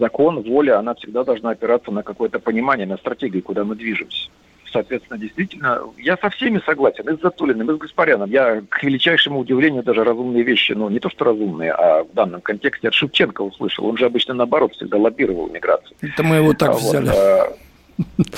закон, 0.00 0.42
воля, 0.42 0.80
она 0.80 0.94
всегда 0.94 1.22
должна 1.22 1.50
опираться 1.50 1.92
на 1.92 2.02
какое-то 2.02 2.40
понимание, 2.40 2.88
на 2.88 2.96
стратегию, 2.96 3.44
куда 3.44 3.62
мы 3.62 3.76
движемся. 3.76 4.28
Соответственно, 4.72 5.16
действительно, 5.16 5.82
я 5.96 6.16
со 6.16 6.28
всеми 6.30 6.60
согласен, 6.66 7.08
и 7.08 7.16
с 7.16 7.20
Затулиным, 7.20 7.70
и 7.70 7.74
с 7.76 7.78
Гаспаряном. 7.78 8.28
Я, 8.30 8.62
к 8.68 8.82
величайшему 8.82 9.38
удивлению, 9.38 9.84
даже 9.84 10.02
разумные 10.02 10.42
вещи, 10.42 10.72
ну, 10.72 10.88
не 10.88 10.98
то 10.98 11.08
что 11.08 11.26
разумные, 11.26 11.70
а 11.70 12.02
в 12.02 12.12
данном 12.12 12.40
контексте 12.40 12.88
от 12.88 12.94
Шевченко 12.94 13.42
услышал. 13.42 13.86
Он 13.86 13.96
же 13.96 14.06
обычно, 14.06 14.34
наоборот, 14.34 14.72
всегда 14.72 14.98
лоббировал 14.98 15.48
миграцию. 15.48 15.96
Это 16.00 16.24
мы 16.24 16.36
его 16.36 16.52
так 16.52 16.70
а 16.70 16.72
взяли. 16.72 17.06
Вот, 17.06 17.16
а, 17.16 17.52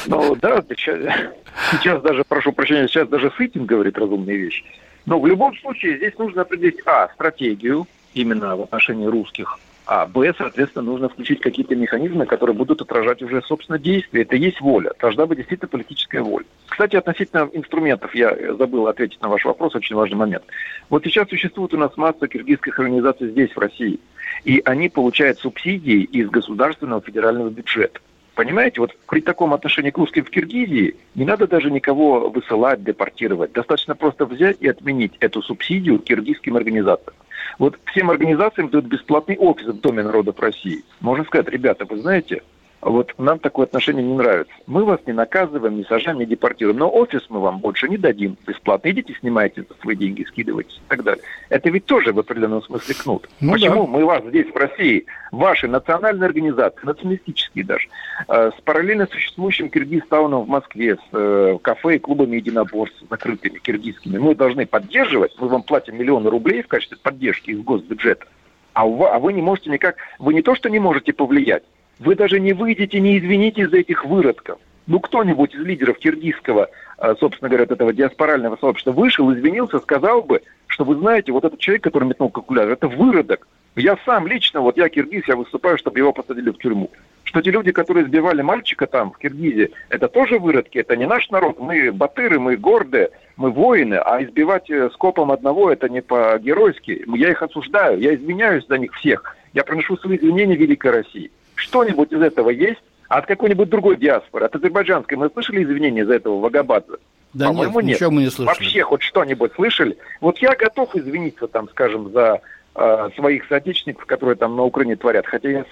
ну, 0.07 0.37
да, 0.37 0.62
сейчас, 0.68 0.99
сейчас 1.70 2.03
даже, 2.03 2.25
прошу 2.25 2.53
прощения, 2.53 2.89
сейчас 2.89 3.09
даже 3.09 3.33
Сытин 3.39 3.64
говорит 3.64 3.97
разумные 3.97 4.37
вещи. 4.37 4.64
Но 5.07 5.21
в 5.21 5.27
любом 5.27 5.57
случае 5.57 5.97
здесь 5.97 6.17
нужно 6.19 6.43
определить, 6.43 6.81
а, 6.87 7.09
стратегию 7.15 7.87
именно 8.15 8.57
в 8.57 8.63
отношении 8.63 9.07
русских, 9.07 9.59
а 9.85 10.07
Б, 10.07 10.33
соответственно, 10.39 10.85
нужно 10.85 11.09
включить 11.09 11.41
какие-то 11.41 11.75
механизмы, 11.75 12.25
которые 12.25 12.55
будут 12.55 12.81
отражать 12.81 13.21
уже, 13.23 13.43
собственно, 13.43 13.79
действия. 13.79 14.23
Это 14.23 14.37
есть 14.37 14.61
воля. 14.61 14.93
Должна 15.01 15.27
быть 15.27 15.39
действительно 15.39 15.69
политическая 15.69 16.21
воля. 16.21 16.47
Кстати, 16.69 16.95
относительно 16.97 17.51
инструментов, 17.53 18.15
я 18.15 18.55
забыл 18.55 18.87
ответить 18.87 19.21
на 19.21 19.29
ваш 19.29 19.45
вопрос, 19.45 19.75
очень 19.75 19.97
важный 19.97 20.17
момент. 20.17 20.45
Вот 20.89 21.05
сейчас 21.05 21.29
существует 21.29 21.75
у 21.75 21.79
нас 21.79 21.97
масса 21.97 22.29
киргизских 22.29 22.79
организаций 22.79 23.31
здесь, 23.31 23.51
в 23.51 23.59
России. 23.59 23.99
И 24.45 24.63
они 24.65 24.89
получают 24.89 25.39
субсидии 25.39 26.03
из 26.05 26.31
государственного 26.31 27.03
федерального 27.03 27.51
бюджета. 27.51 28.01
Понимаете, 28.35 28.80
вот 28.80 28.97
при 29.09 29.20
таком 29.20 29.53
отношении 29.53 29.91
к 29.91 29.99
русским 29.99 30.24
в 30.24 30.30
Киргизии 30.30 30.97
не 31.14 31.24
надо 31.24 31.47
даже 31.47 31.70
никого 31.70 32.30
высылать, 32.30 32.83
депортировать. 32.83 33.53
Достаточно 33.53 33.95
просто 33.95 34.24
взять 34.24 34.57
и 34.61 34.68
отменить 34.68 35.12
эту 35.20 35.43
субсидию 35.43 35.99
киргизским 35.99 36.57
организациям. 36.57 37.14
Вот 37.59 37.78
всем 37.85 38.11
организациям 38.11 38.70
дают 38.70 38.87
бесплатный 38.87 39.37
офис 39.37 39.66
в 39.66 39.80
Доме 39.80 40.03
народов 40.03 40.41
России. 40.41 40.83
Можно 41.01 41.24
сказать, 41.24 41.49
ребята, 41.49 41.85
вы 41.85 41.99
знаете, 41.99 42.43
вот 42.83 43.14
нам 43.16 43.39
такое 43.39 43.66
отношение 43.66 44.05
не 44.05 44.14
нравится. 44.14 44.53
Мы 44.66 44.85
вас 44.85 44.99
не 45.07 45.12
наказываем, 45.12 45.76
не 45.76 45.85
сажаем, 45.85 46.18
не 46.18 46.26
депортируем, 46.26 46.78
но 46.78 46.91
офис 46.93 47.22
мы 47.28 47.41
вам 47.41 47.61
больше 47.61 47.89
не 47.89 47.97
дадим 47.97 48.37
бесплатно. 48.45 48.91
Идите, 48.91 49.14
снимайте 49.20 49.62
за 49.62 49.74
свои 49.80 49.95
деньги, 49.95 50.24
скидывайте 50.24 50.74
и 50.74 50.89
так 50.89 51.05
далее. 51.05 51.22
Это 51.49 51.70
ведь 51.70 51.87
тоже 51.87 52.12
в 52.12 52.18
определенном 52.18 52.61
смысле 52.62 52.95
кнут. 52.97 53.28
Ну, 53.41 53.53
Почему 53.53 53.87
да. 53.87 53.93
мы 53.93 54.05
вас 54.05 54.24
здесь, 54.24 54.49
в 54.53 54.57
России, 54.57 55.07
ваши 55.30 55.68
национальные 55.68 56.26
организации, 56.26 56.85
националистические 56.85 57.64
даже, 57.64 57.89
э, 58.26 58.51
с 58.57 58.61
параллельно 58.62 59.07
существующим 59.07 59.70
Киргизстауном 59.70 60.43
в 60.43 60.49
Москве, 60.49 60.97
с 60.97 61.09
э, 61.12 61.59
кафе 61.62 61.97
и 61.97 61.99
клубами 62.01 62.37
единоборств 62.37 63.01
закрытыми 63.09 63.59
киргизскими, 63.59 64.18
мы 64.18 64.35
должны 64.35 64.66
поддерживать, 64.66 65.33
мы 65.39 65.47
вам 65.47 65.62
платим 65.62 65.97
миллионы 65.97 66.30
рублей 66.30 66.62
в 66.62 66.68
качестве 66.68 66.99
поддержки 67.01 67.51
из 67.51 67.61
госбюджета, 67.61 68.26
а, 68.74 68.85
у, 68.87 69.05
а 69.05 69.18
вы 69.18 69.33
не 69.33 69.43
можете 69.43 69.70
никак, 69.70 69.97
вы 70.18 70.35
не 70.35 70.43
то, 70.43 70.55
что 70.55 70.68
не 70.68 70.78
можете 70.78 71.12
повлиять, 71.12 71.62
вы 71.99 72.14
даже 72.14 72.40
не 72.40 72.53
выйдете, 72.53 73.01
не 73.01 73.18
извинитесь 73.18 73.70
за 73.70 73.78
этих 73.78 74.05
выродков. 74.05 74.59
Ну, 74.86 74.99
кто-нибудь 74.99 75.55
из 75.55 75.61
лидеров 75.61 75.99
киргизского, 75.99 76.68
а, 76.99 77.14
собственно 77.14 77.49
говоря, 77.49 77.64
этого 77.64 77.93
диаспорального 77.93 78.57
сообщества 78.57 78.93
вышел, 78.93 79.32
извинился, 79.32 79.78
сказал 79.78 80.22
бы, 80.22 80.43
что 80.66 80.84
вы 80.84 80.97
знаете, 80.97 81.32
вот 81.32 81.45
этот 81.45 81.61
человек, 81.61 81.84
который 81.84 82.09
метнул 82.09 82.30
калькулятор, 82.30 82.72
это 82.72 82.88
выродок. 82.88 83.47
Я 83.76 83.97
сам 84.05 84.26
лично, 84.26 84.61
вот 84.61 84.76
я 84.76 84.88
киргиз, 84.88 85.22
я 85.28 85.36
выступаю, 85.36 85.78
чтобы 85.78 85.99
его 85.99 86.12
посадили 86.12 86.51
в 86.51 86.59
тюрьму. 86.59 86.90
Что 87.24 87.40
те 87.40 87.51
люди, 87.51 87.72
которые 87.72 88.05
сбивали 88.07 88.43
мальчика 88.43 88.86
там, 88.86 89.12
в 89.12 89.18
Киргизии, 89.18 89.70
это 89.88 90.09
тоже 90.09 90.38
выродки, 90.38 90.78
это 90.78 90.97
не 90.97 91.07
наш 91.07 91.30
народ. 91.30 91.59
Мы 91.59 91.90
батыры, 91.90 92.38
мы 92.38 92.57
гордые, 92.57 93.11
мы 93.36 93.51
воины, 93.51 93.95
а 93.95 94.22
избивать 94.22 94.68
э, 94.68 94.90
скопом 94.93 95.30
одного, 95.30 95.72
это 95.72 95.88
не 95.88 96.03
по-геройски. 96.03 97.05
Я 97.16 97.30
их 97.30 97.43
осуждаю, 97.43 97.99
я 98.01 98.14
извиняюсь 98.14 98.66
за 98.66 98.76
них 98.76 98.93
всех. 98.95 99.36
Я 99.55 99.64
приношу 99.64 99.97
свои 99.97 100.18
извинения 100.18 100.57
Великой 100.57 100.90
России 100.90 101.30
что-нибудь 101.63 102.13
из 102.13 102.21
этого 102.21 102.51
есть? 102.51 102.83
А 103.09 103.19
от 103.19 103.27
какой-нибудь 103.27 103.69
другой 103.69 103.97
диаспоры, 103.97 104.47
от 104.47 104.57
азербайджанской, 104.57 105.17
мы 105.17 105.29
слышали 105.31 105.63
извинения 105.63 106.05
за 106.05 106.15
этого 106.15 106.41
Вагабадзе? 106.41 106.93
Да 107.35 107.49
По-моему, 107.49 107.81
нет, 107.81 107.97
ничего 107.97 108.11
мы 108.11 108.23
не 108.23 108.31
слышали. 108.31 108.47
Вообще 108.47 108.83
хоть 108.83 109.03
что-нибудь 109.03 109.53
слышали? 109.55 109.97
Вот 110.21 110.39
я 110.39 110.55
готов 110.55 110.95
извиниться, 110.95 111.47
там, 111.47 111.69
скажем, 111.69 112.11
за 112.13 112.41
своих 112.75 113.47
соотечественников, 113.49 114.07
которые 114.07 114.35
там 114.35 114.57
на 114.57 114.62
Украине 114.62 114.97
творят. 114.97 115.27
Хотя 115.27 115.51
я 115.51 115.64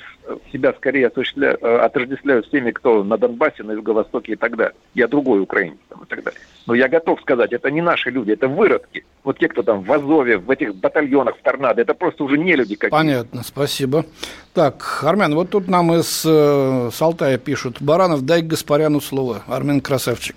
себя 0.53 0.75
скорее 0.75 1.07
осуществляю, 1.07 1.59
э, 1.61 1.79
отождествляю 1.79 2.45
с 2.45 2.49
теми, 2.51 2.71
кто 2.73 3.03
на 3.03 3.17
Донбассе, 3.17 3.63
на 3.63 3.73
Юго-Востоке 3.73 4.33
и 4.33 4.37
так 4.37 4.57
далее. 4.57 4.75
Я 4.95 5.09
другой 5.09 5.41
украинец 5.41 5.79
там, 5.89 6.03
и 6.03 6.07
так 6.07 6.23
далее. 6.23 6.41
Но 6.67 6.75
я 6.75 6.89
готов 6.89 7.21
сказать, 7.23 7.53
это 7.53 7.71
не 7.71 7.81
наши 7.81 8.11
люди, 8.11 8.33
это 8.33 8.49
выродки. 8.49 9.05
Вот 9.25 9.39
те, 9.39 9.49
кто 9.49 9.63
там 9.63 9.83
в 9.83 9.93
Азове, 9.93 10.37
в 10.39 10.51
этих 10.51 10.75
батальонах, 10.75 11.39
в 11.39 11.43
Торнадо, 11.43 11.81
это 11.81 11.95
просто 11.95 12.23
уже 12.25 12.37
не 12.37 12.55
люди 12.55 12.75
какие-то. 12.75 12.97
Понятно, 12.97 13.43
спасибо. 13.45 14.05
Так, 14.53 15.03
Армен, 15.03 15.35
вот 15.35 15.51
тут 15.51 15.69
нам 15.69 15.95
из 15.95 16.25
э, 16.27 16.91
Салтая 16.93 17.39
пишут. 17.39 17.81
Баранов, 17.81 18.27
дай 18.27 18.43
Гаспаряну 18.43 19.01
слово. 19.01 19.43
Армен 19.47 19.81
красавчик. 19.81 20.37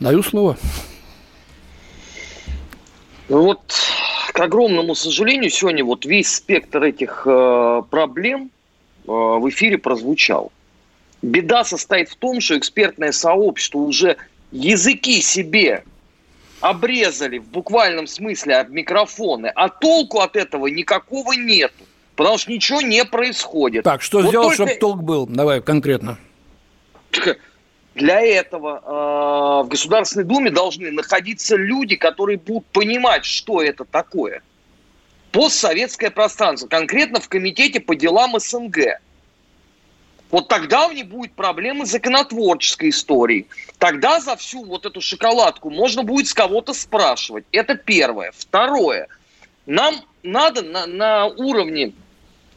Даю 0.00 0.22
слово. 0.22 0.56
Ну 3.28 3.42
вот, 3.42 3.60
к 4.38 4.40
огромному 4.40 4.94
сожалению, 4.94 5.50
сегодня 5.50 5.84
вот 5.84 6.06
весь 6.06 6.32
спектр 6.32 6.84
этих 6.84 7.26
э, 7.26 7.82
проблем 7.90 8.52
э, 9.04 9.10
в 9.10 9.48
эфире 9.48 9.78
прозвучал. 9.78 10.52
Беда 11.22 11.64
состоит 11.64 12.08
в 12.08 12.14
том, 12.14 12.40
что 12.40 12.56
экспертное 12.56 13.10
сообщество 13.10 13.78
уже 13.78 14.16
языки 14.52 15.20
себе 15.22 15.82
обрезали 16.60 17.38
в 17.38 17.48
буквальном 17.48 18.06
смысле 18.06 18.58
от 18.58 18.68
микрофоны, 18.68 19.50
а 19.56 19.68
толку 19.68 20.20
от 20.20 20.36
этого 20.36 20.68
никакого 20.68 21.32
нету, 21.32 21.84
потому 22.14 22.38
что 22.38 22.52
ничего 22.52 22.80
не 22.80 23.04
происходит. 23.04 23.82
Так, 23.82 24.02
что 24.02 24.20
вот 24.20 24.28
сделал, 24.28 24.50
только... 24.50 24.66
чтобы 24.66 24.78
толк 24.78 25.02
был? 25.02 25.26
Давай 25.26 25.60
конкретно. 25.60 26.16
Для 27.98 28.20
этого 28.20 28.78
э, 28.78 29.66
в 29.66 29.68
Государственной 29.68 30.24
Думе 30.24 30.50
должны 30.50 30.92
находиться 30.92 31.56
люди, 31.56 31.96
которые 31.96 32.38
будут 32.38 32.64
понимать, 32.66 33.24
что 33.24 33.60
это 33.60 33.84
такое. 33.84 34.40
Постсоветское 35.32 36.10
пространство, 36.10 36.68
конкретно 36.68 37.20
в 37.20 37.28
Комитете 37.28 37.80
по 37.80 37.96
делам 37.96 38.38
СНГ. 38.38 39.00
Вот 40.30 40.46
тогда 40.46 40.86
не 40.94 41.02
будет 41.02 41.32
проблемы 41.32 41.86
законотворческой 41.86 42.90
историей. 42.90 43.48
Тогда 43.78 44.20
за 44.20 44.36
всю 44.36 44.64
вот 44.64 44.86
эту 44.86 45.00
шоколадку 45.00 45.68
можно 45.68 46.04
будет 46.04 46.28
с 46.28 46.34
кого-то 46.34 46.74
спрашивать. 46.74 47.46
Это 47.50 47.74
первое. 47.74 48.32
Второе. 48.36 49.08
Нам 49.66 49.96
надо 50.22 50.62
на, 50.62 50.86
на 50.86 51.26
уровне 51.26 51.94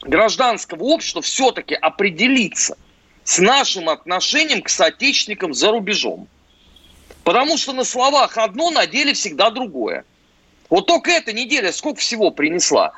гражданского 0.02 0.84
общества 0.84 1.24
все-таки 1.24 1.74
определиться 1.74 2.78
с 3.24 3.40
нашим 3.40 3.90
отношением 3.90 4.62
к 4.62 4.70
соотечественникам 4.70 5.54
за 5.54 5.72
рубежом. 5.72 6.28
Потому 7.24 7.58
что 7.58 7.74
на 7.74 7.84
словах 7.84 8.38
одно, 8.38 8.72
на 8.72 8.88
деле 8.88 9.14
всегда 9.14 9.52
другое. 9.52 10.06
Вот 10.70 10.88
только 10.88 11.12
эта 11.12 11.34
неделя 11.34 11.72
сколько 11.72 12.00
всего 12.00 12.32
принесла. 12.32 12.94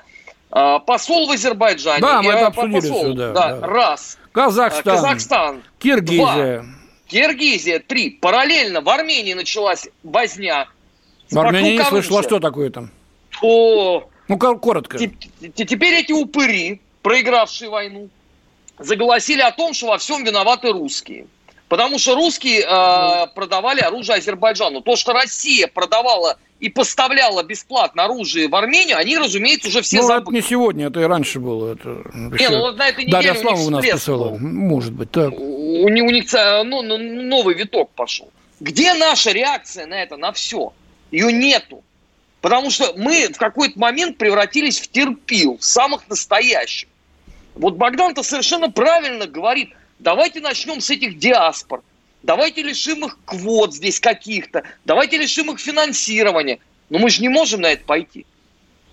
А, 0.51 0.79
посол 0.79 1.27
в 1.27 1.31
Азербайджане. 1.31 2.01
Да, 2.01 2.21
мы 2.21 2.31
это 2.31 2.47
обсудили 2.47 2.79
посол, 2.79 3.03
все, 3.03 3.13
да, 3.13 3.31
да, 3.31 3.55
да. 3.57 3.67
Раз. 3.67 4.17
Казахстан. 4.31 4.95
Казахстан. 4.95 5.63
Киргизия. 5.79 6.61
Два. 6.61 6.65
Киргизия. 7.07 7.79
Три. 7.79 8.11
Параллельно 8.11 8.81
в 8.81 8.89
Армении 8.89 9.33
началась 9.33 9.87
возня. 10.03 10.67
В 11.31 11.39
Армении 11.39 11.77
не 11.77 11.83
слышала, 11.83 12.21
что 12.23 12.39
такое 12.39 12.69
там? 12.69 12.91
О, 13.41 14.03
ну, 14.27 14.37
коротко. 14.37 14.97
Теперь 14.97 15.95
эти 15.95 16.11
упыри, 16.11 16.81
проигравшие 17.01 17.69
войну, 17.69 18.09
заголосили 18.83 19.41
о 19.41 19.51
том, 19.51 19.73
что 19.73 19.87
во 19.87 19.97
всем 19.97 20.23
виноваты 20.23 20.71
русские. 20.71 21.27
Потому 21.69 21.97
что 21.97 22.13
русские 22.13 22.61
э, 22.61 23.27
продавали 23.33 23.79
оружие 23.79 24.17
Азербайджану. 24.17 24.81
То, 24.81 24.95
что 24.95 25.13
Россия 25.13 25.67
продавала 25.67 26.37
и 26.59 26.69
поставляла 26.69 27.41
бесплатно 27.41 28.03
оружие 28.03 28.47
в 28.47 28.55
Армению, 28.55 28.97
они, 28.97 29.17
разумеется, 29.17 29.69
уже 29.69 29.81
все 29.81 30.01
ну, 30.01 30.07
забыли. 30.07 30.21
это 30.21 30.31
не 30.31 30.49
сегодня, 30.49 30.87
это 30.87 30.99
и 30.99 31.03
раньше 31.03 31.39
было. 31.39 31.73
Это 31.73 31.89
не, 32.13 32.49
ну 32.49 32.59
вот 32.59 32.77
на 32.77 32.89
этой 32.89 33.05
неделе 33.05 33.23
Дарья 33.23 33.41
Слава 33.41 33.59
у, 33.59 33.69
нас 33.71 33.83
писала. 33.83 34.37
Может 34.37 34.93
быть, 34.93 35.09
так. 35.09 35.33
У, 35.33 35.43
у, 35.43 35.85
у 35.85 35.89
них 35.89 36.31
ну, 36.31 36.83
ну, 36.83 36.97
новый 36.97 37.55
виток 37.55 37.89
пошел. 37.95 38.29
Где 38.59 38.93
наша 38.93 39.31
реакция 39.31 39.87
на 39.87 39.95
это, 39.95 40.15
на 40.15 40.31
все? 40.31 40.73
Ее 41.11 41.33
нету. 41.33 41.83
Потому 42.39 42.69
что 42.69 42.93
мы 42.97 43.29
в 43.29 43.37
какой-то 43.37 43.79
момент 43.79 44.17
превратились 44.17 44.79
в 44.79 44.89
терпил, 44.89 45.57
в 45.57 45.63
самых 45.63 46.07
настоящих. 46.07 46.87
Вот 47.55 47.75
Богдан-то 47.75 48.23
совершенно 48.23 48.69
правильно 48.71 49.27
говорит– 49.27 49.69
Давайте 50.03 50.41
начнем 50.41 50.81
с 50.81 50.89
этих 50.89 51.17
диаспор. 51.17 51.81
Давайте 52.23 52.61
лишим 52.61 53.05
их 53.05 53.17
квот 53.25 53.73
здесь 53.73 53.99
каких-то. 54.01 54.63
Давайте 54.85 55.17
лишим 55.17 55.51
их 55.51 55.59
финансирования. 55.59 56.59
Но 56.89 56.99
мы 56.99 57.09
же 57.09 57.21
не 57.21 57.29
можем 57.29 57.61
на 57.61 57.67
это 57.67 57.85
пойти. 57.85 58.25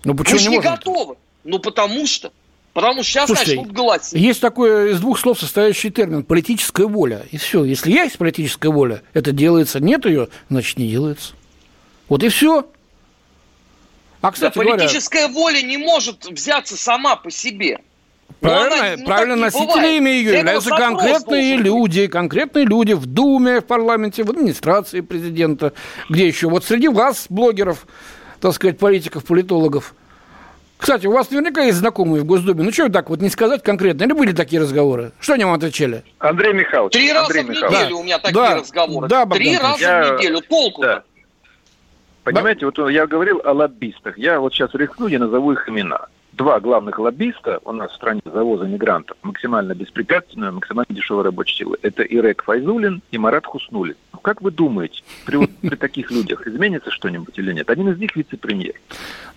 Ну 0.05 0.15
почему 0.15 0.35
мы 0.35 0.39
же 0.39 0.49
не, 0.49 0.55
не 0.57 0.61
готовы. 0.61 1.15
Ну 1.43 1.59
потому 1.59 2.07
что. 2.07 2.31
Потому 2.73 3.03
что 3.03 3.11
сейчас 3.11 3.27
Слушайте, 3.27 3.57
начнут 3.57 3.73
голосить. 3.73 4.13
Есть 4.13 4.39
такой 4.39 4.93
из 4.93 5.01
двух 5.01 5.19
слов 5.19 5.37
состоящий 5.37 5.89
термин– 5.89 6.23
политическая 6.25 6.87
воля. 6.87 7.25
И 7.31 7.37
все. 7.37 7.65
Если 7.65 7.91
есть 7.91 8.17
политическая 8.17 8.69
воля, 8.69 9.01
это 9.13 9.33
делается. 9.33 9.81
Нет 9.81 10.05
ее, 10.05 10.29
значит, 10.49 10.77
не 10.77 10.89
делается. 10.89 11.33
Вот 12.07 12.23
и 12.23 12.29
все. 12.29 12.65
А, 14.21 14.31
кстати 14.31 14.53
да, 14.53 14.63
говоря... 14.63 14.77
политическая 14.77 15.27
воля 15.27 15.61
не 15.61 15.77
может 15.77 16.25
взяться 16.25 16.77
сама 16.77 17.17
по 17.17 17.29
себе. 17.29 17.81
Правильно, 18.41 18.93
она, 18.93 19.05
правильно 19.05 19.35
носителями 19.35 20.09
ее 20.09 20.39
являются 20.39 20.71
конкретные 20.71 21.57
люди, 21.57 22.07
конкретные 22.07 22.65
люди 22.65 22.93
в 22.93 23.05
Думе, 23.05 23.61
в 23.61 23.65
парламенте, 23.65 24.23
в 24.23 24.31
администрации 24.31 25.01
президента, 25.01 25.73
где 26.09 26.27
еще. 26.27 26.49
Вот 26.49 26.65
среди 26.65 26.87
вас, 26.87 27.27
блогеров, 27.29 27.85
так 28.39 28.53
сказать, 28.53 28.79
политиков, 28.79 29.25
политологов. 29.25 29.93
Кстати, 30.79 31.05
у 31.05 31.11
вас 31.11 31.29
наверняка 31.29 31.61
есть 31.61 31.77
знакомые 31.77 32.23
в 32.23 32.25
Госдуме. 32.25 32.63
Ну, 32.63 32.71
что 32.71 32.89
так 32.89 33.11
вот 33.11 33.21
не 33.21 33.29
сказать 33.29 33.61
конкретно? 33.61 34.05
Или 34.05 34.13
были 34.13 34.31
такие 34.31 34.59
разговоры? 34.59 35.11
Что 35.19 35.33
они 35.33 35.45
вам 35.45 35.53
отвечали? 35.53 36.03
Андрей 36.17 36.53
Михайлович. 36.53 36.93
Три 36.93 37.13
раза 37.13 37.25
Андрей 37.27 37.43
в 37.43 37.49
неделю 37.49 37.69
да. 37.69 37.95
у 37.95 38.03
меня 38.03 38.17
такие 38.17 38.33
да. 38.33 38.55
разговоры. 38.55 39.07
Да, 39.07 39.25
Три 39.27 39.55
раза 39.55 39.79
я... 39.79 40.03
в 40.03 40.17
неделю. 40.17 40.41
Толку-то. 40.41 40.87
Да. 40.87 41.03
Понимаете, 42.23 42.61
да. 42.61 42.71
вот 42.75 42.89
я 42.89 43.05
говорил 43.05 43.39
о 43.45 43.51
лоббистах. 43.51 44.17
Я 44.17 44.39
вот 44.39 44.51
сейчас 44.55 44.73
рискну, 44.73 45.05
я 45.05 45.19
назову 45.19 45.51
их 45.51 45.69
имена 45.69 46.07
два 46.41 46.59
главных 46.59 46.97
лоббиста 46.97 47.59
у 47.65 47.71
нас 47.71 47.91
в 47.91 47.95
стране 47.95 48.21
завоза 48.25 48.65
мигрантов, 48.65 49.15
максимально 49.21 49.75
беспрепятственную, 49.75 50.53
максимально 50.53 50.87
дешевой 50.89 51.23
рабочей 51.23 51.57
силы. 51.57 51.77
Это 51.83 52.01
Ирек 52.01 52.43
Файзулин 52.43 53.03
и 53.11 53.17
Марат 53.19 53.45
Хуснулин. 53.45 53.95
Ну, 54.11 54.19
как 54.19 54.41
вы 54.41 54.49
думаете, 54.49 55.03
при, 55.23 55.35
вот, 55.35 55.51
при 55.61 55.75
таких 55.75 56.09
людях 56.09 56.47
изменится 56.47 56.89
что-нибудь 56.89 57.37
или 57.37 57.53
нет? 57.53 57.69
Один 57.69 57.89
из 57.89 57.99
них 57.99 58.15
вице-премьер. 58.15 58.73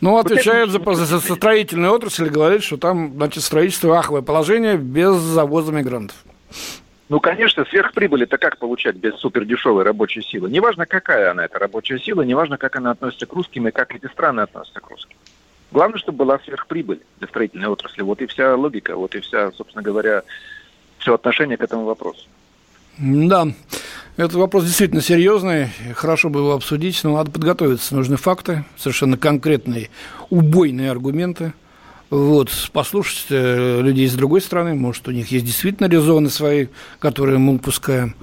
Ну, 0.00 0.16
отвечает 0.16 0.70
за, 0.70 0.80
за, 0.80 1.20
строительную 1.20 1.92
отрасль 1.92 2.26
и 2.26 2.30
говорит, 2.30 2.62
что 2.62 2.78
там, 2.78 3.12
значит, 3.14 3.42
строительство 3.42 3.98
аховое 3.98 4.22
положение 4.22 4.78
без 4.78 5.16
завоза 5.16 5.72
мигрантов. 5.72 6.16
Ну, 7.10 7.20
конечно, 7.20 7.66
сверхприбыль 7.66 8.22
это 8.22 8.38
как 8.38 8.56
получать 8.56 8.96
без 8.96 9.14
супердешевой 9.16 9.84
рабочей 9.84 10.22
силы? 10.22 10.50
Неважно, 10.50 10.86
какая 10.86 11.32
она, 11.32 11.44
эта 11.44 11.58
рабочая 11.58 11.98
сила, 11.98 12.22
неважно, 12.22 12.56
как 12.56 12.76
она 12.76 12.92
относится 12.92 13.26
к 13.26 13.32
русским 13.34 13.68
и 13.68 13.72
как 13.72 13.94
эти 13.94 14.06
страны 14.06 14.40
относятся 14.40 14.80
к 14.80 14.88
русским. 14.88 15.16
Главное, 15.74 15.98
чтобы 15.98 16.18
была 16.18 16.38
сверхприбыль 16.38 17.00
для 17.18 17.26
строительной 17.26 17.66
отрасли. 17.66 18.02
Вот 18.02 18.22
и 18.22 18.26
вся 18.26 18.54
логика, 18.54 18.94
вот 18.94 19.16
и 19.16 19.20
вся, 19.20 19.50
собственно 19.50 19.82
говоря, 19.82 20.22
все 20.98 21.12
отношение 21.12 21.56
к 21.56 21.62
этому 21.62 21.82
вопросу. 21.82 22.28
Да, 22.96 23.48
этот 24.16 24.34
вопрос 24.34 24.66
действительно 24.66 25.02
серьезный, 25.02 25.70
хорошо 25.96 26.30
бы 26.30 26.38
его 26.38 26.52
обсудить, 26.52 27.02
но 27.02 27.16
надо 27.16 27.32
подготовиться. 27.32 27.96
Нужны 27.96 28.16
факты, 28.16 28.64
совершенно 28.76 29.18
конкретные, 29.18 29.90
убойные 30.30 30.92
аргументы. 30.92 31.54
Вот, 32.08 32.50
послушать 32.72 33.26
э, 33.30 33.80
людей 33.80 34.06
с 34.06 34.14
другой 34.14 34.42
стороны, 34.42 34.74
может, 34.74 35.08
у 35.08 35.10
них 35.10 35.32
есть 35.32 35.44
действительно 35.44 35.88
резоны 35.88 36.30
свои, 36.30 36.68
которые 37.00 37.38
мы 37.38 37.56
упускаем. 37.56 38.14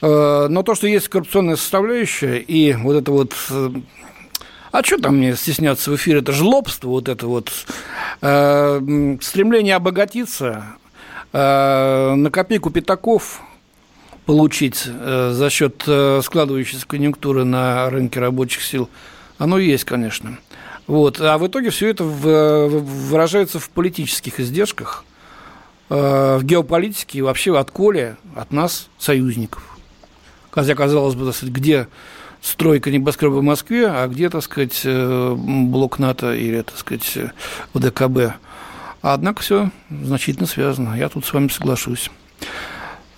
Э, 0.00 0.46
но 0.48 0.62
то, 0.62 0.76
что 0.76 0.86
есть 0.86 1.08
коррупционная 1.08 1.56
составляющая, 1.56 2.38
и 2.38 2.74
вот 2.74 2.94
это 2.94 3.10
вот 3.10 3.34
э, 3.50 3.70
а 4.72 4.82
что 4.82 4.98
там 4.98 5.16
мне 5.16 5.34
стесняться 5.36 5.90
в 5.90 5.96
эфире? 5.96 6.20
Это 6.20 6.32
жлобство, 6.32 6.88
вот 6.88 7.08
это 7.08 7.26
вот 7.26 7.50
э, 8.20 9.16
стремление 9.20 9.76
обогатиться, 9.76 10.64
э, 11.32 12.14
на 12.14 12.30
копейку 12.30 12.70
пятаков 12.70 13.40
получить 14.26 14.84
э, 14.86 15.30
за 15.32 15.48
счет 15.48 15.84
э, 15.86 16.20
складывающейся 16.22 16.86
конъюнктуры 16.86 17.44
на 17.44 17.88
рынке 17.88 18.20
рабочих 18.20 18.62
сил, 18.62 18.90
оно 19.38 19.58
есть, 19.58 19.84
конечно. 19.84 20.38
Вот. 20.86 21.20
А 21.20 21.38
в 21.38 21.46
итоге 21.46 21.70
все 21.70 21.88
это 21.88 22.04
в, 22.04 22.68
выражается 22.68 23.58
в 23.58 23.70
политических 23.70 24.40
издержках, 24.40 25.04
э, 25.88 26.36
в 26.38 26.44
геополитике 26.44 27.18
и 27.18 27.22
вообще 27.22 27.58
от 27.58 27.70
Коля, 27.70 28.18
от 28.34 28.52
нас, 28.52 28.88
союзников. 28.98 29.78
Хотя, 30.50 30.74
казалось 30.74 31.14
бы, 31.14 31.32
где 31.42 31.88
стройка 32.40 32.90
небоскреба 32.90 33.34
в 33.34 33.42
Москве, 33.42 33.88
а 33.88 34.06
где, 34.08 34.30
так 34.30 34.42
сказать, 34.42 34.80
э, 34.84 35.34
блок 35.36 35.98
НАТО 35.98 36.34
или, 36.34 36.62
так 36.62 36.76
сказать, 36.76 37.18
ВДКБ. 37.74 38.34
Однако 39.00 39.42
все 39.42 39.70
значительно 39.90 40.46
связано. 40.46 40.94
Я 40.96 41.08
тут 41.08 41.24
с 41.24 41.32
вами 41.32 41.48
соглашусь. 41.48 42.10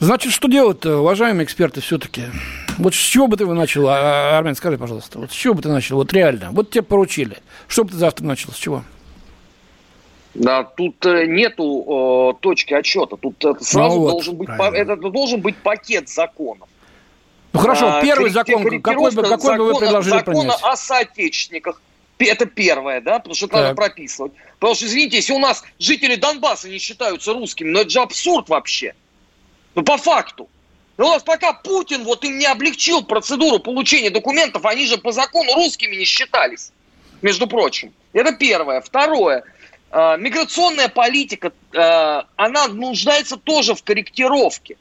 Значит, 0.01 0.33
что 0.33 0.49
делать-то, 0.49 0.99
уважаемые 0.99 1.45
эксперты, 1.45 1.83
все-таки? 1.83 2.23
Вот 2.79 2.95
с 2.95 2.99
чего 2.99 3.27
бы 3.27 3.37
ты 3.37 3.47
начал, 3.47 3.87
а, 3.87 3.99
а, 3.99 4.39
Армен, 4.39 4.55
скажи, 4.55 4.79
пожалуйста, 4.79 5.19
вот 5.19 5.31
с 5.31 5.35
чего 5.35 5.53
бы 5.53 5.61
ты 5.61 5.69
начал, 5.69 5.97
вот 5.97 6.11
реально, 6.15 6.49
вот 6.53 6.71
тебе 6.71 6.83
поручили, 6.83 7.37
что 7.69 7.85
бы 7.85 7.91
ты 7.91 7.97
завтра 7.97 8.25
начал, 8.25 8.51
с 8.53 8.57
чего? 8.57 8.83
Да, 10.33 10.65
тут 10.65 11.05
э, 11.05 11.27
нету 11.27 12.33
э, 12.33 12.41
точки 12.41 12.73
отсчета, 12.73 13.17
тут 13.17 13.45
это 13.45 13.63
сразу 13.63 13.97
ну 13.97 14.03
вот, 14.03 14.11
должен 14.13 14.37
быть, 14.37 14.49
это 14.49 14.97
должен 14.97 15.41
быть 15.43 15.57
пакет 15.57 16.09
законов. 16.09 16.70
Ну 17.53 17.61
хорошо, 17.61 17.89
а, 17.89 18.01
первый 18.01 18.31
закон, 18.31 18.81
какой 18.81 19.11
бы, 19.13 19.23
какой 19.23 19.59
бы 19.59 19.73
вы 19.73 19.79
предложили 19.79 20.19
закона 20.19 20.41
принять? 20.41 20.61
о 20.63 20.77
соотечественниках. 20.77 21.83
Это 22.19 22.45
первое, 22.47 23.01
да, 23.01 23.19
потому 23.19 23.35
что 23.35 23.47
это 23.47 23.57
надо 23.57 23.75
прописывать. 23.75 24.33
Потому 24.59 24.75
что, 24.75 24.87
извините, 24.87 25.17
если 25.17 25.33
у 25.33 25.39
нас 25.39 25.65
жители 25.79 26.17
Донбасса 26.17 26.69
не 26.69 26.79
считаются 26.79 27.33
русскими, 27.33 27.71
ну 27.71 27.81
это 27.81 27.91
же 27.91 28.01
абсурд 28.01 28.49
вообще. 28.51 28.95
Ну 29.75 29.83
по 29.83 29.97
факту. 29.97 30.49
Ну, 30.99 31.07
у 31.07 31.11
нас 31.13 31.23
пока 31.23 31.55
Путин 31.55 32.05
вот 32.05 32.25
им 32.25 32.39
не 32.39 32.45
облегчил 32.45 33.03
процедуру 33.03 33.59
получения 33.59 34.11
документов, 34.11 34.67
они 34.67 34.87
же 34.87 34.99
по 34.99 35.13
закону 35.13 35.55
русскими 35.55 35.97
не 35.97 36.05
считались. 36.05 36.73
между 37.23 37.47
прочим. 37.47 37.93
Это 38.13 38.33
первое. 38.33 38.81
Второе. 38.81 39.45
Э, 39.91 40.17
миграционная 40.19 40.89
политика, 40.89 41.53
э, 41.73 42.23
она 42.37 42.69
нуждается 42.69 43.37
тоже 43.37 43.75
в 43.75 43.83
корректировке. 43.83 44.77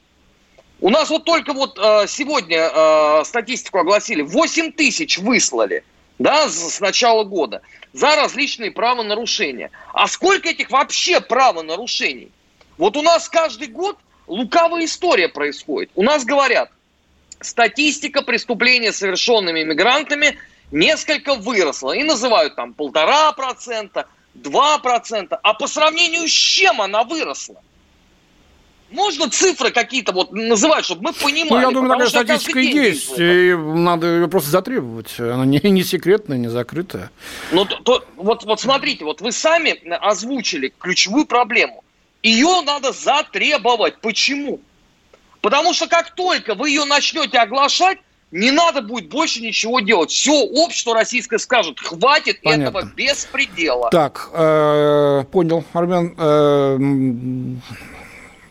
У 0.81 0.89
нас 0.89 1.09
вот 1.09 1.25
только 1.25 1.53
вот 1.53 1.77
э, 1.77 2.05
сегодня 2.07 2.69
э, 2.73 3.23
статистику 3.25 3.79
огласили. 3.79 4.21
8 4.21 4.71
тысяч 4.71 5.17
выслали 5.17 5.83
да, 6.19 6.47
с 6.49 6.79
начала 6.79 7.23
года 7.23 7.61
за 7.91 8.15
различные 8.15 8.71
правонарушения. 8.71 9.71
А 9.93 10.07
сколько 10.07 10.49
этих 10.49 10.71
вообще 10.71 11.19
правонарушений? 11.19 12.31
Вот 12.77 12.95
у 12.95 13.01
нас 13.01 13.27
каждый 13.27 13.67
год 13.67 13.97
лукавая 14.27 14.85
история 14.85 15.27
происходит. 15.27 15.91
У 15.95 16.03
нас 16.03 16.23
говорят, 16.23 16.71
статистика 17.41 18.21
преступления, 18.21 18.93
совершенными 18.93 19.63
мигрантами, 19.63 20.37
несколько 20.71 21.35
выросла. 21.35 21.91
И 21.91 22.03
называют 22.03 22.55
там 22.55 22.73
полтора 22.73 23.33
процента, 23.33 24.07
два 24.33 24.77
процента. 24.77 25.37
А 25.43 25.53
по 25.53 25.67
сравнению 25.67 26.27
с 26.29 26.31
чем 26.31 26.81
она 26.81 27.03
выросла? 27.03 27.61
Можно 28.91 29.29
цифры 29.29 29.71
какие-то 29.71 30.11
вот 30.11 30.31
называть, 30.31 30.85
чтобы 30.85 31.03
мы 31.03 31.13
понимали? 31.13 31.63
Ну, 31.63 31.69
я 31.69 31.71
думаю, 31.71 31.89
такая 31.89 32.09
статистика 32.09 32.59
есть, 32.59 33.13
и 33.17 33.55
надо 33.55 34.07
ее 34.07 34.27
просто 34.27 34.49
затребовать. 34.49 35.19
Она 35.19 35.45
не, 35.45 35.59
не 35.59 35.83
секретная, 35.83 36.37
не 36.37 36.47
закрытая. 36.47 37.11
Ну, 37.51 37.65
то, 37.65 37.77
то, 37.77 38.05
вот, 38.15 38.45
вот 38.45 38.59
смотрите, 38.59 39.05
вот 39.05 39.21
вы 39.21 39.31
сами 39.31 39.79
озвучили 39.97 40.73
ключевую 40.79 41.25
проблему. 41.25 41.83
Ее 42.23 42.61
надо 42.65 42.91
затребовать. 42.91 44.01
Почему? 44.01 44.59
Потому 45.41 45.73
что 45.73 45.87
как 45.87 46.15
только 46.15 46.55
вы 46.55 46.69
ее 46.69 46.85
начнете 46.85 47.37
оглашать, 47.37 47.99
не 48.31 48.51
надо 48.51 48.81
будет 48.81 49.09
больше 49.09 49.41
ничего 49.41 49.79
делать. 49.79 50.11
Все 50.11 50.33
общество 50.33 50.93
российское 50.93 51.39
скажет, 51.39 51.79
хватит 51.79 52.41
Понятно. 52.41 52.79
этого 52.79 52.91
беспредела. 52.95 53.89
Так, 53.89 54.29
э, 54.33 55.23
понял, 55.31 55.63
Армен. 55.73 56.15
Э, 56.17 56.77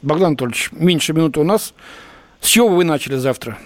Богдан 0.03 0.29
Анатольевич, 0.29 0.71
меньше 0.73 1.13
минуты 1.13 1.41
у 1.41 1.45
нас. 1.45 1.75
С 2.41 2.47
чего 2.47 2.69
вы 2.69 2.85
начали 2.85 3.17
завтра 3.17 3.59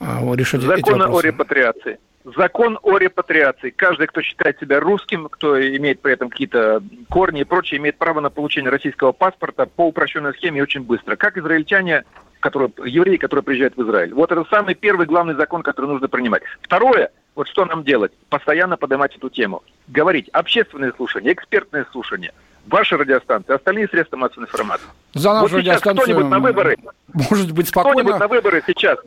а, 0.00 0.22
решать 0.34 0.60
Закон 0.62 1.02
о 1.02 1.20
репатриации. 1.20 1.98
Закон 2.36 2.78
о 2.82 2.98
репатриации. 2.98 3.70
Каждый, 3.70 4.06
кто 4.08 4.20
считает 4.22 4.58
себя 4.58 4.80
русским, 4.80 5.28
кто 5.28 5.58
имеет 5.60 6.00
при 6.00 6.12
этом 6.12 6.28
какие-то 6.28 6.82
корни 7.08 7.42
и 7.42 7.44
прочее, 7.44 7.78
имеет 7.78 7.96
право 7.96 8.20
на 8.20 8.28
получение 8.28 8.70
российского 8.70 9.12
паспорта 9.12 9.66
по 9.66 9.86
упрощенной 9.86 10.34
схеме 10.34 10.62
очень 10.62 10.82
быстро. 10.82 11.16
Как 11.16 11.38
израильтяне, 11.38 12.04
которые, 12.40 12.70
евреи, 12.84 13.16
которые 13.16 13.44
приезжают 13.44 13.76
в 13.76 13.82
Израиль. 13.82 14.12
Вот 14.12 14.30
это 14.32 14.44
самый 14.50 14.74
первый 14.74 15.06
главный 15.06 15.34
закон, 15.34 15.62
который 15.62 15.86
нужно 15.86 16.08
принимать. 16.08 16.42
Второе, 16.60 17.10
вот 17.34 17.48
что 17.48 17.64
нам 17.64 17.84
делать? 17.84 18.12
Постоянно 18.28 18.76
поднимать 18.76 19.16
эту 19.16 19.30
тему. 19.30 19.62
Говорить 19.86 20.28
общественные 20.30 20.92
слушания, 20.96 21.32
экспертные 21.32 21.86
слушания– 21.92 22.34
ваши 22.68 22.96
радиостанции, 22.96 23.54
остальные 23.54 23.88
средства 23.88 24.16
массовой 24.16 24.44
информации. 24.44 24.86
За 25.14 25.32
нашу 25.32 25.48
вот 25.48 25.58
радиостанцию 25.58 26.04
кто-нибудь 26.04 26.30
на 26.30 26.38
выборы, 26.38 26.76
может 27.12 27.52
быть 27.52 27.68
спокойно. 27.68 28.00
Кто-нибудь 28.00 28.20
на 28.20 28.28
выборы 28.28 28.62
сейчас 28.66 28.98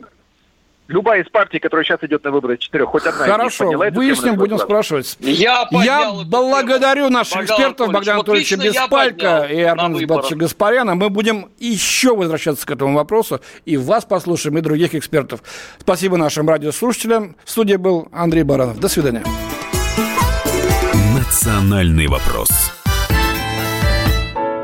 Любая 0.88 1.22
из 1.22 1.28
партий, 1.30 1.58
которая 1.58 1.84
сейчас 1.84 2.02
идет 2.02 2.24
на 2.24 2.30
выборы 2.30 2.58
четырех, 2.58 2.88
хоть 2.88 3.06
одна 3.06 3.24
Хорошо, 3.24 3.64
подняла 3.64 3.88
выясним, 3.90 4.34
будем 4.34 4.58
спрашивать. 4.58 5.16
Я, 5.20 5.66
Я 5.70 6.12
благодарю 6.26 7.08
наших 7.08 7.38
Богдан 7.38 7.56
экспертов 7.56 7.92
Богдана 7.92 8.16
Анатольевича 8.16 8.56
Беспалько 8.56 9.48
и 9.50 9.62
Армана 9.62 9.98
Сбатовича 9.98 10.36
Гаспаряна. 10.36 10.94
Мы 10.94 11.08
будем 11.08 11.50
еще 11.58 12.14
возвращаться 12.14 12.66
к 12.66 12.70
этому 12.70 12.94
вопросу, 12.94 13.40
и 13.64 13.76
вас 13.76 14.04
послушаем, 14.04 14.58
и 14.58 14.60
других 14.60 14.94
экспертов. 14.94 15.42
Спасибо 15.78 16.16
нашим 16.16 16.48
радиослушателям. 16.48 17.36
В 17.44 17.50
студии 17.50 17.76
был 17.76 18.08
Андрей 18.12 18.42
Баранов. 18.42 18.78
До 18.78 18.88
свидания. 18.88 19.22
Национальный 21.14 22.08
вопрос. 22.08 22.50